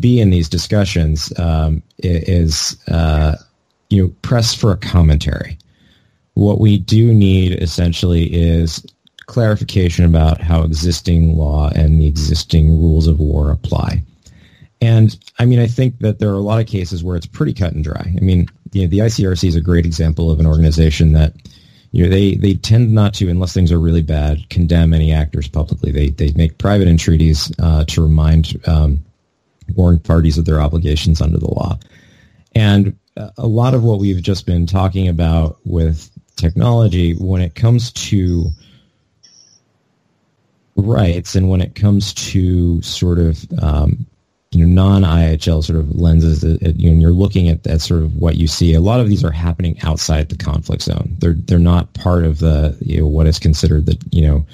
be 0.00 0.20
in 0.20 0.30
these 0.30 0.48
discussions. 0.48 1.38
Um, 1.38 1.82
is 1.98 2.82
uh, 2.88 3.36
you 3.90 4.02
know 4.02 4.14
press 4.22 4.54
for 4.54 4.72
a 4.72 4.76
commentary. 4.78 5.58
What 6.32 6.60
we 6.60 6.78
do 6.78 7.12
need 7.12 7.62
essentially 7.62 8.32
is 8.32 8.84
clarification 9.26 10.06
about 10.06 10.40
how 10.40 10.62
existing 10.62 11.36
law 11.36 11.70
and 11.74 12.00
the 12.00 12.06
existing 12.06 12.70
rules 12.70 13.06
of 13.06 13.20
war 13.20 13.50
apply. 13.50 14.02
And 14.80 15.14
I 15.38 15.44
mean, 15.44 15.58
I 15.58 15.66
think 15.66 15.98
that 15.98 16.20
there 16.20 16.30
are 16.30 16.34
a 16.34 16.38
lot 16.38 16.58
of 16.58 16.66
cases 16.66 17.04
where 17.04 17.16
it's 17.16 17.26
pretty 17.26 17.52
cut 17.52 17.74
and 17.74 17.84
dry. 17.84 18.14
I 18.16 18.20
mean, 18.20 18.48
you 18.72 18.82
know, 18.82 18.88
the 18.88 18.98
ICRC 18.98 19.48
is 19.48 19.56
a 19.56 19.60
great 19.60 19.86
example 19.86 20.30
of 20.30 20.40
an 20.40 20.46
organization 20.46 21.12
that, 21.12 21.34
you 21.92 22.04
know, 22.04 22.10
they, 22.10 22.36
they 22.36 22.54
tend 22.54 22.92
not 22.92 23.14
to, 23.14 23.28
unless 23.28 23.52
things 23.52 23.72
are 23.72 23.80
really 23.80 24.02
bad, 24.02 24.48
condemn 24.48 24.94
any 24.94 25.12
actors 25.12 25.48
publicly. 25.48 25.90
They, 25.90 26.10
they 26.10 26.32
make 26.32 26.58
private 26.58 26.88
entreaties 26.88 27.52
uh, 27.58 27.84
to 27.86 28.02
remind 28.02 28.60
um, 28.66 29.04
warring 29.74 29.98
parties 29.98 30.38
of 30.38 30.44
their 30.44 30.60
obligations 30.60 31.20
under 31.20 31.38
the 31.38 31.50
law. 31.50 31.78
And 32.54 32.96
a 33.36 33.46
lot 33.46 33.74
of 33.74 33.82
what 33.82 33.98
we've 33.98 34.22
just 34.22 34.46
been 34.46 34.66
talking 34.66 35.08
about 35.08 35.58
with 35.64 36.10
technology, 36.36 37.14
when 37.14 37.42
it 37.42 37.54
comes 37.54 37.92
to 37.92 38.50
rights 40.76 41.34
and 41.34 41.48
when 41.48 41.60
it 41.60 41.74
comes 41.74 42.14
to 42.14 42.80
sort 42.82 43.18
of 43.18 43.44
um, 43.62 44.06
you 44.52 44.66
know 44.66 44.82
non-IHL 44.82 45.62
sort 45.62 45.78
of 45.78 45.94
lenses, 45.94 46.42
at, 46.42 46.78
you 46.78 46.90
know, 46.90 47.00
you're 47.00 47.12
looking 47.12 47.48
at 47.48 47.62
that 47.62 47.80
sort 47.80 48.02
of 48.02 48.16
what 48.16 48.36
you 48.36 48.48
see. 48.48 48.74
A 48.74 48.80
lot 48.80 49.00
of 49.00 49.08
these 49.08 49.22
are 49.22 49.30
happening 49.30 49.78
outside 49.82 50.28
the 50.28 50.36
conflict 50.36 50.82
zone. 50.82 51.14
They're 51.18 51.34
they're 51.34 51.58
not 51.58 51.92
part 51.94 52.24
of 52.24 52.40
the 52.40 52.76
you 52.80 53.00
know 53.00 53.06
what 53.06 53.26
is 53.26 53.38
considered 53.38 53.86
the 53.86 53.96
you 54.10 54.26
know 54.26 54.46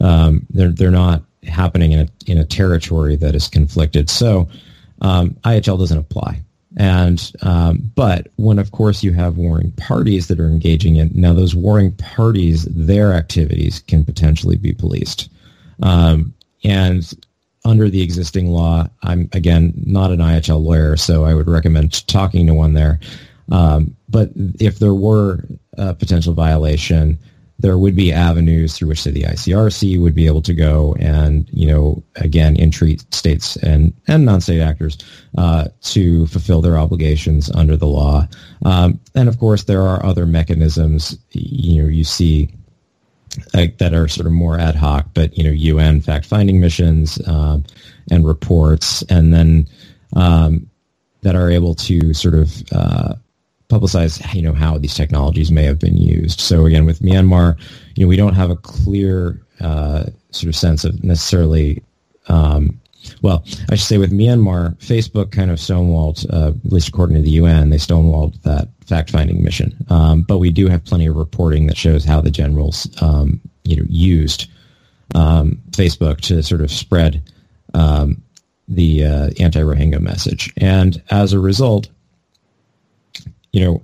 um, 0.00 0.46
they're 0.50 0.72
they're 0.72 0.90
not 0.90 1.22
happening 1.44 1.92
in 1.92 2.00
a 2.00 2.08
in 2.26 2.38
a 2.38 2.44
territory 2.44 3.14
that 3.16 3.34
is 3.34 3.46
conflicted. 3.46 4.10
So 4.10 4.48
um, 5.02 5.30
IHL 5.44 5.78
doesn't 5.78 5.98
apply. 5.98 6.42
And 6.76 7.32
um, 7.42 7.92
but 7.94 8.28
when 8.36 8.58
of 8.58 8.72
course 8.72 9.04
you 9.04 9.12
have 9.12 9.36
warring 9.36 9.72
parties 9.72 10.28
that 10.28 10.40
are 10.40 10.46
engaging 10.46 10.96
in 10.96 11.10
now 11.14 11.32
those 11.32 11.54
warring 11.54 11.92
parties 11.92 12.64
their 12.64 13.12
activities 13.12 13.80
can 13.86 14.04
potentially 14.04 14.56
be 14.56 14.72
policed. 14.72 15.28
Um, 15.82 16.34
and 16.64 17.12
under 17.64 17.88
the 17.88 18.02
existing 18.02 18.48
law, 18.48 18.88
I'm 19.02 19.28
again 19.32 19.72
not 19.76 20.10
an 20.10 20.18
IHL 20.18 20.62
lawyer, 20.62 20.96
so 20.96 21.24
I 21.24 21.34
would 21.34 21.48
recommend 21.48 22.06
talking 22.08 22.46
to 22.46 22.54
one 22.54 22.74
there. 22.74 22.98
Um, 23.50 23.96
but 24.08 24.30
if 24.60 24.78
there 24.78 24.94
were 24.94 25.44
a 25.76 25.94
potential 25.94 26.34
violation, 26.34 27.18
there 27.58 27.78
would 27.78 27.94
be 27.94 28.12
avenues 28.12 28.76
through 28.76 28.88
which 28.88 29.02
say 29.02 29.12
the 29.12 29.22
ICRC 29.22 30.00
would 30.00 30.14
be 30.14 30.26
able 30.26 30.42
to 30.42 30.52
go 30.52 30.96
and 30.98 31.48
you 31.52 31.66
know 31.66 32.02
again 32.16 32.56
entreat 32.58 33.04
states 33.14 33.56
and 33.56 33.94
and 34.08 34.24
non-state 34.24 34.60
actors 34.60 34.98
uh, 35.38 35.68
to 35.82 36.26
fulfill 36.26 36.60
their 36.60 36.76
obligations 36.76 37.50
under 37.52 37.76
the 37.76 37.86
law. 37.86 38.26
Um, 38.64 38.98
and 39.14 39.28
of 39.28 39.38
course, 39.38 39.64
there 39.64 39.82
are 39.82 40.04
other 40.04 40.26
mechanisms. 40.26 41.16
You 41.30 41.82
know, 41.82 41.88
you 41.88 42.04
see 42.04 42.52
uh, 43.54 43.66
that 43.78 43.94
are 43.94 44.08
sort 44.08 44.26
of 44.26 44.32
more 44.32 44.58
ad 44.58 44.74
hoc, 44.74 45.06
but 45.14 45.36
you 45.36 45.44
know, 45.44 45.50
UN 45.50 46.00
fact-finding 46.00 46.60
missions 46.60 47.20
um, 47.26 47.64
and 48.10 48.26
reports, 48.26 49.02
and 49.02 49.32
then 49.32 49.66
um, 50.14 50.68
that 51.22 51.34
are 51.34 51.50
able 51.50 51.74
to 51.74 52.12
sort 52.12 52.34
of 52.34 52.62
uh, 52.72 53.14
publicize, 53.68 54.22
you 54.34 54.42
know, 54.42 54.52
how 54.52 54.76
these 54.76 54.94
technologies 54.94 55.50
may 55.50 55.64
have 55.64 55.78
been 55.78 55.96
used. 55.96 56.40
So 56.40 56.66
again, 56.66 56.84
with 56.84 57.00
Myanmar, 57.00 57.58
you 57.94 58.04
know, 58.04 58.08
we 58.08 58.16
don't 58.16 58.34
have 58.34 58.50
a 58.50 58.56
clear 58.56 59.40
uh, 59.60 60.06
sort 60.30 60.48
of 60.48 60.56
sense 60.56 60.84
of 60.84 61.02
necessarily. 61.02 61.82
Um, 62.28 62.78
well, 63.22 63.44
I 63.70 63.76
should 63.76 63.86
say 63.86 63.98
with 63.98 64.12
Myanmar, 64.12 64.76
Facebook 64.78 65.30
kind 65.30 65.50
of 65.50 65.58
stonewalled, 65.58 66.26
uh, 66.32 66.48
at 66.48 66.72
least 66.72 66.88
according 66.88 67.16
to 67.16 67.22
the 67.22 67.30
UN, 67.30 67.70
they 67.70 67.76
stonewalled 67.76 68.40
that 68.42 68.68
fact-finding 68.86 69.42
mission. 69.42 69.74
Um, 69.88 70.22
but 70.22 70.38
we 70.38 70.50
do 70.50 70.68
have 70.68 70.84
plenty 70.84 71.06
of 71.06 71.16
reporting 71.16 71.66
that 71.66 71.76
shows 71.76 72.04
how 72.04 72.20
the 72.20 72.30
generals, 72.30 72.88
um, 73.00 73.40
you 73.64 73.76
know, 73.76 73.84
used 73.88 74.50
um, 75.14 75.62
Facebook 75.70 76.20
to 76.22 76.42
sort 76.42 76.62
of 76.62 76.70
spread 76.70 77.22
um, 77.74 78.20
the 78.66 79.04
uh, 79.04 79.30
anti-Rohingya 79.38 80.00
message. 80.00 80.52
And 80.56 81.00
as 81.10 81.32
a 81.32 81.38
result, 81.38 81.88
you 83.52 83.64
know, 83.64 83.82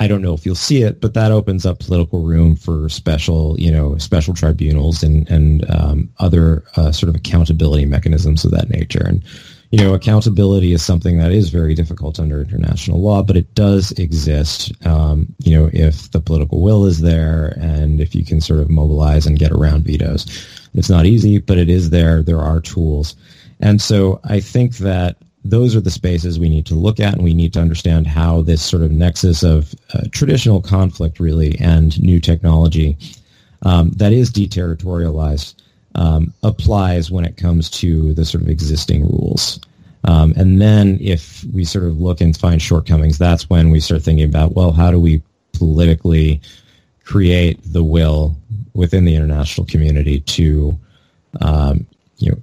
I 0.00 0.08
don't 0.08 0.22
know 0.22 0.32
if 0.32 0.46
you'll 0.46 0.54
see 0.54 0.82
it, 0.82 1.02
but 1.02 1.12
that 1.12 1.30
opens 1.30 1.66
up 1.66 1.78
political 1.78 2.22
room 2.22 2.56
for 2.56 2.88
special, 2.88 3.54
you 3.60 3.70
know, 3.70 3.98
special 3.98 4.32
tribunals 4.32 5.02
and 5.02 5.28
and 5.30 5.70
um, 5.70 6.08
other 6.18 6.64
uh, 6.76 6.90
sort 6.90 7.10
of 7.10 7.14
accountability 7.14 7.84
mechanisms 7.84 8.42
of 8.44 8.50
that 8.52 8.70
nature. 8.70 9.04
And 9.06 9.22
you 9.70 9.78
know, 9.78 9.94
accountability 9.94 10.72
is 10.72 10.82
something 10.82 11.18
that 11.18 11.30
is 11.30 11.50
very 11.50 11.74
difficult 11.74 12.18
under 12.18 12.40
international 12.40 13.00
law, 13.00 13.22
but 13.22 13.36
it 13.36 13.54
does 13.54 13.92
exist. 13.92 14.72
Um, 14.84 15.32
you 15.38 15.56
know, 15.56 15.70
if 15.72 16.10
the 16.10 16.20
political 16.20 16.60
will 16.60 16.86
is 16.86 17.02
there, 17.02 17.56
and 17.60 18.00
if 18.00 18.14
you 18.14 18.24
can 18.24 18.40
sort 18.40 18.60
of 18.60 18.70
mobilize 18.70 19.26
and 19.26 19.38
get 19.38 19.52
around 19.52 19.84
vetoes, 19.84 20.26
it's 20.74 20.90
not 20.90 21.06
easy, 21.06 21.38
but 21.38 21.58
it 21.58 21.68
is 21.68 21.90
there. 21.90 22.22
There 22.22 22.40
are 22.40 22.60
tools, 22.60 23.16
and 23.60 23.82
so 23.82 24.18
I 24.24 24.40
think 24.40 24.78
that 24.78 25.18
those 25.44 25.74
are 25.74 25.80
the 25.80 25.90
spaces 25.90 26.38
we 26.38 26.48
need 26.48 26.66
to 26.66 26.74
look 26.74 27.00
at, 27.00 27.14
and 27.14 27.24
we 27.24 27.34
need 27.34 27.52
to 27.54 27.60
understand 27.60 28.06
how 28.06 28.42
this 28.42 28.62
sort 28.62 28.82
of 28.82 28.90
nexus 28.90 29.42
of 29.42 29.74
uh, 29.94 30.02
traditional 30.12 30.60
conflict, 30.60 31.18
really, 31.18 31.58
and 31.60 32.00
new 32.02 32.20
technology 32.20 32.96
um, 33.62 33.90
that 33.90 34.12
is 34.12 34.30
deterritorialized 34.30 35.54
um, 35.94 36.32
applies 36.42 37.10
when 37.10 37.24
it 37.24 37.36
comes 37.36 37.68
to 37.70 38.14
the 38.14 38.24
sort 38.24 38.42
of 38.42 38.48
existing 38.48 39.02
rules. 39.02 39.60
Um, 40.04 40.32
and 40.36 40.60
then 40.60 40.98
if 41.00 41.44
we 41.52 41.64
sort 41.64 41.84
of 41.84 42.00
look 42.00 42.20
and 42.20 42.36
find 42.36 42.60
shortcomings, 42.60 43.18
that's 43.18 43.50
when 43.50 43.70
we 43.70 43.80
start 43.80 44.02
thinking 44.02 44.24
about, 44.24 44.54
well, 44.54 44.72
how 44.72 44.90
do 44.90 45.00
we 45.00 45.22
politically 45.52 46.40
create 47.04 47.58
the 47.64 47.84
will 47.84 48.36
within 48.74 49.04
the 49.04 49.14
international 49.14 49.66
community 49.66 50.20
to, 50.20 50.78
um, 51.40 51.86
you 52.18 52.30
know, 52.30 52.38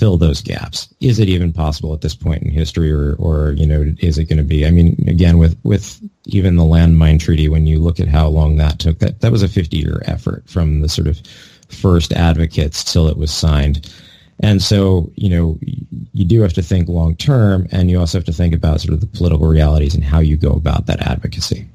fill 0.00 0.16
those 0.16 0.40
gaps? 0.40 0.92
Is 1.00 1.18
it 1.18 1.28
even 1.28 1.52
possible 1.52 1.92
at 1.92 2.00
this 2.00 2.14
point 2.14 2.42
in 2.42 2.50
history, 2.50 2.90
or, 2.90 3.16
or 3.16 3.52
you 3.52 3.66
know, 3.66 3.92
is 3.98 4.16
it 4.16 4.24
going 4.24 4.38
to 4.38 4.42
be? 4.42 4.66
I 4.66 4.70
mean, 4.70 4.96
again, 5.06 5.36
with 5.36 5.58
with 5.62 6.00
even 6.24 6.56
the 6.56 6.62
landmine 6.62 7.20
treaty, 7.20 7.50
when 7.50 7.66
you 7.66 7.78
look 7.78 8.00
at 8.00 8.08
how 8.08 8.26
long 8.28 8.56
that 8.56 8.78
took, 8.78 8.98
that 9.00 9.20
that 9.20 9.30
was 9.30 9.42
a 9.42 9.48
50 9.48 9.76
year 9.76 10.00
effort 10.06 10.42
from 10.48 10.80
the 10.80 10.88
sort 10.88 11.06
of 11.06 11.20
first 11.68 12.12
advocates 12.14 12.82
till 12.82 13.08
it 13.08 13.18
was 13.18 13.30
signed. 13.30 13.92
And 14.42 14.62
so, 14.62 15.12
you 15.16 15.28
know, 15.28 15.58
you 15.60 16.24
do 16.24 16.40
have 16.40 16.54
to 16.54 16.62
think 16.62 16.88
long 16.88 17.14
term, 17.14 17.68
and 17.70 17.90
you 17.90 18.00
also 18.00 18.16
have 18.16 18.24
to 18.24 18.32
think 18.32 18.54
about 18.54 18.80
sort 18.80 18.94
of 18.94 19.00
the 19.00 19.06
political 19.06 19.46
realities 19.46 19.94
and 19.94 20.02
how 20.02 20.20
you 20.20 20.38
go 20.38 20.52
about 20.52 20.86
that 20.86 21.00
advocacy. 21.00 21.68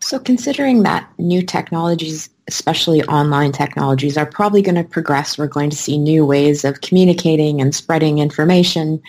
So, 0.00 0.18
considering 0.18 0.82
that 0.82 1.08
new 1.16 1.42
technologies, 1.42 2.28
especially 2.48 3.02
online 3.04 3.52
technologies, 3.52 4.16
are 4.16 4.26
probably 4.26 4.62
going 4.62 4.74
to 4.74 4.84
progress, 4.84 5.38
we're 5.38 5.46
going 5.46 5.70
to 5.70 5.76
see 5.76 5.98
new 5.98 6.26
ways 6.26 6.64
of 6.64 6.80
communicating 6.80 7.60
and 7.60 7.74
spreading 7.74 8.18
information. 8.18 9.02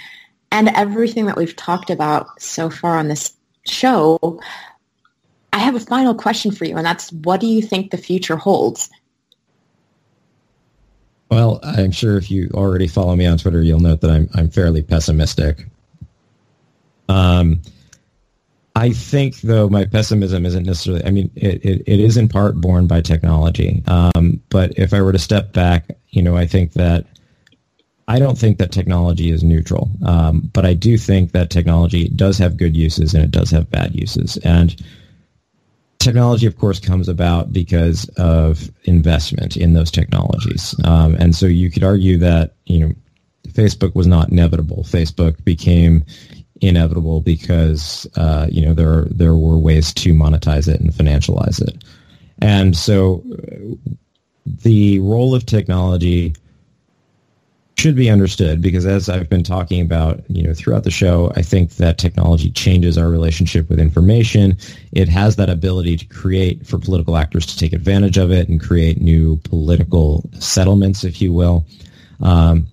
And 0.52 0.70
everything 0.70 1.26
that 1.26 1.38
we've 1.38 1.56
talked 1.56 1.90
about 1.90 2.42
so 2.42 2.70
far 2.70 2.98
on 2.98 3.08
this 3.08 3.34
show 3.66 4.40
I 5.54 5.60
have 5.60 5.76
a 5.76 5.80
final 5.80 6.16
question 6.16 6.52
for 6.52 6.66
you, 6.66 6.76
and 6.76 6.86
that's 6.86 7.12
what 7.12 7.40
do 7.40 7.46
you 7.46 7.62
think 7.62 7.92
the 7.92 7.98
future 7.98 8.36
holds? 8.36 8.90
Well, 11.30 11.60
I'm 11.62 11.92
sure 11.92 12.18
if 12.18 12.32
you 12.32 12.50
already 12.56 12.88
follow 12.88 13.16
me 13.16 13.28
on 13.28 13.38
Twitter, 13.38 13.62
you'll 13.62 13.80
note 13.80 14.02
that 14.02 14.10
I'm 14.10 14.30
I'm 14.34 14.50
fairly 14.50 14.82
pessimistic. 14.82 15.68
Um, 17.08 17.62
I 18.76 18.90
think, 18.90 19.42
though, 19.42 19.70
my 19.70 19.86
pessimism 19.86 20.46
isn't 20.46 20.66
necessarily. 20.66 21.06
I 21.06 21.12
mean, 21.12 21.30
it, 21.36 21.64
it, 21.64 21.84
it 21.86 22.00
is 22.00 22.18
in 22.18 22.28
part 22.28 22.60
born 22.60 22.88
by 22.88 23.02
technology. 23.02 23.84
Um, 23.86 24.42
but 24.50 24.78
if 24.80 24.94
I 24.94 25.02
were 25.02 25.12
to 25.12 25.20
step 25.20 25.54
back, 25.54 25.90
you 26.10 26.24
know, 26.24 26.36
I 26.36 26.48
think 26.48 26.74
that 26.74 27.06
I 28.08 28.20
don't 28.20 28.38
think 28.38 28.58
that 28.58 28.72
technology 28.72 29.30
is 29.30 29.44
neutral. 29.44 29.92
Um, 30.06 30.50
but 30.54 30.66
I 30.66 30.74
do 30.74 30.98
think 30.98 31.32
that 31.32 31.50
technology 31.50 32.10
does 32.10 32.38
have 32.40 32.58
good 32.58 32.76
uses 32.76 33.14
and 33.14 33.24
it 33.24 33.32
does 33.32 33.52
have 33.52 33.70
bad 33.70 33.96
uses. 33.96 34.38
And 34.38 34.76
technology, 36.00 36.48
of 36.48 36.58
course, 36.58 36.80
comes 36.80 37.08
about 37.08 37.54
because 37.54 38.10
of 38.18 38.70
investment 38.84 39.56
in 39.56 39.74
those 39.74 39.92
technologies. 39.92 40.76
Um, 40.84 41.16
and 41.16 41.36
so 41.36 41.46
you 41.46 41.72
could 41.72 41.84
argue 41.84 42.18
that, 42.18 42.56
you 42.66 42.80
know, 42.80 42.94
Facebook 43.50 43.96
was 43.96 44.08
not 44.08 44.30
inevitable. 44.30 44.84
Facebook 44.84 45.44
became 45.46 46.04
inevitable 46.68 47.22
because, 47.22 48.08
uh, 48.16 48.48
you 48.50 48.66
know, 48.66 48.74
there, 48.74 49.06
there 49.10 49.36
were 49.36 49.58
ways 49.58 49.94
to 49.94 50.14
monetize 50.14 50.68
it 50.68 50.80
and 50.80 50.92
financialize 50.92 51.62
it. 51.62 51.84
And 52.40 52.76
so 52.76 53.24
the 54.46 55.00
role 55.00 55.36
of 55.36 55.46
technology 55.46 56.36
should 57.78 57.96
be 57.96 58.10
understood 58.10 58.62
because 58.62 58.86
as 58.86 59.10
I've 59.10 59.30
been 59.30 59.44
talking 59.44 59.82
about, 59.82 60.24
you 60.30 60.44
know, 60.44 60.54
throughout 60.54 60.84
the 60.84 60.92
show, 60.92 61.32
I 61.36 61.42
think 61.42 61.72
that 61.72 61.98
technology 61.98 62.52
changes 62.52 62.98
our 62.98 63.10
relationship 63.10 63.68
with 63.70 63.80
information. 63.80 64.58
It 64.92 65.10
has 65.10 65.36
that 65.38 65.50
ability 65.50 65.98
to 65.98 66.06
create 66.06 66.66
for 66.66 66.78
political 66.78 67.18
actors 67.18 67.46
to 67.48 67.58
take 67.58 67.74
advantage 67.74 68.18
of 68.18 68.32
it 68.32 68.48
and 68.48 68.62
create 68.62 69.02
new 69.02 69.38
political 69.44 70.24
settlements, 70.40 71.04
if 71.04 71.22
you 71.22 71.34
will. 71.34 71.66
Um, 72.22 72.68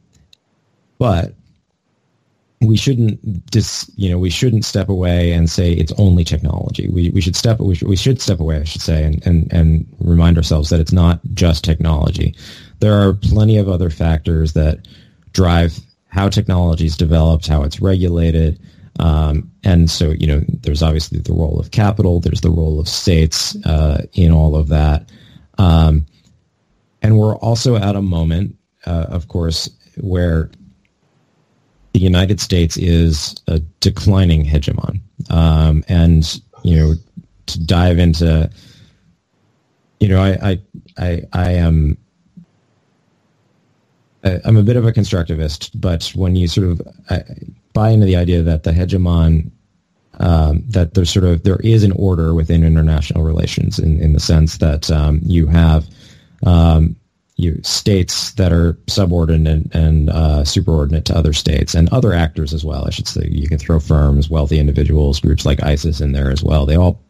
but 0.99 1.35
we 2.63 2.77
shouldn't 2.77 3.51
dis, 3.51 3.91
you 3.97 4.11
know 4.11 4.19
we 4.19 4.31
shouldn't 4.31 4.65
step 4.65 4.89
away 4.89 5.33
and 5.33 5.49
say 5.49 5.73
it's 5.73 5.93
only 5.99 6.25
technology. 6.25 6.89
We 6.89 7.11
we 7.11 7.21
should 7.21 7.37
step 7.37 7.59
we 7.59 7.75
should, 7.75 7.89
we 7.89 7.97
should 7.97 8.21
step 8.21 8.41
away, 8.41 8.59
I 8.61 8.65
should 8.65 8.83
say, 8.83 9.05
and, 9.05 9.27
and 9.27 9.53
and 9.53 9.87
remind 10.01 10.37
ourselves 10.37 10.69
that 10.71 10.81
it's 10.81 10.93
not 10.93 11.21
just 11.33 11.65
technology. 11.65 12.35
There 12.81 12.95
are 12.95 13.15
plenty 13.15 13.57
of 13.57 13.69
other 13.69 13.89
factors 13.89 14.53
that 14.53 14.87
drive 15.33 15.79
how 16.09 16.29
technology 16.29 16.87
is 16.87 16.97
developed, 16.97 17.47
how 17.47 17.63
it's 17.63 17.81
regulated, 17.81 18.61
um, 18.99 19.51
and 19.65 19.91
so 19.91 20.11
you 20.11 20.27
know 20.27 20.43
there's 20.61 20.83
obviously 20.83 21.19
the 21.19 21.33
role 21.33 21.59
of 21.59 21.71
capital, 21.71 22.21
there's 22.21 22.43
the 22.43 22.51
role 22.51 22.79
of 22.79 22.89
states 22.89 23.57
uh, 23.65 24.03
in 24.13 24.33
all 24.33 24.55
of 24.55 24.69
that, 24.69 25.11
um, 25.57 26.05
and 27.01 27.17
we're 27.17 27.37
also 27.37 27.77
at 27.77 27.97
a 27.97 28.03
moment, 28.03 28.55
uh, 28.85 29.07
of 29.09 29.29
course, 29.29 29.71
where 29.97 30.51
the 31.93 32.01
United 32.01 32.41
States 32.41 32.77
is 32.77 33.35
a 33.49 33.59
declining 33.81 34.45
hegemon. 34.45 35.01
Um, 35.29 35.85
and, 35.89 36.41
you 36.63 36.77
know, 36.77 36.95
to 37.47 37.65
dive 37.65 37.99
into, 37.99 38.51
you 39.99 40.09
know, 40.09 40.23
I, 40.23 40.31
I, 40.51 40.61
I, 40.99 41.23
I 41.33 41.51
am, 41.53 41.97
I, 44.25 44.39
I'm 44.45 44.57
a 44.57 44.63
bit 44.63 44.77
of 44.77 44.87
a 44.87 44.93
constructivist, 44.93 45.71
but 45.75 46.13
when 46.15 46.37
you 46.37 46.47
sort 46.47 46.69
of 46.69 46.83
I, 47.11 47.23
buy 47.73 47.91
into 47.91 48.07
the 48.07 48.17
idea 48.17 48.43
that 48.43 48.63
the 48.63 48.73
hegemon, 48.73 49.51
um, 50.21 50.63
that 50.69 50.95
there's 50.95 51.11
sort 51.11 51.25
of, 51.25 51.43
there 51.43 51.61
is 51.65 51.83
an 51.83 51.93
order 51.93 52.35
within 52.35 52.63
international 52.63 53.25
relations 53.25 53.79
in, 53.79 54.01
in 54.01 54.13
the 54.13 54.21
sense 54.21 54.59
that 54.59 54.91
um, 54.91 55.21
you 55.23 55.47
have 55.47 55.87
um, 56.47 56.95
you 57.41 57.61
states 57.63 58.33
that 58.33 58.53
are 58.53 58.79
subordinate 58.87 59.75
and 59.75 60.11
uh, 60.11 60.43
superordinate 60.43 61.05
to 61.05 61.17
other 61.17 61.33
states 61.33 61.75
and 61.75 61.89
other 61.91 62.13
actors 62.13 62.53
as 62.53 62.65
well. 62.65 62.87
I 62.87 62.91
should 62.91 63.09
say 63.09 63.29
you 63.31 63.49
can 63.49 63.59
throw 63.59 63.81
firms, 63.81 64.31
wealthy 64.31 64.59
individuals, 64.59 65.21
groups 65.21 65.47
like 65.47 65.63
ISIS 65.63 66.01
in 66.01 66.13
there 66.13 66.31
as 66.31 66.43
well. 66.43 66.67
They 66.67 66.77
all 66.77 67.03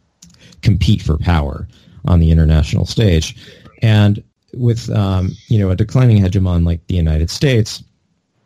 compete 0.62 1.02
for 1.02 1.18
power 1.18 1.66
on 2.06 2.20
the 2.20 2.30
international 2.30 2.86
stage, 2.86 3.36
and 3.82 4.22
with 4.54 4.90
um, 4.90 5.30
you 5.48 5.58
know 5.58 5.70
a 5.70 5.76
declining 5.76 6.22
hegemon 6.22 6.64
like 6.64 6.86
the 6.86 6.94
United 6.94 7.30
States, 7.30 7.82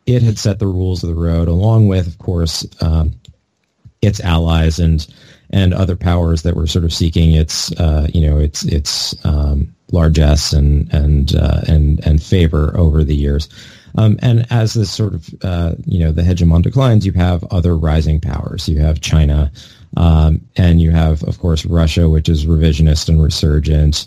it 0.06 0.22
had 0.22 0.38
set 0.38 0.58
the 0.58 0.66
rules 0.66 1.02
of 1.02 1.08
the 1.08 1.14
road, 1.14 1.48
along 1.48 1.88
with, 1.88 2.06
of 2.06 2.18
course, 2.18 2.66
um, 2.80 3.12
its 4.02 4.20
allies 4.20 4.78
and 4.78 5.06
and 5.50 5.72
other 5.72 5.96
powers 5.96 6.42
that 6.42 6.56
were 6.56 6.66
sort 6.66 6.84
of 6.84 6.92
seeking 6.92 7.32
its 7.32 7.72
uh, 7.80 8.08
you 8.12 8.26
know 8.26 8.38
its 8.38 8.64
its 8.64 9.14
um, 9.24 9.73
largesse 9.94 10.52
and 10.52 10.92
and 10.92 11.34
uh, 11.36 11.62
and 11.66 12.04
and 12.06 12.22
favor 12.22 12.76
over 12.76 13.02
the 13.04 13.14
years. 13.14 13.48
Um, 13.96 14.18
and 14.20 14.44
as 14.50 14.74
this 14.74 14.90
sort 14.90 15.14
of 15.14 15.34
uh, 15.42 15.74
you 15.86 16.00
know 16.00 16.12
the 16.12 16.22
hegemon 16.22 16.62
declines, 16.62 17.06
you 17.06 17.12
have 17.12 17.44
other 17.44 17.76
rising 17.76 18.20
powers. 18.20 18.68
You 18.68 18.80
have 18.80 19.00
China, 19.00 19.50
um, 19.96 20.40
and 20.56 20.82
you 20.82 20.90
have 20.90 21.22
of 21.22 21.38
course 21.38 21.64
Russia, 21.64 22.08
which 22.08 22.28
is 22.28 22.44
revisionist 22.44 23.08
and 23.08 23.22
resurgent. 23.22 24.06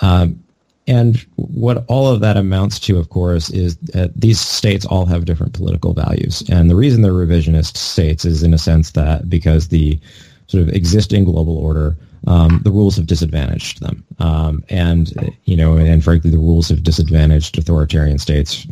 Um, 0.00 0.42
and 0.86 1.24
what 1.36 1.84
all 1.86 2.08
of 2.08 2.20
that 2.20 2.36
amounts 2.36 2.80
to, 2.80 2.98
of 2.98 3.10
course, 3.10 3.48
is 3.50 3.76
that 3.94 4.18
these 4.20 4.40
states 4.40 4.84
all 4.84 5.06
have 5.06 5.24
different 5.24 5.52
political 5.52 5.92
values. 5.92 6.42
And 6.50 6.68
the 6.68 6.74
reason 6.74 7.02
they're 7.02 7.12
revisionist 7.12 7.76
states 7.76 8.24
is 8.24 8.42
in 8.42 8.52
a 8.52 8.58
sense 8.58 8.90
that 8.92 9.28
because 9.30 9.68
the 9.68 10.00
sort 10.48 10.64
of 10.64 10.70
existing 10.70 11.24
global 11.24 11.56
order 11.56 11.96
um, 12.26 12.60
the 12.64 12.70
rules 12.70 12.96
have 12.96 13.06
disadvantaged 13.06 13.80
them. 13.80 14.04
Um, 14.18 14.64
and, 14.68 15.34
you 15.44 15.56
know, 15.56 15.76
and 15.76 16.02
frankly, 16.04 16.30
the 16.30 16.38
rules 16.38 16.68
have 16.68 16.82
disadvantaged 16.82 17.58
authoritarian 17.58 18.18
states 18.18 18.66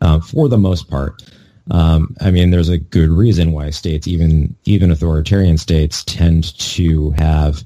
uh, 0.00 0.20
for 0.20 0.48
the 0.48 0.58
most 0.58 0.90
part. 0.90 1.22
Um, 1.70 2.14
I 2.20 2.30
mean, 2.30 2.50
there's 2.50 2.68
a 2.68 2.78
good 2.78 3.10
reason 3.10 3.52
why 3.52 3.70
states, 3.70 4.06
even 4.06 4.54
even 4.66 4.92
authoritarian 4.92 5.58
states, 5.58 6.04
tend 6.04 6.56
to 6.58 7.10
have 7.12 7.64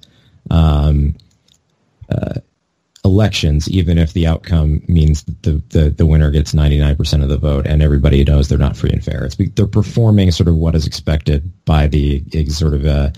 um, 0.50 1.14
uh, 2.10 2.40
elections, 3.04 3.68
even 3.68 3.98
if 3.98 4.12
the 4.12 4.26
outcome 4.26 4.82
means 4.88 5.24
the, 5.42 5.62
the, 5.70 5.90
the 5.90 6.06
winner 6.06 6.30
gets 6.30 6.52
99% 6.52 7.22
of 7.22 7.28
the 7.28 7.38
vote 7.38 7.66
and 7.66 7.82
everybody 7.82 8.24
knows 8.24 8.48
they're 8.48 8.58
not 8.58 8.76
free 8.76 8.90
and 8.90 9.04
fair. 9.04 9.24
It's 9.24 9.36
they're 9.54 9.66
performing 9.66 10.30
sort 10.30 10.48
of 10.48 10.54
what 10.56 10.74
is 10.74 10.86
expected 10.86 11.50
by 11.64 11.86
the 11.86 12.22
sort 12.48 12.74
of 12.74 12.86
uh, 12.86 13.10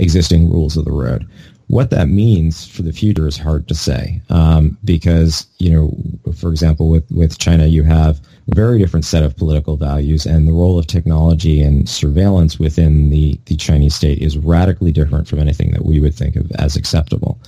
existing 0.00 0.50
rules 0.50 0.76
of 0.76 0.84
the 0.84 0.92
road. 0.92 1.26
What 1.68 1.90
that 1.90 2.08
means 2.08 2.66
for 2.66 2.82
the 2.82 2.92
future 2.92 3.28
is 3.28 3.36
hard 3.36 3.68
to 3.68 3.76
say 3.76 4.20
um, 4.28 4.76
because, 4.84 5.46
you 5.58 5.70
know, 5.70 6.32
for 6.34 6.50
example, 6.50 6.88
with, 6.88 7.08
with 7.12 7.38
China, 7.38 7.66
you 7.66 7.84
have 7.84 8.20
a 8.50 8.54
very 8.56 8.80
different 8.80 9.04
set 9.04 9.22
of 9.22 9.36
political 9.36 9.76
values 9.76 10.26
and 10.26 10.48
the 10.48 10.52
role 10.52 10.80
of 10.80 10.88
technology 10.88 11.62
and 11.62 11.88
surveillance 11.88 12.58
within 12.58 13.10
the, 13.10 13.38
the 13.44 13.54
Chinese 13.54 13.94
state 13.94 14.18
is 14.18 14.36
radically 14.36 14.90
different 14.90 15.28
from 15.28 15.38
anything 15.38 15.70
that 15.70 15.84
we 15.84 16.00
would 16.00 16.14
think 16.14 16.34
of 16.34 16.50
as 16.58 16.74
acceptable. 16.74 17.38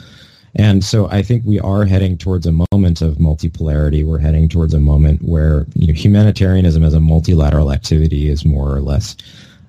And 0.55 0.85
so 0.85 1.09
I 1.09 1.23
think 1.23 1.43
we 1.45 1.59
are 1.59 1.85
heading 1.85 2.17
towards 2.17 2.47
a 2.47 2.53
moment 2.53 3.03
of 3.03 3.17
multipolarity. 3.17 4.05
We're 4.05 4.19
heading 4.19 4.49
towards 4.49 4.75
a 4.75 4.79
moment 4.79 5.23
where 5.23 5.67
you 5.75 5.89
know, 5.89 5.95
humanitarianism 5.95 6.85
as 6.85 6.95
a 6.95 7.01
multilateral 7.01 7.73
activity 7.73 8.29
is 8.29 8.45
more 8.45 8.73
or 8.73 8.83
less 8.83 9.17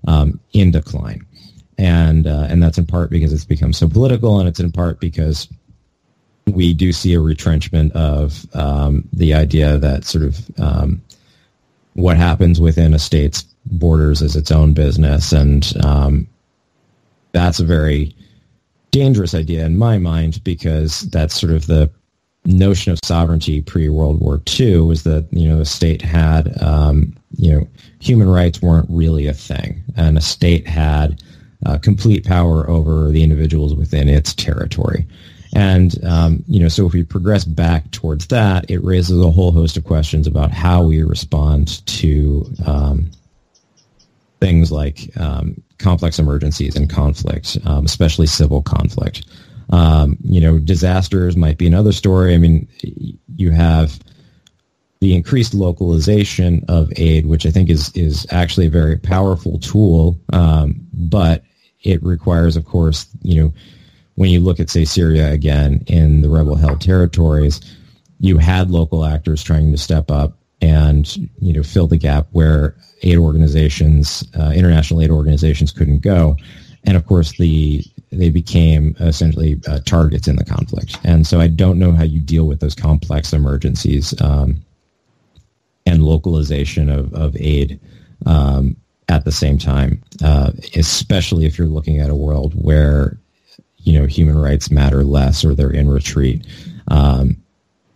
um, 0.07 0.39
in 0.51 0.69
decline 0.69 1.25
and 1.77 2.27
uh, 2.27 2.47
and 2.49 2.61
that's 2.61 2.77
in 2.77 2.85
part 2.85 3.09
because 3.09 3.33
it's 3.33 3.45
become 3.45 3.73
so 3.73 3.87
political, 3.87 4.39
and 4.39 4.47
it's 4.47 4.59
in 4.59 4.71
part 4.71 4.99
because 4.99 5.47
we 6.47 6.73
do 6.73 6.91
see 6.91 7.13
a 7.13 7.19
retrenchment 7.19 7.93
of 7.93 8.45
um, 8.55 9.07
the 9.13 9.33
idea 9.33 9.77
that 9.77 10.05
sort 10.05 10.25
of 10.25 10.59
um, 10.59 11.01
what 11.93 12.17
happens 12.17 12.59
within 12.59 12.93
a 12.93 12.99
state's 12.99 13.43
borders 13.65 14.21
is 14.21 14.35
its 14.35 14.51
own 14.51 14.73
business, 14.73 15.31
and 15.31 15.73
um, 15.83 16.27
that's 17.31 17.59
a 17.59 17.65
very 17.65 18.15
dangerous 18.91 19.33
idea 19.33 19.65
in 19.65 19.77
my 19.77 19.97
mind 19.97 20.43
because 20.43 21.01
that's 21.09 21.39
sort 21.39 21.51
of 21.51 21.65
the 21.65 21.89
notion 22.45 22.91
of 22.91 22.99
sovereignty 23.03 23.61
pre 23.61 23.89
World 23.89 24.19
War 24.19 24.41
II 24.59 24.79
was 24.81 25.03
that 25.03 25.27
you 25.31 25.47
know 25.47 25.57
the 25.57 25.65
state 25.65 26.01
had 26.01 26.61
um, 26.61 27.15
you 27.37 27.51
know 27.51 27.67
human 27.99 28.27
rights 28.29 28.61
weren't 28.61 28.87
really 28.89 29.27
a 29.27 29.33
thing, 29.33 29.83
and 29.95 30.17
a 30.17 30.21
state 30.21 30.67
had 30.67 31.21
uh, 31.65 31.77
complete 31.77 32.25
power 32.25 32.69
over 32.69 33.09
the 33.09 33.23
individuals 33.23 33.75
within 33.75 34.09
its 34.09 34.33
territory. 34.33 35.05
And, 35.55 36.03
um, 36.03 36.43
you 36.47 36.59
know, 36.59 36.67
so 36.67 36.87
if 36.87 36.93
we 36.93 37.03
progress 37.03 37.45
back 37.45 37.89
towards 37.91 38.27
that, 38.27 38.69
it 38.69 38.83
raises 38.83 39.21
a 39.21 39.31
whole 39.31 39.51
host 39.51 39.77
of 39.77 39.83
questions 39.83 40.25
about 40.25 40.51
how 40.51 40.83
we 40.83 41.03
respond 41.03 41.85
to 41.85 42.51
um, 42.65 43.11
things 44.39 44.71
like 44.71 45.15
um, 45.17 45.61
complex 45.77 46.17
emergencies 46.17 46.75
and 46.75 46.89
conflict, 46.89 47.57
um, 47.65 47.85
especially 47.85 48.25
civil 48.25 48.61
conflict. 48.63 49.25
Um, 49.69 50.17
you 50.23 50.41
know, 50.41 50.59
disasters 50.59 51.37
might 51.37 51.57
be 51.57 51.67
another 51.67 51.91
story. 51.91 52.33
I 52.33 52.37
mean, 52.37 52.67
you 53.35 53.51
have 53.51 53.99
the 55.01 55.15
increased 55.15 55.53
localization 55.53 56.63
of 56.67 56.91
aid, 56.95 57.25
which 57.25 57.45
I 57.45 57.51
think 57.51 57.69
is 57.69 57.91
is 57.95 58.25
actually 58.29 58.67
a 58.67 58.71
very 58.71 58.97
powerful 58.97 59.59
tool, 59.59 60.19
um, 60.31 60.75
but 60.93 61.43
it 61.83 62.01
requires, 62.03 62.55
of 62.55 62.65
course, 62.65 63.07
you 63.21 63.41
know, 63.41 63.53
when 64.15 64.29
you 64.29 64.39
look 64.39 64.59
at, 64.59 64.69
say, 64.69 64.85
Syria 64.85 65.31
again 65.31 65.83
in 65.87 66.21
the 66.21 66.29
rebel-held 66.29 66.81
territories, 66.81 67.59
you 68.19 68.37
had 68.37 68.71
local 68.71 69.05
actors 69.05 69.43
trying 69.43 69.71
to 69.71 69.77
step 69.77 70.09
up 70.09 70.37
and 70.63 71.17
you 71.41 71.51
know 71.51 71.61
fill 71.61 71.87
the 71.87 71.97
gap 71.97 72.27
where 72.31 72.75
aid 73.01 73.17
organizations, 73.17 74.23
uh, 74.39 74.53
international 74.55 75.01
aid 75.01 75.11
organizations, 75.11 75.73
couldn't 75.73 76.01
go, 76.01 76.37
and 76.85 76.95
of 76.95 77.05
course 77.05 77.37
the 77.37 77.83
they 78.11 78.29
became 78.29 78.95
essentially 78.99 79.59
uh, 79.67 79.79
targets 79.79 80.27
in 80.27 80.37
the 80.37 80.45
conflict. 80.45 80.97
And 81.03 81.27
so 81.27 81.41
I 81.41 81.47
don't 81.47 81.79
know 81.79 81.91
how 81.91 82.03
you 82.03 82.21
deal 82.21 82.45
with 82.45 82.59
those 82.61 82.75
complex 82.75 83.33
emergencies 83.33 84.19
um, 84.21 84.63
and 85.85 86.03
localization 86.03 86.89
of, 86.89 87.13
of 87.13 87.35
aid 87.35 87.79
um, 88.25 88.77
at 89.09 89.25
the 89.25 89.31
same 89.31 89.57
time, 89.57 90.01
uh, 90.23 90.51
especially 90.75 91.45
if 91.45 91.57
you're 91.57 91.67
looking 91.67 91.99
at 91.99 92.09
a 92.09 92.15
world 92.15 92.53
where 92.53 93.17
you 93.77 93.99
know 93.99 94.05
human 94.05 94.37
rights 94.37 94.71
matter 94.71 95.03
less 95.03 95.43
or 95.43 95.53
they're 95.53 95.69
in 95.69 95.89
retreat. 95.89 96.45
Um, 96.87 97.37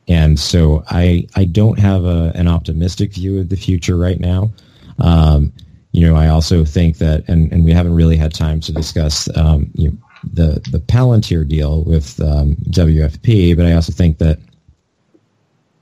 and 0.08 0.40
so 0.40 0.84
I 0.90 1.28
I 1.36 1.46
don't 1.46 1.80
have 1.80 2.06
a, 2.06 2.32
an 2.36 2.48
optimistic 2.48 3.14
view 3.14 3.40
of 3.40 3.50
the 3.50 3.56
future 3.56 3.98
right 3.98 4.20
now. 4.20 4.52
Um, 5.00 5.54
you 5.92 6.08
know, 6.08 6.16
I 6.16 6.28
also 6.28 6.64
think 6.64 6.98
that, 6.98 7.28
and, 7.28 7.52
and 7.52 7.64
we 7.64 7.72
haven't 7.72 7.96
really 7.96 8.18
had 8.18 8.34
time 8.34 8.60
to 8.62 8.72
discuss 8.72 9.36
um, 9.36 9.70
you 9.74 9.90
know, 9.90 9.98
the 10.34 10.62
the 10.72 10.80
Palantir 10.80 11.48
deal 11.48 11.84
with 11.84 12.20
um, 12.22 12.56
WFP, 12.70 13.56
but 13.56 13.66
I 13.66 13.74
also 13.74 13.94
think 13.94 14.18
that 14.18 14.40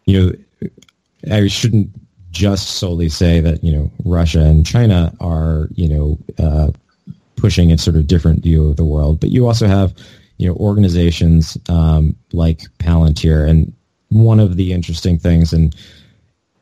you 0.06 0.22
know 0.22 1.36
I 1.36 1.48
shouldn't 1.48 1.90
just 2.36 2.72
solely 2.72 3.08
say 3.08 3.40
that 3.40 3.64
you 3.64 3.72
know 3.72 3.90
Russia 4.04 4.42
and 4.42 4.66
China 4.66 5.14
are 5.22 5.70
you 5.74 5.88
know 5.88 6.18
uh, 6.38 6.72
pushing 7.38 7.72
a 7.72 7.78
sort 7.78 7.96
of 7.96 8.08
different 8.08 8.44
view 8.44 8.70
of 8.70 8.76
the 8.76 8.86
world, 8.86 9.20
but 9.20 9.30
you 9.30 9.48
also 9.48 9.68
have 9.68 9.94
you 10.38 10.48
know 10.48 10.56
organizations 10.56 11.58
um, 11.70 12.14
like 12.34 12.64
Palantir, 12.80 13.50
and 13.50 13.74
one 14.10 14.40
of 14.40 14.58
the 14.58 14.74
interesting 14.74 15.18
things 15.18 15.54
and 15.54 15.74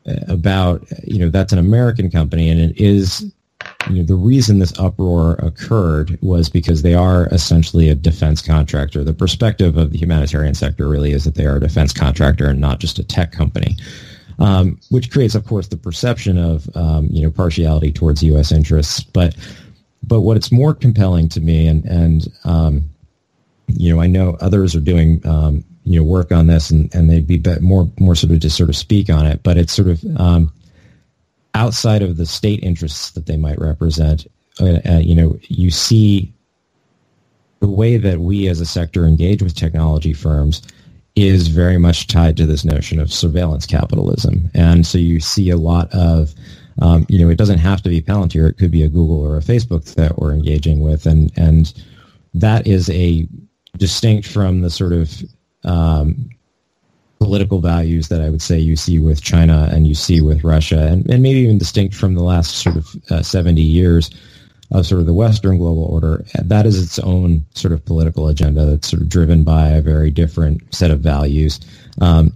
uh, 0.06 0.14
about 0.28 0.86
you 1.02 1.18
know 1.18 1.28
that's 1.28 1.52
an 1.52 1.58
American 1.58 2.08
company, 2.08 2.48
and 2.48 2.60
it 2.60 2.80
is 2.80 3.32
you 3.90 3.96
know, 3.96 4.04
the 4.04 4.14
reason 4.14 4.60
this 4.60 4.78
uproar 4.78 5.34
occurred 5.34 6.18
was 6.22 6.48
because 6.48 6.82
they 6.82 6.94
are 6.94 7.26
essentially 7.26 7.88
a 7.88 7.94
defense 7.94 8.40
contractor. 8.40 9.02
The 9.02 9.12
perspective 9.12 9.76
of 9.76 9.90
the 9.90 9.98
humanitarian 9.98 10.54
sector 10.54 10.88
really 10.88 11.12
is 11.12 11.24
that 11.24 11.34
they 11.34 11.46
are 11.46 11.56
a 11.56 11.60
defense 11.60 11.92
contractor 11.92 12.48
and 12.48 12.60
not 12.60 12.78
just 12.78 12.98
a 12.98 13.04
tech 13.04 13.32
company. 13.32 13.76
Um, 14.38 14.80
which 14.90 15.12
creates, 15.12 15.36
of 15.36 15.46
course, 15.46 15.68
the 15.68 15.76
perception 15.76 16.38
of 16.38 16.68
um, 16.76 17.06
you 17.10 17.22
know 17.22 17.30
partiality 17.30 17.92
towards 17.92 18.22
U.S. 18.24 18.50
interests. 18.50 19.02
But 19.02 19.36
but 20.02 20.20
what 20.20 20.36
it's 20.36 20.50
more 20.50 20.74
compelling 20.74 21.28
to 21.30 21.40
me, 21.40 21.66
and 21.68 21.84
and 21.84 22.26
um, 22.44 22.90
you 23.68 23.94
know, 23.94 24.00
I 24.00 24.06
know 24.06 24.36
others 24.40 24.74
are 24.74 24.80
doing 24.80 25.24
um, 25.26 25.64
you 25.84 25.98
know 25.98 26.04
work 26.04 26.32
on 26.32 26.46
this, 26.46 26.70
and, 26.70 26.92
and 26.94 27.08
they'd 27.08 27.26
be 27.26 27.42
more 27.60 27.90
more 27.98 28.14
sort 28.14 28.32
of 28.32 28.40
to 28.40 28.50
sort 28.50 28.70
of 28.70 28.76
speak 28.76 29.10
on 29.10 29.26
it. 29.26 29.42
But 29.42 29.56
it's 29.56 29.72
sort 29.72 29.88
of 29.88 30.04
um, 30.16 30.52
outside 31.54 32.02
of 32.02 32.16
the 32.16 32.26
state 32.26 32.62
interests 32.62 33.12
that 33.12 33.26
they 33.26 33.36
might 33.36 33.58
represent, 33.58 34.26
uh, 34.60 34.80
uh, 34.86 34.98
you 34.98 35.14
know, 35.14 35.38
you 35.42 35.70
see 35.70 36.32
the 37.60 37.68
way 37.68 37.96
that 37.96 38.20
we 38.20 38.48
as 38.48 38.60
a 38.60 38.66
sector 38.66 39.06
engage 39.06 39.42
with 39.42 39.54
technology 39.54 40.12
firms 40.12 40.62
is 41.16 41.48
very 41.48 41.78
much 41.78 42.06
tied 42.08 42.36
to 42.36 42.46
this 42.46 42.64
notion 42.64 42.98
of 42.98 43.12
surveillance 43.12 43.66
capitalism. 43.66 44.50
And 44.54 44.86
so 44.86 44.98
you 44.98 45.20
see 45.20 45.50
a 45.50 45.56
lot 45.56 45.92
of, 45.92 46.34
um, 46.82 47.06
you 47.08 47.18
know, 47.18 47.30
it 47.30 47.38
doesn't 47.38 47.58
have 47.58 47.82
to 47.82 47.88
be 47.88 48.02
Palantir. 48.02 48.48
It 48.48 48.58
could 48.58 48.72
be 48.72 48.82
a 48.82 48.88
Google 48.88 49.20
or 49.20 49.36
a 49.36 49.40
Facebook 49.40 49.94
that 49.94 50.18
we're 50.18 50.32
engaging 50.32 50.80
with. 50.80 51.06
And, 51.06 51.30
and 51.36 51.72
that 52.34 52.66
is 52.66 52.90
a 52.90 53.28
distinct 53.76 54.26
from 54.26 54.62
the 54.62 54.70
sort 54.70 54.92
of 54.92 55.22
um, 55.62 56.30
political 57.20 57.60
values 57.60 58.08
that 58.08 58.20
I 58.20 58.28
would 58.28 58.42
say 58.42 58.58
you 58.58 58.76
see 58.76 58.98
with 58.98 59.22
China 59.22 59.68
and 59.72 59.86
you 59.86 59.94
see 59.94 60.20
with 60.20 60.42
Russia, 60.44 60.88
and, 60.88 61.08
and 61.08 61.22
maybe 61.22 61.40
even 61.40 61.58
distinct 61.58 61.94
from 61.94 62.14
the 62.14 62.22
last 62.22 62.56
sort 62.58 62.76
of 62.76 62.96
uh, 63.10 63.22
70 63.22 63.62
years 63.62 64.10
of 64.74 64.86
sort 64.86 65.00
of 65.00 65.06
the 65.06 65.14
Western 65.14 65.56
global 65.56 65.84
order. 65.84 66.24
That 66.42 66.66
is 66.66 66.82
its 66.82 66.98
own 66.98 67.44
sort 67.54 67.72
of 67.72 67.84
political 67.84 68.28
agenda 68.28 68.66
that's 68.66 68.90
sort 68.90 69.00
of 69.02 69.08
driven 69.08 69.44
by 69.44 69.68
a 69.68 69.80
very 69.80 70.10
different 70.10 70.62
set 70.74 70.90
of 70.90 71.00
values. 71.00 71.60
Um, 72.00 72.32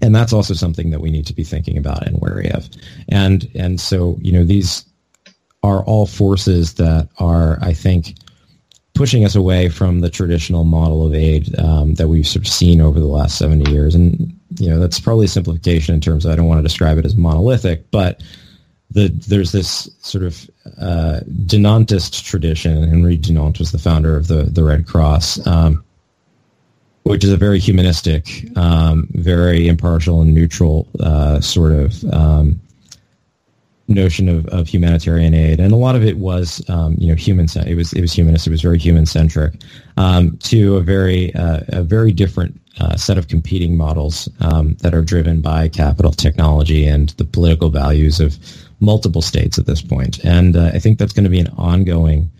and 0.00 0.14
that's 0.14 0.32
also 0.32 0.54
something 0.54 0.90
that 0.90 1.00
we 1.00 1.10
need 1.10 1.26
to 1.26 1.34
be 1.34 1.44
thinking 1.44 1.76
about 1.76 2.06
and 2.06 2.20
wary 2.20 2.50
of. 2.50 2.68
And 3.08 3.50
and 3.54 3.80
so 3.80 4.16
you 4.20 4.32
know 4.32 4.44
these 4.44 4.84
are 5.62 5.82
all 5.84 6.06
forces 6.06 6.74
that 6.74 7.08
are, 7.18 7.58
I 7.60 7.72
think, 7.72 8.14
pushing 8.94 9.24
us 9.24 9.34
away 9.34 9.68
from 9.68 10.00
the 10.00 10.08
traditional 10.08 10.64
model 10.64 11.06
of 11.06 11.12
aid 11.12 11.58
um, 11.58 11.94
that 11.94 12.08
we've 12.08 12.26
sort 12.26 12.46
of 12.46 12.52
seen 12.52 12.80
over 12.80 13.00
the 13.00 13.06
last 13.06 13.36
70 13.36 13.70
years. 13.70 13.94
And, 13.94 14.38
you 14.58 14.70
know, 14.70 14.78
that's 14.78 15.00
probably 15.00 15.26
a 15.26 15.28
simplification 15.28 15.94
in 15.94 16.00
terms 16.00 16.24
of, 16.24 16.32
I 16.32 16.36
don't 16.36 16.46
want 16.46 16.60
to 16.60 16.62
describe 16.62 16.98
it 16.98 17.04
as 17.04 17.16
monolithic, 17.16 17.90
but 17.90 18.22
the, 18.96 19.08
there's 19.28 19.52
this 19.52 19.90
sort 20.00 20.24
of 20.24 20.50
uh, 20.80 21.20
Dunantist 21.44 22.24
tradition. 22.24 22.82
Henri 22.82 23.18
Dunant 23.18 23.58
was 23.58 23.70
the 23.70 23.78
founder 23.78 24.16
of 24.16 24.28
the, 24.28 24.44
the 24.44 24.64
Red 24.64 24.86
Cross, 24.86 25.46
um, 25.46 25.84
which 27.02 27.22
is 27.22 27.30
a 27.30 27.36
very 27.36 27.58
humanistic, 27.58 28.46
um, 28.56 29.06
very 29.10 29.68
impartial 29.68 30.22
and 30.22 30.32
neutral 30.32 30.88
uh, 31.00 31.42
sort 31.42 31.72
of 31.72 32.02
um, 32.04 32.58
notion 33.86 34.30
of, 34.30 34.46
of 34.46 34.66
humanitarian 34.66 35.34
aid, 35.34 35.60
and 35.60 35.72
a 35.72 35.76
lot 35.76 35.94
of 35.94 36.02
it 36.02 36.16
was, 36.16 36.66
um, 36.70 36.96
you 36.98 37.08
know, 37.08 37.14
human. 37.14 37.46
It 37.66 37.76
was 37.76 37.92
it 37.92 38.00
was 38.00 38.14
humanist. 38.14 38.46
It 38.46 38.50
was 38.50 38.62
very 38.62 38.78
human 38.78 39.04
centric. 39.04 39.60
Um, 39.98 40.38
to 40.38 40.76
a 40.76 40.80
very 40.80 41.34
uh, 41.34 41.60
a 41.68 41.82
very 41.82 42.12
different 42.12 42.58
uh, 42.80 42.96
set 42.96 43.18
of 43.18 43.28
competing 43.28 43.76
models 43.76 44.26
um, 44.40 44.74
that 44.80 44.94
are 44.94 45.02
driven 45.02 45.42
by 45.42 45.68
capital, 45.68 46.12
technology, 46.12 46.86
and 46.86 47.10
the 47.10 47.24
political 47.26 47.68
values 47.68 48.20
of 48.20 48.38
multiple 48.80 49.22
states 49.22 49.58
at 49.58 49.66
this 49.66 49.82
point. 49.82 50.22
And 50.24 50.56
uh, 50.56 50.70
I 50.74 50.78
think 50.78 50.98
that's 50.98 51.12
going 51.12 51.24
to 51.24 51.30
be 51.30 51.40
an 51.40 51.52
ongoing 51.56 52.30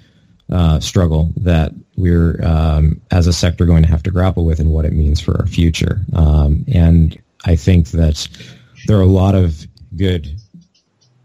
uh, 0.51 0.79
struggle 0.81 1.33
that 1.37 1.73
we're 1.97 2.41
um, 2.45 3.01
as 3.11 3.27
a 3.27 3.33
sector 3.33 3.67
going 3.67 3.83
to 3.83 3.89
have 3.89 4.03
to 4.05 4.11
grapple 4.11 4.45
with 4.45 4.61
and 4.61 4.71
what 4.71 4.85
it 4.85 4.93
means 4.93 5.21
for 5.21 5.39
our 5.41 5.47
future. 5.47 6.01
Um, 6.15 6.65
and 6.73 7.21
I 7.45 7.57
think 7.57 7.89
that 7.91 8.29
there 8.87 8.97
are 8.97 9.03
a 9.03 9.07
lot 9.07 9.35
of 9.35 9.67
good 9.97 10.29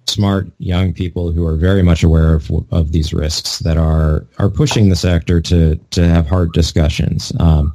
smart 0.07 0.51
young 0.57 0.93
people 0.93 1.31
who 1.31 1.45
are 1.45 1.55
very 1.55 1.83
much 1.83 2.03
aware 2.03 2.33
of, 2.33 2.51
of 2.71 2.91
these 2.91 3.13
risks 3.13 3.59
that 3.59 3.77
are 3.77 4.25
are 4.39 4.49
pushing 4.49 4.89
the 4.89 4.95
sector 4.95 5.39
to 5.41 5.75
to 5.91 6.07
have 6.07 6.27
hard 6.27 6.51
discussions. 6.53 7.31
Um, 7.39 7.73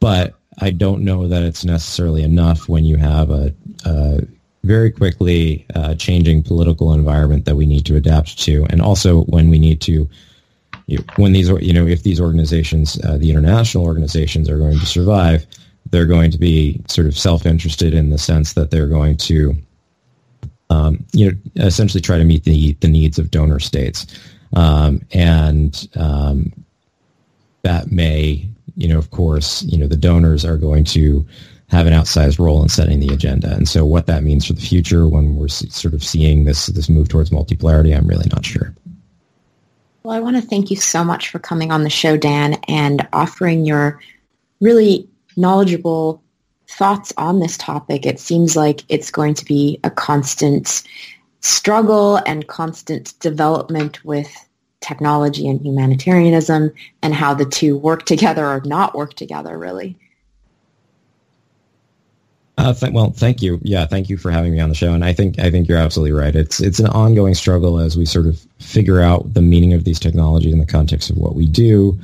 but 0.00 0.34
I 0.60 0.70
don't 0.70 1.02
know 1.02 1.28
that 1.28 1.42
it's 1.42 1.64
necessarily 1.64 2.22
enough 2.22 2.68
when 2.68 2.84
you 2.84 2.96
have 2.96 3.30
a, 3.30 3.54
a 3.84 4.20
very 4.62 4.90
quickly 4.90 5.66
uh, 5.74 5.94
changing 5.94 6.42
political 6.42 6.92
environment 6.92 7.44
that 7.46 7.56
we 7.56 7.66
need 7.66 7.86
to 7.86 7.96
adapt 7.96 8.38
to, 8.40 8.66
and 8.70 8.80
also 8.80 9.22
when 9.24 9.50
we 9.50 9.58
need 9.58 9.80
to. 9.82 10.08
You, 10.86 11.04
when 11.16 11.32
these, 11.32 11.48
you 11.48 11.72
know, 11.72 11.86
if 11.86 12.02
these 12.02 12.20
organizations, 12.20 12.98
uh, 13.04 13.16
the 13.16 13.30
international 13.30 13.84
organizations, 13.84 14.50
are 14.50 14.58
going 14.58 14.76
to 14.76 14.86
survive, 14.86 15.46
they're 15.90 16.06
going 16.06 16.32
to 16.32 16.38
be 16.38 16.82
sort 16.88 17.06
of 17.06 17.16
self-interested 17.16 17.94
in 17.94 18.10
the 18.10 18.18
sense 18.18 18.54
that 18.54 18.72
they're 18.72 18.88
going 18.88 19.16
to 19.18 19.54
um, 20.70 21.04
you 21.12 21.30
know, 21.30 21.64
essentially 21.64 22.00
try 22.00 22.16
to 22.16 22.24
meet 22.24 22.44
the, 22.44 22.72
the 22.74 22.88
needs 22.88 23.18
of 23.18 23.30
donor 23.30 23.58
states. 23.58 24.06
Um, 24.54 25.02
and 25.12 25.88
um, 25.96 26.52
that 27.62 27.90
may, 27.90 28.48
you 28.76 28.88
know, 28.88 28.98
of 28.98 29.10
course, 29.10 29.62
you 29.64 29.76
know, 29.76 29.88
the 29.88 29.96
donors 29.96 30.44
are 30.44 30.56
going 30.56 30.84
to 30.84 31.26
have 31.70 31.86
an 31.86 31.92
outsized 31.92 32.38
role 32.38 32.62
in 32.62 32.68
setting 32.68 33.00
the 33.00 33.12
agenda. 33.14 33.52
And 33.54 33.68
so 33.68 33.84
what 33.84 34.06
that 34.06 34.24
means 34.24 34.46
for 34.46 34.54
the 34.54 34.60
future 34.60 35.06
when 35.06 35.36
we're 35.36 35.48
sort 35.48 35.94
of 35.94 36.02
seeing 36.02 36.44
this, 36.44 36.66
this 36.66 36.88
move 36.88 37.08
towards 37.08 37.30
multipolarity, 37.30 37.96
I'm 37.96 38.06
really 38.06 38.28
not 38.32 38.44
sure. 38.44 38.74
Well, 40.02 40.16
I 40.16 40.20
want 40.20 40.36
to 40.36 40.42
thank 40.42 40.70
you 40.70 40.76
so 40.76 41.04
much 41.04 41.28
for 41.28 41.38
coming 41.38 41.70
on 41.70 41.84
the 41.84 41.90
show, 41.90 42.16
Dan, 42.16 42.54
and 42.66 43.06
offering 43.12 43.64
your 43.66 44.00
really 44.60 45.08
knowledgeable 45.36 46.22
thoughts 46.68 47.12
on 47.16 47.38
this 47.38 47.56
topic. 47.56 48.06
It 48.06 48.18
seems 48.18 48.56
like 48.56 48.82
it's 48.88 49.10
going 49.10 49.34
to 49.34 49.44
be 49.44 49.78
a 49.84 49.90
constant 49.90 50.82
struggle 51.40 52.16
and 52.26 52.46
constant 52.48 53.18
development 53.20 54.04
with 54.04 54.30
technology 54.80 55.46
and 55.46 55.60
humanitarianism 55.60 56.72
and 57.02 57.14
how 57.14 57.34
the 57.34 57.44
two 57.44 57.76
work 57.76 58.06
together 58.06 58.46
or 58.46 58.62
not 58.64 58.94
work 58.94 59.14
together, 59.14 59.56
really. 59.58 59.96
Uh, 62.60 62.74
th- 62.74 62.92
well, 62.92 63.10
thank 63.10 63.40
you. 63.40 63.58
Yeah, 63.62 63.86
thank 63.86 64.10
you 64.10 64.18
for 64.18 64.30
having 64.30 64.52
me 64.52 64.60
on 64.60 64.68
the 64.68 64.74
show. 64.74 64.92
And 64.92 65.02
I 65.02 65.14
think 65.14 65.38
I 65.38 65.50
think 65.50 65.66
you're 65.66 65.78
absolutely 65.78 66.12
right. 66.12 66.34
It's 66.36 66.60
it's 66.60 66.78
an 66.78 66.88
ongoing 66.88 67.34
struggle 67.34 67.78
as 67.78 67.96
we 67.96 68.04
sort 68.04 68.26
of 68.26 68.38
figure 68.58 69.00
out 69.00 69.32
the 69.32 69.40
meaning 69.40 69.72
of 69.72 69.84
these 69.84 69.98
technologies 69.98 70.52
in 70.52 70.58
the 70.58 70.66
context 70.66 71.08
of 71.08 71.16
what 71.16 71.34
we 71.34 71.46
do, 71.46 71.98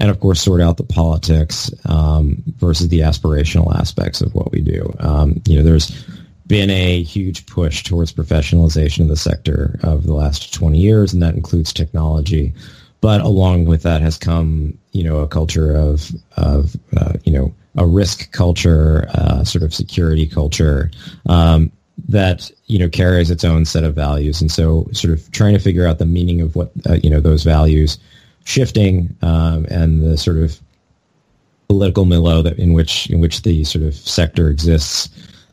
and 0.00 0.10
of 0.10 0.18
course 0.18 0.40
sort 0.40 0.60
out 0.60 0.78
the 0.78 0.82
politics 0.82 1.70
um, 1.84 2.42
versus 2.56 2.88
the 2.88 3.00
aspirational 3.00 3.72
aspects 3.76 4.20
of 4.20 4.34
what 4.34 4.50
we 4.50 4.60
do. 4.60 4.92
Um, 4.98 5.40
you 5.46 5.56
know, 5.56 5.62
there's 5.62 6.04
been 6.48 6.70
a 6.70 7.04
huge 7.04 7.46
push 7.46 7.84
towards 7.84 8.12
professionalization 8.12 9.02
of 9.02 9.08
the 9.08 9.16
sector 9.16 9.78
of 9.84 10.06
the 10.06 10.14
last 10.14 10.52
20 10.52 10.76
years, 10.76 11.12
and 11.12 11.22
that 11.22 11.36
includes 11.36 11.72
technology. 11.72 12.52
But 13.00 13.20
along 13.20 13.66
with 13.66 13.84
that 13.84 14.02
has 14.02 14.18
come, 14.18 14.76
you 14.90 15.04
know, 15.04 15.18
a 15.18 15.28
culture 15.28 15.76
of, 15.76 16.10
of 16.36 16.76
uh, 16.96 17.12
you 17.22 17.32
know, 17.32 17.54
a 17.76 17.86
risk 17.86 18.32
culture, 18.32 19.08
uh, 19.14 19.44
sort 19.44 19.62
of 19.62 19.74
security 19.74 20.26
culture 20.26 20.90
um, 21.28 21.70
that 22.08 22.50
you 22.66 22.78
know 22.78 22.88
carries 22.88 23.30
its 23.30 23.44
own 23.44 23.64
set 23.64 23.84
of 23.84 23.94
values, 23.94 24.40
and 24.40 24.50
so 24.50 24.88
sort 24.92 25.12
of 25.12 25.30
trying 25.32 25.52
to 25.52 25.60
figure 25.60 25.86
out 25.86 25.98
the 25.98 26.06
meaning 26.06 26.40
of 26.40 26.56
what 26.56 26.72
uh, 26.88 26.94
you 26.94 27.10
know 27.10 27.20
those 27.20 27.44
values 27.44 27.98
shifting 28.44 29.14
um, 29.22 29.66
and 29.70 30.02
the 30.02 30.16
sort 30.16 30.38
of 30.38 30.58
political 31.68 32.04
milieu 32.04 32.42
that 32.42 32.58
in 32.58 32.72
which 32.72 33.08
in 33.10 33.20
which 33.20 33.42
the 33.42 33.62
sort 33.64 33.84
of 33.84 33.94
sector 33.94 34.48
exists 34.48 35.08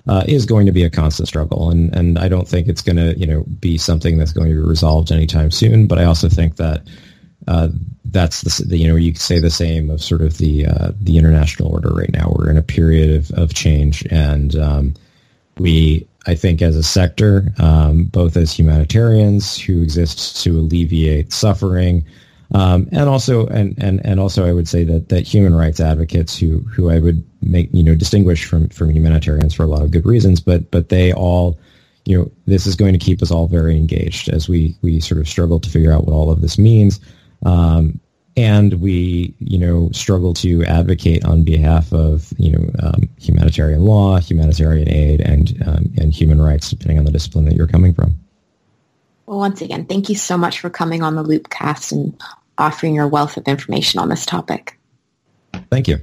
uh, 0.08 0.24
is 0.28 0.46
going 0.46 0.66
to 0.66 0.72
be 0.72 0.84
a 0.84 0.90
constant 0.90 1.28
struggle, 1.28 1.70
and 1.70 1.94
and 1.96 2.18
I 2.18 2.28
don't 2.28 2.48
think 2.48 2.68
it's 2.68 2.82
going 2.82 2.96
to 2.96 3.18
you 3.20 3.28
know 3.28 3.44
be 3.60 3.78
something 3.78 4.18
that's 4.18 4.34
going 4.34 4.50
to 4.50 4.56
be 4.56 4.68
resolved 4.68 5.12
anytime 5.12 5.52
soon. 5.52 5.86
But 5.86 6.00
I 6.00 6.06
also 6.06 6.30
think 6.30 6.56
that 6.56 6.88
uh, 7.48 7.70
that's 8.12 8.42
the, 8.58 8.78
you 8.78 8.88
know 8.88 8.96
you 8.96 9.14
could 9.14 9.22
say 9.22 9.40
the 9.40 9.50
same 9.50 9.90
of 9.90 10.02
sort 10.02 10.22
of 10.22 10.38
the 10.38 10.66
uh, 10.66 10.92
the 11.00 11.18
international 11.18 11.72
order 11.72 11.90
right 11.90 12.12
now. 12.12 12.34
We're 12.36 12.50
in 12.50 12.58
a 12.58 12.64
period 12.64 13.16
of, 13.16 13.32
of 13.32 13.54
change, 13.54 14.06
and 14.12 14.56
um, 14.56 14.94
we 15.58 16.08
I 16.26 16.36
think 16.36 16.62
as 16.62 16.76
a 16.76 16.84
sector, 16.84 17.54
um, 17.60 18.06
both 18.06 18.36
as 18.38 18.52
humanitarians 18.52 19.58
who 19.58 19.82
exist 19.82 20.44
to 20.44 20.60
alleviate 20.60 21.32
suffering 21.32 22.06
um, 22.54 22.88
and 22.92 23.10
also, 23.10 23.46
and, 23.48 23.76
and, 23.78 24.06
and 24.06 24.20
also, 24.20 24.46
I 24.46 24.54
would 24.54 24.68
say 24.68 24.84
that, 24.86 25.10
that 25.10 25.28
human 25.28 25.54
rights 25.54 25.80
advocates 25.80 26.38
who, 26.38 26.60
who 26.60 26.90
I 26.90 27.00
would 27.00 27.24
make, 27.42 27.70
you 27.74 27.84
know, 27.84 27.96
distinguish 27.96 28.46
from, 28.46 28.70
from 28.70 28.90
humanitarians 28.90 29.54
for 29.54 29.64
a 29.64 29.68
lot 29.68 29.82
of 29.82 29.92
good 29.92 30.06
reasons, 30.06 30.40
but, 30.40 30.72
but 30.72 30.90
they 30.90 31.12
all, 31.12 31.60
you 32.06 32.18
know, 32.18 32.32
this 32.46 32.66
is 32.66 32.76
going 32.76 32.94
to 32.94 33.00
keep 33.00 33.22
us 33.22 33.32
all 33.32 33.48
very 33.48 33.76
engaged 33.76 34.30
as 34.30 34.48
we, 34.48 34.76
we 34.82 35.02
sort 35.02 35.20
of 35.20 35.28
struggle 35.28 35.60
to 35.60 35.70
figure 35.70 35.92
out 35.92 36.06
what 36.06 36.14
all 36.14 36.32
of 36.32 36.42
this 36.42 36.58
means. 36.58 37.02
Um, 37.46 38.00
and 38.36 38.76
we, 38.76 39.34
you 39.40 39.58
know, 39.58 39.90
struggle 39.94 40.34
to 40.36 40.64
advocate 40.66 41.26
on 41.26 41.44
behalf 41.44 41.92
of, 41.92 42.32
you 42.38 42.52
know, 42.52 42.70
um, 42.84 43.10
humanitarian 43.20 43.82
law, 43.82 44.20
humanitarian 44.20 44.88
aid, 44.90 45.22
and, 45.22 45.62
um, 45.66 45.92
and 45.98 46.14
human 46.14 46.40
rights, 46.40 46.70
depending 46.70 47.00
on 47.00 47.06
the 47.06 47.12
discipline 47.12 47.46
that 47.46 47.56
you're 47.56 47.68
coming 47.68 47.96
from. 47.96 48.16
Well, 49.26 49.40
once 49.40 49.62
again, 49.62 49.86
thank 49.86 50.08
you 50.08 50.16
so 50.16 50.38
much 50.38 50.60
for 50.60 50.70
coming 50.70 51.02
on 51.02 51.16
the 51.16 51.24
Loopcast 51.24 51.92
and 51.92 52.22
offering 52.58 52.96
your 52.96 53.08
wealth 53.08 53.38
of 53.38 53.48
information 53.48 54.00
on 54.00 54.10
this 54.10 54.26
topic. 54.26 54.80
Thank 55.72 55.88
you. 55.88 56.00